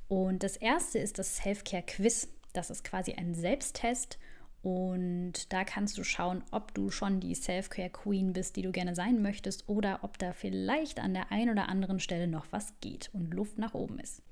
Und 0.08 0.42
das 0.42 0.56
erste 0.56 0.98
ist 0.98 1.18
das 1.18 1.36
Self-Care-Quiz. 1.36 2.28
Das 2.52 2.68
ist 2.68 2.84
quasi 2.84 3.14
ein 3.14 3.34
Selbsttest. 3.34 4.18
Und 4.60 5.52
da 5.52 5.64
kannst 5.64 5.96
du 5.96 6.04
schauen, 6.04 6.44
ob 6.50 6.74
du 6.74 6.90
schon 6.90 7.20
die 7.20 7.34
Self-Care-Queen 7.34 8.34
bist, 8.34 8.56
die 8.56 8.62
du 8.62 8.72
gerne 8.72 8.94
sein 8.94 9.22
möchtest, 9.22 9.68
oder 9.68 10.00
ob 10.02 10.18
da 10.18 10.32
vielleicht 10.32 11.00
an 11.00 11.14
der 11.14 11.32
einen 11.32 11.50
oder 11.50 11.68
anderen 11.68 12.00
Stelle 12.00 12.26
noch 12.26 12.46
was 12.50 12.74
geht 12.80 13.08
und 13.14 13.32
Luft 13.32 13.56
nach 13.56 13.72
oben 13.72 13.98
ist. 14.00 14.22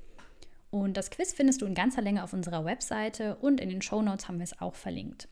Und 0.83 0.99
das 0.99 1.11
Quiz 1.11 1.33
findest 1.33 1.63
du 1.63 1.67
in 1.67 1.75
ganzer 1.75 2.03
Länge 2.03 2.23
auf 2.23 2.35
unserer 2.35 2.67
Webseite 2.67 3.37
und 3.37 3.61
in 3.61 3.71
den 3.71 3.81
Show 3.81 4.03
Notes 4.03 4.29
haben 4.29 4.39
wir 4.39 4.45
es 4.45 4.61
auch 4.61 4.75
verlinkt. 4.75 5.27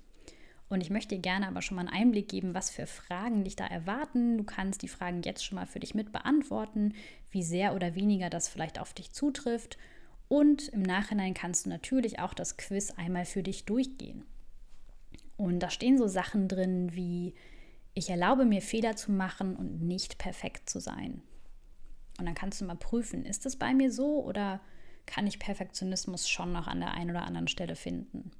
Und 0.70 0.80
ich 0.80 0.88
möchte 0.88 1.14
dir 1.14 1.20
gerne 1.20 1.46
aber 1.46 1.60
schon 1.60 1.76
mal 1.76 1.82
einen 1.82 1.94
Einblick 1.94 2.28
geben, 2.28 2.54
was 2.54 2.70
für 2.70 2.86
Fragen 2.86 3.44
dich 3.44 3.54
da 3.54 3.66
erwarten. 3.66 4.38
Du 4.38 4.44
kannst 4.44 4.80
die 4.80 4.88
Fragen 4.88 5.20
jetzt 5.22 5.44
schon 5.44 5.56
mal 5.56 5.66
für 5.66 5.80
dich 5.80 5.94
mit 5.94 6.12
beantworten, 6.12 6.94
wie 7.30 7.42
sehr 7.42 7.74
oder 7.74 7.94
weniger 7.94 8.30
das 8.30 8.48
vielleicht 8.48 8.80
auf 8.80 8.94
dich 8.94 9.12
zutrifft. 9.12 9.76
Und 10.28 10.68
im 10.70 10.80
Nachhinein 10.80 11.34
kannst 11.34 11.66
du 11.66 11.70
natürlich 11.70 12.20
auch 12.20 12.32
das 12.32 12.56
Quiz 12.56 12.92
einmal 12.92 13.26
für 13.26 13.42
dich 13.42 13.66
durchgehen. 13.66 14.24
Und 15.36 15.60
da 15.60 15.68
stehen 15.68 15.98
so 15.98 16.06
Sachen 16.06 16.48
drin 16.48 16.94
wie, 16.94 17.34
ich 17.92 18.08
erlaube 18.08 18.46
mir 18.46 18.62
Fehler 18.62 18.96
zu 18.96 19.12
machen 19.12 19.54
und 19.56 19.82
nicht 19.82 20.16
perfekt 20.16 20.70
zu 20.70 20.80
sein. 20.80 21.20
Und 22.18 22.24
dann 22.24 22.34
kannst 22.34 22.62
du 22.62 22.64
mal 22.64 22.76
prüfen, 22.76 23.26
ist 23.26 23.44
es 23.44 23.56
bei 23.56 23.74
mir 23.74 23.92
so 23.92 24.24
oder 24.24 24.62
kann 25.06 25.26
ich 25.26 25.38
Perfektionismus 25.38 26.28
schon 26.28 26.52
noch 26.52 26.66
an 26.66 26.80
der 26.80 26.94
einen 26.94 27.10
oder 27.10 27.24
anderen 27.24 27.48
Stelle 27.48 27.76
finden. 27.76 28.30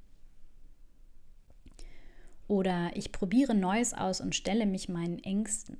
Oder 2.47 2.91
ich 2.95 3.11
probiere 3.11 3.55
Neues 3.55 3.93
aus 3.93 4.21
und 4.21 4.35
stelle 4.35 4.65
mich 4.65 4.87
meinen 4.87 5.19
Ängsten. 5.23 5.77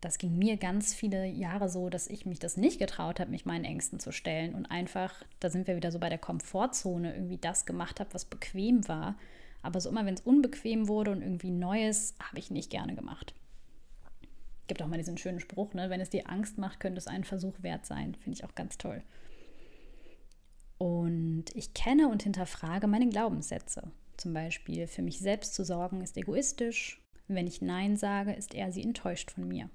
Das 0.00 0.18
ging 0.18 0.38
mir 0.38 0.56
ganz 0.56 0.94
viele 0.94 1.26
Jahre 1.26 1.68
so, 1.68 1.88
dass 1.88 2.06
ich 2.06 2.24
mich 2.24 2.38
das 2.38 2.56
nicht 2.56 2.78
getraut 2.78 3.18
habe, 3.18 3.30
mich 3.30 3.46
meinen 3.46 3.64
Ängsten 3.64 3.98
zu 3.98 4.12
stellen 4.12 4.54
und 4.54 4.66
einfach, 4.66 5.24
da 5.40 5.50
sind 5.50 5.66
wir 5.66 5.76
wieder 5.76 5.90
so 5.90 5.98
bei 5.98 6.08
der 6.08 6.18
Komfortzone, 6.18 7.14
irgendwie 7.14 7.38
das 7.38 7.66
gemacht 7.66 7.98
habe, 7.98 8.14
was 8.14 8.24
bequem 8.24 8.86
war. 8.86 9.16
Aber 9.60 9.80
so 9.80 9.88
immer, 9.90 10.06
wenn 10.06 10.14
es 10.14 10.20
unbequem 10.20 10.86
wurde 10.86 11.10
und 11.10 11.22
irgendwie 11.22 11.50
Neues, 11.50 12.14
habe 12.20 12.38
ich 12.38 12.50
nicht 12.50 12.70
gerne 12.70 12.94
gemacht 12.94 13.34
gibt 14.68 14.82
auch 14.82 14.86
mal 14.86 14.98
diesen 14.98 15.18
schönen 15.18 15.40
Spruch, 15.40 15.74
ne? 15.74 15.90
wenn 15.90 16.00
es 16.00 16.10
dir 16.10 16.30
Angst 16.30 16.58
macht, 16.58 16.78
könnte 16.78 16.98
es 16.98 17.08
einen 17.08 17.24
Versuch 17.24 17.62
wert 17.62 17.86
sein. 17.86 18.14
Finde 18.14 18.36
ich 18.36 18.44
auch 18.44 18.54
ganz 18.54 18.78
toll. 18.78 19.02
Und 20.78 21.46
ich 21.54 21.74
kenne 21.74 22.08
und 22.08 22.22
hinterfrage 22.22 22.86
meine 22.86 23.08
Glaubenssätze. 23.08 23.90
Zum 24.16 24.32
Beispiel, 24.32 24.86
für 24.86 25.02
mich 25.02 25.18
selbst 25.18 25.54
zu 25.54 25.64
sorgen 25.64 26.00
ist 26.00 26.16
egoistisch. 26.16 27.02
Wenn 27.26 27.46
ich 27.46 27.60
Nein 27.60 27.96
sage, 27.96 28.32
ist 28.32 28.54
er 28.54 28.70
sie 28.72 28.82
enttäuscht 28.82 29.32
von 29.32 29.48
mir. 29.48 29.68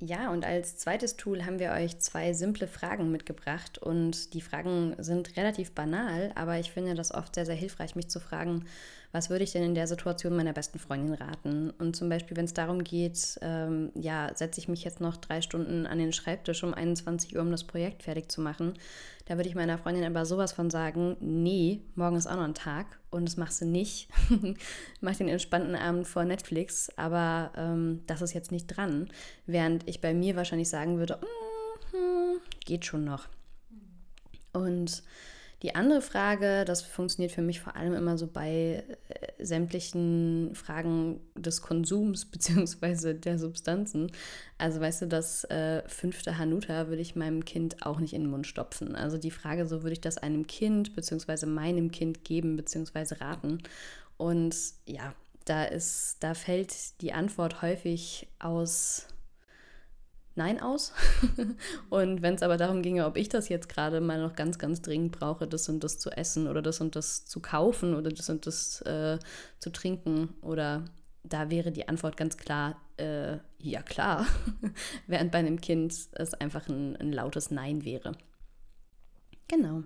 Ja, 0.00 0.32
und 0.32 0.44
als 0.44 0.76
zweites 0.76 1.16
Tool 1.16 1.46
haben 1.46 1.60
wir 1.60 1.70
euch 1.70 1.98
zwei 2.00 2.32
simple 2.32 2.66
Fragen 2.66 3.12
mitgebracht. 3.12 3.78
Und 3.78 4.34
die 4.34 4.40
Fragen 4.40 4.96
sind 4.98 5.36
relativ 5.36 5.72
banal, 5.72 6.32
aber 6.34 6.58
ich 6.58 6.72
finde 6.72 6.94
das 6.94 7.14
oft 7.14 7.34
sehr, 7.34 7.46
sehr 7.46 7.54
hilfreich, 7.54 7.94
mich 7.94 8.08
zu 8.08 8.18
fragen, 8.20 8.64
was 9.12 9.30
würde 9.30 9.44
ich 9.44 9.52
denn 9.52 9.62
in 9.62 9.76
der 9.76 9.86
Situation 9.86 10.34
meiner 10.34 10.52
besten 10.52 10.80
Freundin 10.80 11.14
raten? 11.14 11.70
Und 11.78 11.94
zum 11.94 12.08
Beispiel, 12.08 12.36
wenn 12.36 12.46
es 12.46 12.54
darum 12.54 12.82
geht, 12.82 13.38
ähm, 13.42 13.92
ja, 13.94 14.34
setze 14.34 14.58
ich 14.58 14.66
mich 14.66 14.82
jetzt 14.82 15.00
noch 15.00 15.16
drei 15.16 15.40
Stunden 15.40 15.86
an 15.86 15.98
den 15.98 16.12
Schreibtisch 16.12 16.64
um 16.64 16.74
21 16.74 17.36
Uhr, 17.36 17.42
um 17.42 17.52
das 17.52 17.62
Projekt 17.62 18.02
fertig 18.02 18.32
zu 18.32 18.40
machen, 18.40 18.74
da 19.26 19.36
würde 19.36 19.48
ich 19.48 19.54
meiner 19.54 19.78
Freundin 19.78 20.04
aber 20.04 20.26
sowas 20.26 20.52
von 20.52 20.70
sagen, 20.70 21.16
nee, 21.20 21.80
morgen 21.94 22.16
ist 22.16 22.26
auch 22.26 22.36
noch 22.36 22.44
ein 22.44 22.54
Tag 22.54 22.98
und 23.10 23.26
das 23.26 23.36
machst 23.36 23.60
du 23.60 23.66
nicht. 23.66 24.08
Mach 25.00 25.16
den 25.16 25.28
entspannten 25.28 25.74
Abend 25.74 26.06
vor 26.06 26.24
Netflix, 26.24 26.90
aber 26.96 27.52
ähm, 27.56 28.02
das 28.06 28.20
ist 28.22 28.34
jetzt 28.34 28.52
nicht 28.52 28.66
dran. 28.66 29.08
Während 29.46 29.88
ich 29.88 30.00
bei 30.00 30.12
mir 30.12 30.36
wahrscheinlich 30.36 30.68
sagen 30.68 30.98
würde, 30.98 31.18
mm, 31.92 32.38
geht 32.64 32.84
schon 32.84 33.04
noch. 33.04 33.28
Und 34.52 35.02
die 35.64 35.74
andere 35.74 36.02
Frage, 36.02 36.66
das 36.66 36.82
funktioniert 36.82 37.32
für 37.32 37.40
mich 37.40 37.58
vor 37.58 37.74
allem 37.74 37.94
immer 37.94 38.18
so 38.18 38.26
bei 38.26 38.84
äh, 39.08 39.42
sämtlichen 39.42 40.50
Fragen 40.54 41.20
des 41.34 41.62
Konsums 41.62 42.26
bzw. 42.30 43.14
der 43.14 43.38
Substanzen. 43.38 44.12
Also 44.58 44.78
weißt 44.78 45.02
du, 45.02 45.06
das 45.06 45.44
äh, 45.44 45.82
fünfte 45.88 46.36
Hanuta 46.36 46.88
würde 46.88 47.00
ich 47.00 47.16
meinem 47.16 47.46
Kind 47.46 47.86
auch 47.86 47.98
nicht 47.98 48.12
in 48.12 48.24
den 48.24 48.30
Mund 48.30 48.46
stopfen. 48.46 48.94
Also 48.94 49.16
die 49.16 49.30
Frage, 49.30 49.66
so 49.66 49.82
würde 49.82 49.94
ich 49.94 50.02
das 50.02 50.18
einem 50.18 50.46
Kind 50.46 50.94
bzw. 50.94 51.46
meinem 51.46 51.90
Kind 51.90 52.24
geben 52.24 52.56
bzw. 52.56 53.14
raten. 53.14 53.62
Und 54.18 54.54
ja, 54.84 55.14
da 55.46 55.64
ist, 55.64 56.18
da 56.20 56.34
fällt 56.34 57.00
die 57.00 57.14
Antwort 57.14 57.62
häufig 57.62 58.28
aus 58.38 59.06
Nein 60.36 60.60
aus. 60.60 60.92
und 61.90 62.22
wenn 62.22 62.34
es 62.34 62.42
aber 62.42 62.56
darum 62.56 62.82
ginge, 62.82 63.06
ob 63.06 63.16
ich 63.16 63.28
das 63.28 63.48
jetzt 63.48 63.68
gerade 63.68 64.00
mal 64.00 64.20
noch 64.20 64.34
ganz, 64.34 64.58
ganz 64.58 64.82
dringend 64.82 65.12
brauche, 65.12 65.46
das 65.46 65.68
und 65.68 65.84
das 65.84 65.98
zu 65.98 66.10
essen 66.10 66.48
oder 66.48 66.60
das 66.60 66.80
und 66.80 66.96
das 66.96 67.24
zu 67.24 67.40
kaufen 67.40 67.94
oder 67.94 68.10
das 68.10 68.28
und 68.28 68.46
das 68.46 68.80
äh, 68.82 69.18
zu 69.58 69.70
trinken 69.70 70.34
oder 70.42 70.84
da 71.22 71.50
wäre 71.50 71.72
die 71.72 71.88
Antwort 71.88 72.16
ganz 72.16 72.36
klar, 72.36 72.76
äh, 72.96 73.38
ja 73.58 73.82
klar, 73.82 74.26
während 75.06 75.30
bei 75.32 75.38
einem 75.38 75.60
Kind 75.60 75.94
es 76.12 76.34
einfach 76.34 76.68
ein, 76.68 76.96
ein 76.96 77.12
lautes 77.12 77.50
Nein 77.50 77.84
wäre. 77.84 78.12
Genau 79.48 79.84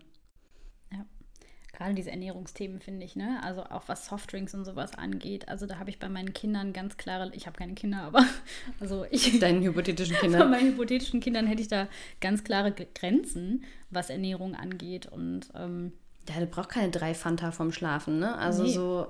gerade 1.79 1.95
diese 1.95 2.11
Ernährungsthemen 2.11 2.81
finde 2.81 3.07
ich, 3.07 3.15
ne? 3.15 3.41
Also 3.45 3.63
auch 3.63 3.85
was 3.87 4.07
Softdrinks 4.07 4.53
und 4.53 4.65
sowas 4.65 4.97
angeht. 4.97 5.49
Also 5.49 5.65
da 5.67 5.79
habe 5.79 5.91
ich 5.91 6.01
bei 6.01 6.09
meinen 6.09 6.33
Kindern 6.33 6.73
ganz 6.73 6.97
klare, 6.97 7.31
ich 7.35 7.47
habe 7.47 7.57
keine 7.57 7.75
Kinder, 7.75 8.03
aber 8.03 8.25
also 8.81 9.07
ich. 9.11 9.39
Deinen 9.41 9.63
hypothetischen 9.63 10.17
Kindern. 10.21 10.41
Bei 10.41 10.59
meinen 10.59 10.73
hypothetischen 10.73 11.21
Kindern 11.21 11.47
hätte 11.47 11.63
ich 11.63 11.69
da 11.69 11.87
ganz 12.21 12.43
klare 12.43 12.73
Grenzen, 12.73 13.65
was 13.91 14.11
Ernährung 14.11 14.57
angeht. 14.57 15.07
Und 15.07 15.51
ähm, 15.55 15.93
ja, 16.29 16.41
du 16.41 16.47
brauchst 16.47 16.71
keine 16.71 16.91
drei 16.91 17.15
Fanta 17.15 17.53
vom 17.53 17.71
Schlafen, 17.71 18.19
ne? 18.19 18.37
Also 18.37 18.65
nee. 18.65 18.73
so. 18.73 19.07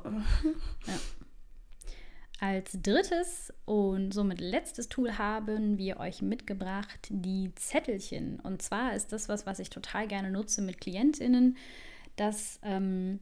ja. 0.87 0.95
Als 2.41 2.79
drittes 2.83 3.53
und 3.65 4.13
somit 4.13 4.41
letztes 4.41 4.89
Tool 4.89 5.17
haben 5.19 5.79
wir 5.79 5.99
euch 5.99 6.21
mitgebracht 6.21 7.09
die 7.09 7.51
Zettelchen. 7.57 8.39
Und 8.41 8.61
zwar 8.61 8.95
ist 8.95 9.13
das 9.13 9.29
was, 9.29 9.47
was 9.47 9.59
ich 9.59 9.71
total 9.71 10.07
gerne 10.07 10.31
nutze 10.31 10.61
mit 10.61 10.81
KlientInnen 10.81 11.57
das 12.21 12.59
ähm, 12.63 13.21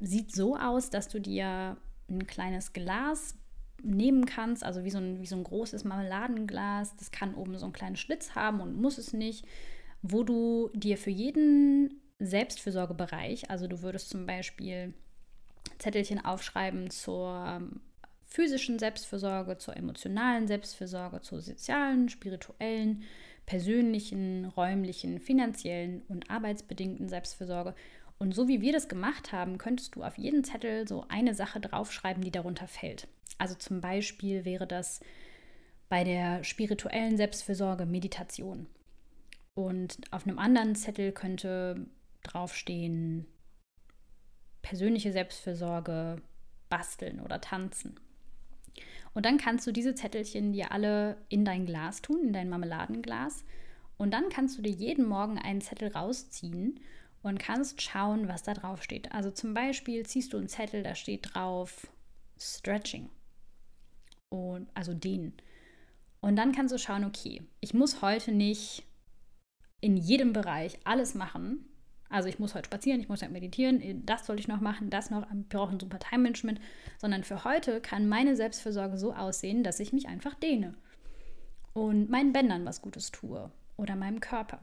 sieht 0.00 0.34
so 0.34 0.56
aus, 0.56 0.90
dass 0.90 1.08
du 1.08 1.20
dir 1.20 1.76
ein 2.08 2.26
kleines 2.26 2.72
Glas 2.72 3.34
nehmen 3.82 4.26
kannst, 4.26 4.64
also 4.64 4.84
wie 4.84 4.90
so, 4.90 4.98
ein, 4.98 5.20
wie 5.20 5.26
so 5.26 5.36
ein 5.36 5.44
großes 5.44 5.84
Marmeladenglas. 5.84 6.96
Das 6.96 7.10
kann 7.10 7.34
oben 7.34 7.56
so 7.58 7.64
einen 7.64 7.72
kleinen 7.72 7.96
Schlitz 7.96 8.34
haben 8.34 8.60
und 8.60 8.80
muss 8.80 8.98
es 8.98 9.12
nicht, 9.12 9.46
wo 10.02 10.22
du 10.22 10.70
dir 10.74 10.96
für 10.96 11.10
jeden 11.10 12.00
Selbstfürsorgebereich, 12.18 13.50
also 13.50 13.66
du 13.68 13.82
würdest 13.82 14.10
zum 14.10 14.26
Beispiel 14.26 14.94
Zettelchen 15.78 16.24
aufschreiben 16.24 16.90
zur 16.90 17.62
physischen 18.26 18.78
Selbstfürsorge, 18.78 19.56
zur 19.58 19.76
emotionalen 19.76 20.46
Selbstfürsorge, 20.46 21.20
zur 21.20 21.40
sozialen, 21.40 22.08
spirituellen, 22.08 23.02
persönlichen, 23.48 24.44
räumlichen, 24.44 25.20
finanziellen 25.20 26.02
und 26.08 26.30
arbeitsbedingten 26.30 27.08
Selbstfürsorge. 27.08 27.74
Und 28.18 28.34
so 28.34 28.46
wie 28.46 28.60
wir 28.60 28.74
das 28.74 28.90
gemacht 28.90 29.32
haben, 29.32 29.56
könntest 29.56 29.96
du 29.96 30.02
auf 30.02 30.18
jeden 30.18 30.44
Zettel 30.44 30.86
so 30.86 31.06
eine 31.08 31.32
Sache 31.34 31.58
draufschreiben, 31.58 32.22
die 32.22 32.30
darunter 32.30 32.68
fällt. 32.68 33.08
Also 33.38 33.54
zum 33.54 33.80
Beispiel 33.80 34.44
wäre 34.44 34.66
das 34.66 35.00
bei 35.88 36.04
der 36.04 36.44
spirituellen 36.44 37.16
Selbstfürsorge 37.16 37.86
Meditation. 37.86 38.66
Und 39.54 39.96
auf 40.10 40.26
einem 40.26 40.38
anderen 40.38 40.74
Zettel 40.74 41.12
könnte 41.12 41.86
draufstehen 42.24 43.24
persönliche 44.60 45.10
Selbstfürsorge, 45.10 46.20
basteln 46.68 47.20
oder 47.20 47.40
tanzen. 47.40 47.98
Und 49.14 49.26
dann 49.26 49.38
kannst 49.38 49.66
du 49.66 49.72
diese 49.72 49.94
Zettelchen 49.94 50.52
dir 50.52 50.72
alle 50.72 51.16
in 51.28 51.44
dein 51.44 51.66
Glas 51.66 52.02
tun, 52.02 52.28
in 52.28 52.32
dein 52.32 52.48
Marmeladenglas. 52.48 53.44
Und 53.96 54.12
dann 54.12 54.28
kannst 54.28 54.58
du 54.58 54.62
dir 54.62 54.70
jeden 54.70 55.06
Morgen 55.06 55.38
einen 55.38 55.60
Zettel 55.60 55.88
rausziehen 55.88 56.80
und 57.22 57.38
kannst 57.38 57.82
schauen, 57.82 58.28
was 58.28 58.42
da 58.42 58.54
drauf 58.54 58.82
steht. 58.82 59.12
Also 59.12 59.30
zum 59.30 59.54
Beispiel 59.54 60.06
ziehst 60.06 60.32
du 60.32 60.38
einen 60.38 60.48
Zettel, 60.48 60.82
da 60.82 60.94
steht 60.94 61.34
drauf 61.34 61.88
Stretching 62.38 63.10
und 64.28 64.68
also 64.74 64.94
dehnen. 64.94 65.32
Und 66.20 66.36
dann 66.36 66.52
kannst 66.52 66.72
du 66.72 66.78
schauen, 66.78 67.04
okay, 67.04 67.42
ich 67.60 67.74
muss 67.74 68.02
heute 68.02 68.32
nicht 68.32 68.84
in 69.80 69.96
jedem 69.96 70.32
Bereich 70.32 70.78
alles 70.84 71.14
machen. 71.14 71.64
Also 72.10 72.28
ich 72.28 72.38
muss 72.38 72.54
heute 72.54 72.66
spazieren, 72.66 73.00
ich 73.00 73.08
muss 73.08 73.22
heute 73.22 73.32
meditieren, 73.32 74.02
das 74.06 74.26
sollte 74.26 74.40
ich 74.40 74.48
noch 74.48 74.60
machen, 74.60 74.90
das 74.90 75.10
noch, 75.10 75.26
wir 75.30 75.44
brauchen 75.48 75.78
super 75.78 75.98
Time-Management, 75.98 76.60
sondern 76.98 77.22
für 77.22 77.44
heute 77.44 77.80
kann 77.80 78.08
meine 78.08 78.34
Selbstfürsorge 78.34 78.96
so 78.96 79.12
aussehen, 79.12 79.62
dass 79.62 79.80
ich 79.80 79.92
mich 79.92 80.08
einfach 80.08 80.34
dehne 80.34 80.74
und 81.74 82.08
meinen 82.08 82.32
Bändern 82.32 82.64
was 82.64 82.82
Gutes 82.82 83.10
tue 83.10 83.50
oder 83.76 83.94
meinem 83.94 84.20
Körper 84.20 84.60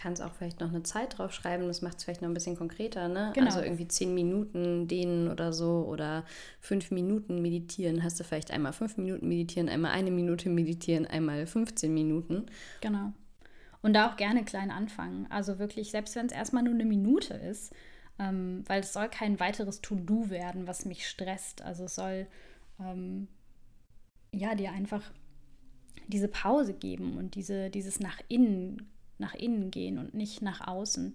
kannst 0.00 0.22
auch 0.22 0.32
vielleicht 0.32 0.60
noch 0.60 0.68
eine 0.68 0.82
Zeit 0.82 1.18
drauf 1.18 1.32
schreiben, 1.32 1.66
das 1.66 1.82
macht 1.82 1.98
es 1.98 2.04
vielleicht 2.04 2.22
noch 2.22 2.28
ein 2.28 2.34
bisschen 2.34 2.56
konkreter, 2.56 3.08
ne? 3.08 3.30
Genau. 3.34 3.46
Also 3.46 3.60
irgendwie 3.60 3.88
zehn 3.88 4.14
Minuten 4.14 4.88
dehnen 4.88 5.30
oder 5.30 5.52
so 5.52 5.86
oder 5.88 6.24
fünf 6.60 6.90
Minuten 6.90 7.42
meditieren. 7.42 8.02
Hast 8.02 8.18
du 8.18 8.24
vielleicht 8.24 8.50
einmal 8.50 8.72
fünf 8.72 8.96
Minuten 8.96 9.28
meditieren, 9.28 9.68
einmal 9.68 9.92
eine 9.92 10.10
Minute 10.10 10.48
meditieren, 10.48 11.06
einmal 11.06 11.46
15 11.46 11.92
Minuten. 11.92 12.46
Genau. 12.80 13.12
Und 13.84 13.92
da 13.92 14.10
auch 14.10 14.16
gerne 14.16 14.44
klein 14.44 14.70
anfangen. 14.70 15.26
Also 15.30 15.58
wirklich, 15.58 15.90
selbst 15.90 16.16
wenn 16.16 16.24
es 16.24 16.32
erstmal 16.32 16.62
nur 16.62 16.72
eine 16.72 16.86
Minute 16.86 17.34
ist, 17.34 17.70
ähm, 18.18 18.64
weil 18.66 18.80
es 18.80 18.94
soll 18.94 19.08
kein 19.08 19.38
weiteres 19.40 19.82
To-Do 19.82 20.30
werden, 20.30 20.66
was 20.66 20.86
mich 20.86 21.06
stresst. 21.06 21.60
Also 21.60 21.84
es 21.84 21.94
soll 21.94 22.26
ähm, 22.80 23.28
ja 24.32 24.54
dir 24.54 24.72
einfach 24.72 25.02
diese 26.08 26.28
Pause 26.28 26.72
geben 26.72 27.18
und 27.18 27.34
diese, 27.34 27.68
dieses 27.68 28.00
nach 28.00 28.20
innen 28.28 28.88
nach 29.18 29.34
innen 29.34 29.70
gehen 29.70 29.98
und 29.98 30.14
nicht 30.14 30.42
nach 30.42 30.66
außen. 30.66 31.12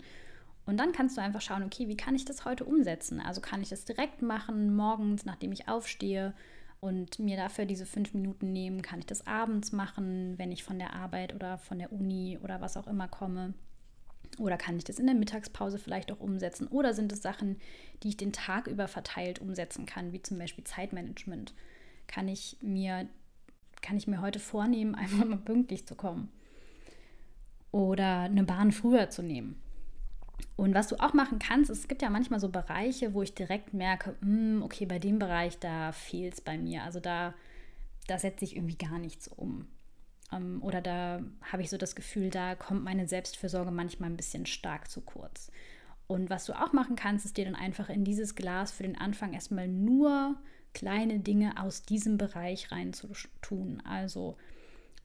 Und 0.65 0.78
dann 0.78 0.91
kannst 0.91 1.17
du 1.17 1.22
einfach 1.22 1.41
schauen, 1.41 1.63
okay, 1.63 1.88
wie 1.88 1.97
kann 1.97 2.15
ich 2.15 2.26
das 2.26 2.45
heute 2.45 2.65
umsetzen? 2.65 3.20
Also 3.20 3.41
kann 3.41 3.61
ich 3.61 3.70
das 3.70 3.86
direkt 3.86 4.22
machen, 4.22 4.76
morgens, 4.76 5.26
nachdem 5.26 5.51
ich 5.51 5.67
aufstehe 5.67 6.34
und 6.80 7.19
mir 7.19 7.38
dafür 7.38 7.65
diese 7.65 7.86
fünf 7.86 8.13
Minuten 8.13 8.51
nehmen? 8.51 8.82
Kann 8.82 8.99
ich 8.99 9.05
das 9.05 9.27
abends 9.27 9.71
machen, 9.71 10.38
wenn 10.38 10.51
ich 10.51 10.63
von 10.63 10.80
der 10.80 10.93
Arbeit 10.93 11.34
oder 11.36 11.57
von 11.57 11.80
der 11.80 11.91
Uni 11.91 12.38
oder 12.41 12.61
was 12.61 12.77
auch 12.77 12.88
immer 12.88 13.07
komme? 13.07 13.53
Oder 14.38 14.57
kann 14.57 14.77
ich 14.77 14.84
das 14.84 14.99
in 14.99 15.07
der 15.07 15.15
Mittagspause 15.15 15.80
vielleicht 15.80 16.11
auch 16.11 16.19
umsetzen? 16.19 16.67
Oder 16.67 16.93
sind 16.93 17.11
es 17.11 17.21
Sachen, 17.21 17.57
die 18.03 18.09
ich 18.09 18.17
den 18.17 18.32
Tag 18.32 18.67
über 18.67 18.88
verteilt 18.88 19.39
umsetzen 19.39 19.86
kann, 19.86 20.13
wie 20.13 20.21
zum 20.21 20.38
Beispiel 20.38 20.63
Zeitmanagement? 20.63 21.53
Kann 22.07 22.27
ich 22.27 22.57
mir, 22.61 23.07
kann 23.82 23.97
ich 23.97 24.07
mir 24.07 24.21
heute 24.21 24.39
vornehmen, 24.39 24.95
einfach 24.95 25.25
mal 25.25 25.38
pünktlich 25.38 25.86
zu 25.86 25.95
kommen? 25.95 26.30
oder 27.71 28.21
eine 28.21 28.43
Bahn 28.43 28.71
früher 28.71 29.09
zu 29.09 29.21
nehmen. 29.21 29.61
Und 30.55 30.73
was 30.73 30.87
du 30.87 30.97
auch 30.97 31.13
machen 31.13 31.39
kannst, 31.39 31.69
es 31.69 31.87
gibt 31.87 32.01
ja 32.01 32.09
manchmal 32.09 32.39
so 32.39 32.49
Bereiche, 32.49 33.13
wo 33.13 33.21
ich 33.21 33.33
direkt 33.33 33.73
merke, 33.73 34.15
hm, 34.21 34.61
okay, 34.63 34.85
bei 34.85 34.99
dem 34.99 35.19
Bereich, 35.19 35.57
da 35.59 35.91
fehlt 35.91 36.33
es 36.33 36.41
bei 36.41 36.57
mir. 36.57 36.83
Also 36.83 36.99
da, 36.99 37.33
da 38.07 38.19
setze 38.19 38.45
ich 38.45 38.55
irgendwie 38.55 38.77
gar 38.77 38.99
nichts 38.99 39.27
um. 39.27 39.67
Ähm, 40.31 40.61
oder 40.61 40.81
da 40.81 41.21
habe 41.51 41.61
ich 41.61 41.69
so 41.69 41.77
das 41.77 41.95
Gefühl, 41.95 42.29
da 42.29 42.55
kommt 42.55 42.83
meine 42.83 43.07
Selbstfürsorge 43.07 43.71
manchmal 43.71 44.09
ein 44.09 44.17
bisschen 44.17 44.45
stark 44.45 44.89
zu 44.89 45.01
kurz. 45.01 45.51
Und 46.07 46.29
was 46.29 46.45
du 46.45 46.53
auch 46.53 46.73
machen 46.73 46.95
kannst, 46.95 47.25
ist 47.25 47.37
dir 47.37 47.45
dann 47.45 47.55
einfach 47.55 47.89
in 47.89 48.03
dieses 48.03 48.35
Glas 48.35 48.71
für 48.71 48.83
den 48.83 48.97
Anfang 48.97 49.33
erstmal 49.33 49.67
nur 49.67 50.35
kleine 50.73 51.19
Dinge 51.19 51.61
aus 51.61 51.83
diesem 51.83 52.17
Bereich 52.17 52.71
reinzutun. 52.71 53.81
Also 53.85 54.37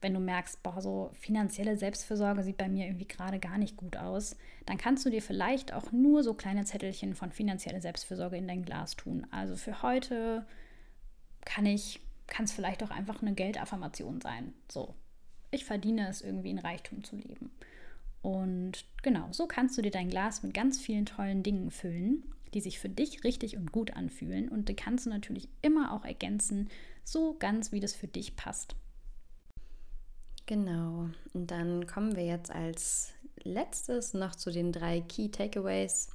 wenn 0.01 0.13
du 0.13 0.19
merkst, 0.19 0.61
boah, 0.61 0.81
so 0.81 1.09
finanzielle 1.13 1.77
Selbstfürsorge 1.77 2.43
sieht 2.43 2.57
bei 2.57 2.67
mir 2.67 2.85
irgendwie 2.85 3.07
gerade 3.07 3.39
gar 3.39 3.57
nicht 3.57 3.77
gut 3.77 3.97
aus, 3.97 4.35
dann 4.65 4.77
kannst 4.77 5.05
du 5.05 5.09
dir 5.09 5.21
vielleicht 5.21 5.73
auch 5.73 5.91
nur 5.91 6.23
so 6.23 6.33
kleine 6.33 6.65
Zettelchen 6.65 7.15
von 7.15 7.31
finanzieller 7.31 7.81
Selbstfürsorge 7.81 8.37
in 8.37 8.47
dein 8.47 8.63
Glas 8.63 8.95
tun. 8.95 9.25
Also 9.31 9.55
für 9.55 9.81
heute 9.81 10.45
kann 11.43 11.65
ich, 11.65 11.99
kann 12.27 12.45
es 12.45 12.51
vielleicht 12.51 12.83
auch 12.83 12.91
einfach 12.91 13.21
eine 13.21 13.33
Geldaffirmation 13.33 14.21
sein. 14.21 14.53
So, 14.69 14.93
ich 15.51 15.65
verdiene 15.65 16.09
es 16.09 16.21
irgendwie 16.21 16.51
in 16.51 16.59
Reichtum 16.59 17.03
zu 17.03 17.15
leben. 17.15 17.51
Und 18.21 18.85
genau, 19.03 19.27
so 19.31 19.47
kannst 19.47 19.77
du 19.77 19.81
dir 19.81 19.91
dein 19.91 20.09
Glas 20.09 20.43
mit 20.43 20.53
ganz 20.53 20.79
vielen 20.79 21.05
tollen 21.05 21.43
Dingen 21.43 21.69
füllen, 21.71 22.23
die 22.53 22.61
sich 22.61 22.79
für 22.79 22.89
dich 22.89 23.23
richtig 23.23 23.55
und 23.55 23.71
gut 23.71 23.95
anfühlen. 23.95 24.49
Und 24.49 24.69
die 24.69 24.75
kannst 24.75 25.05
du 25.05 25.09
natürlich 25.09 25.47
immer 25.61 25.93
auch 25.93 26.05
ergänzen, 26.05 26.69
so 27.03 27.35
ganz 27.37 27.71
wie 27.71 27.79
das 27.79 27.93
für 27.93 28.07
dich 28.07 28.35
passt. 28.35 28.75
Genau. 30.45 31.09
Und 31.33 31.51
dann 31.51 31.87
kommen 31.87 32.15
wir 32.15 32.25
jetzt 32.25 32.51
als 32.51 33.13
letztes 33.43 34.13
noch 34.13 34.35
zu 34.35 34.51
den 34.51 34.71
drei 34.71 35.01
Key 35.01 35.29
Takeaways. 35.29 36.09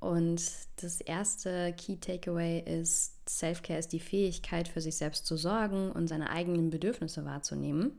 Und 0.00 0.42
das 0.76 1.00
erste 1.00 1.72
Key 1.72 1.96
Takeaway 1.96 2.60
ist, 2.60 3.28
Self-Care 3.28 3.78
ist 3.78 3.92
die 3.92 4.00
Fähigkeit, 4.00 4.68
für 4.68 4.80
sich 4.80 4.96
selbst 4.96 5.24
zu 5.24 5.36
sorgen 5.36 5.90
und 5.92 6.08
seine 6.08 6.30
eigenen 6.30 6.70
Bedürfnisse 6.70 7.24
wahrzunehmen. 7.24 7.98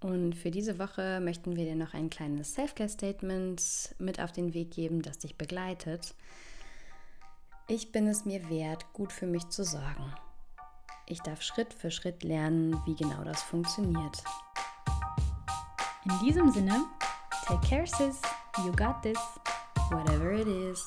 Und 0.00 0.36
für 0.36 0.52
diese 0.52 0.78
Woche 0.78 1.18
möchten 1.20 1.56
wir 1.56 1.64
dir 1.64 1.74
noch 1.74 1.94
ein 1.94 2.10
kleines 2.10 2.54
Self-Care-Statement 2.54 3.96
mit 3.98 4.20
auf 4.20 4.30
den 4.30 4.54
Weg 4.54 4.70
geben, 4.70 5.02
das 5.02 5.18
dich 5.18 5.36
begleitet. 5.36 6.14
Ich 7.66 7.90
bin 7.90 8.06
es 8.06 8.24
mir 8.24 8.48
wert, 8.48 8.92
gut 8.92 9.10
für 9.10 9.26
mich 9.26 9.48
zu 9.48 9.64
sorgen. 9.64 10.14
Ich 11.08 11.20
darf 11.20 11.40
Schritt 11.40 11.72
für 11.72 11.92
Schritt 11.92 12.24
lernen, 12.24 12.82
wie 12.84 12.96
genau 12.96 13.22
das 13.22 13.40
funktioniert. 13.40 14.24
In 16.04 16.18
diesem 16.18 16.50
Sinne, 16.50 16.84
take 17.46 17.64
care 17.64 17.86
sis, 17.86 18.20
you 18.64 18.72
got 18.72 19.02
this, 19.02 19.18
whatever 19.90 20.32
it 20.32 20.48
is. 20.48 20.84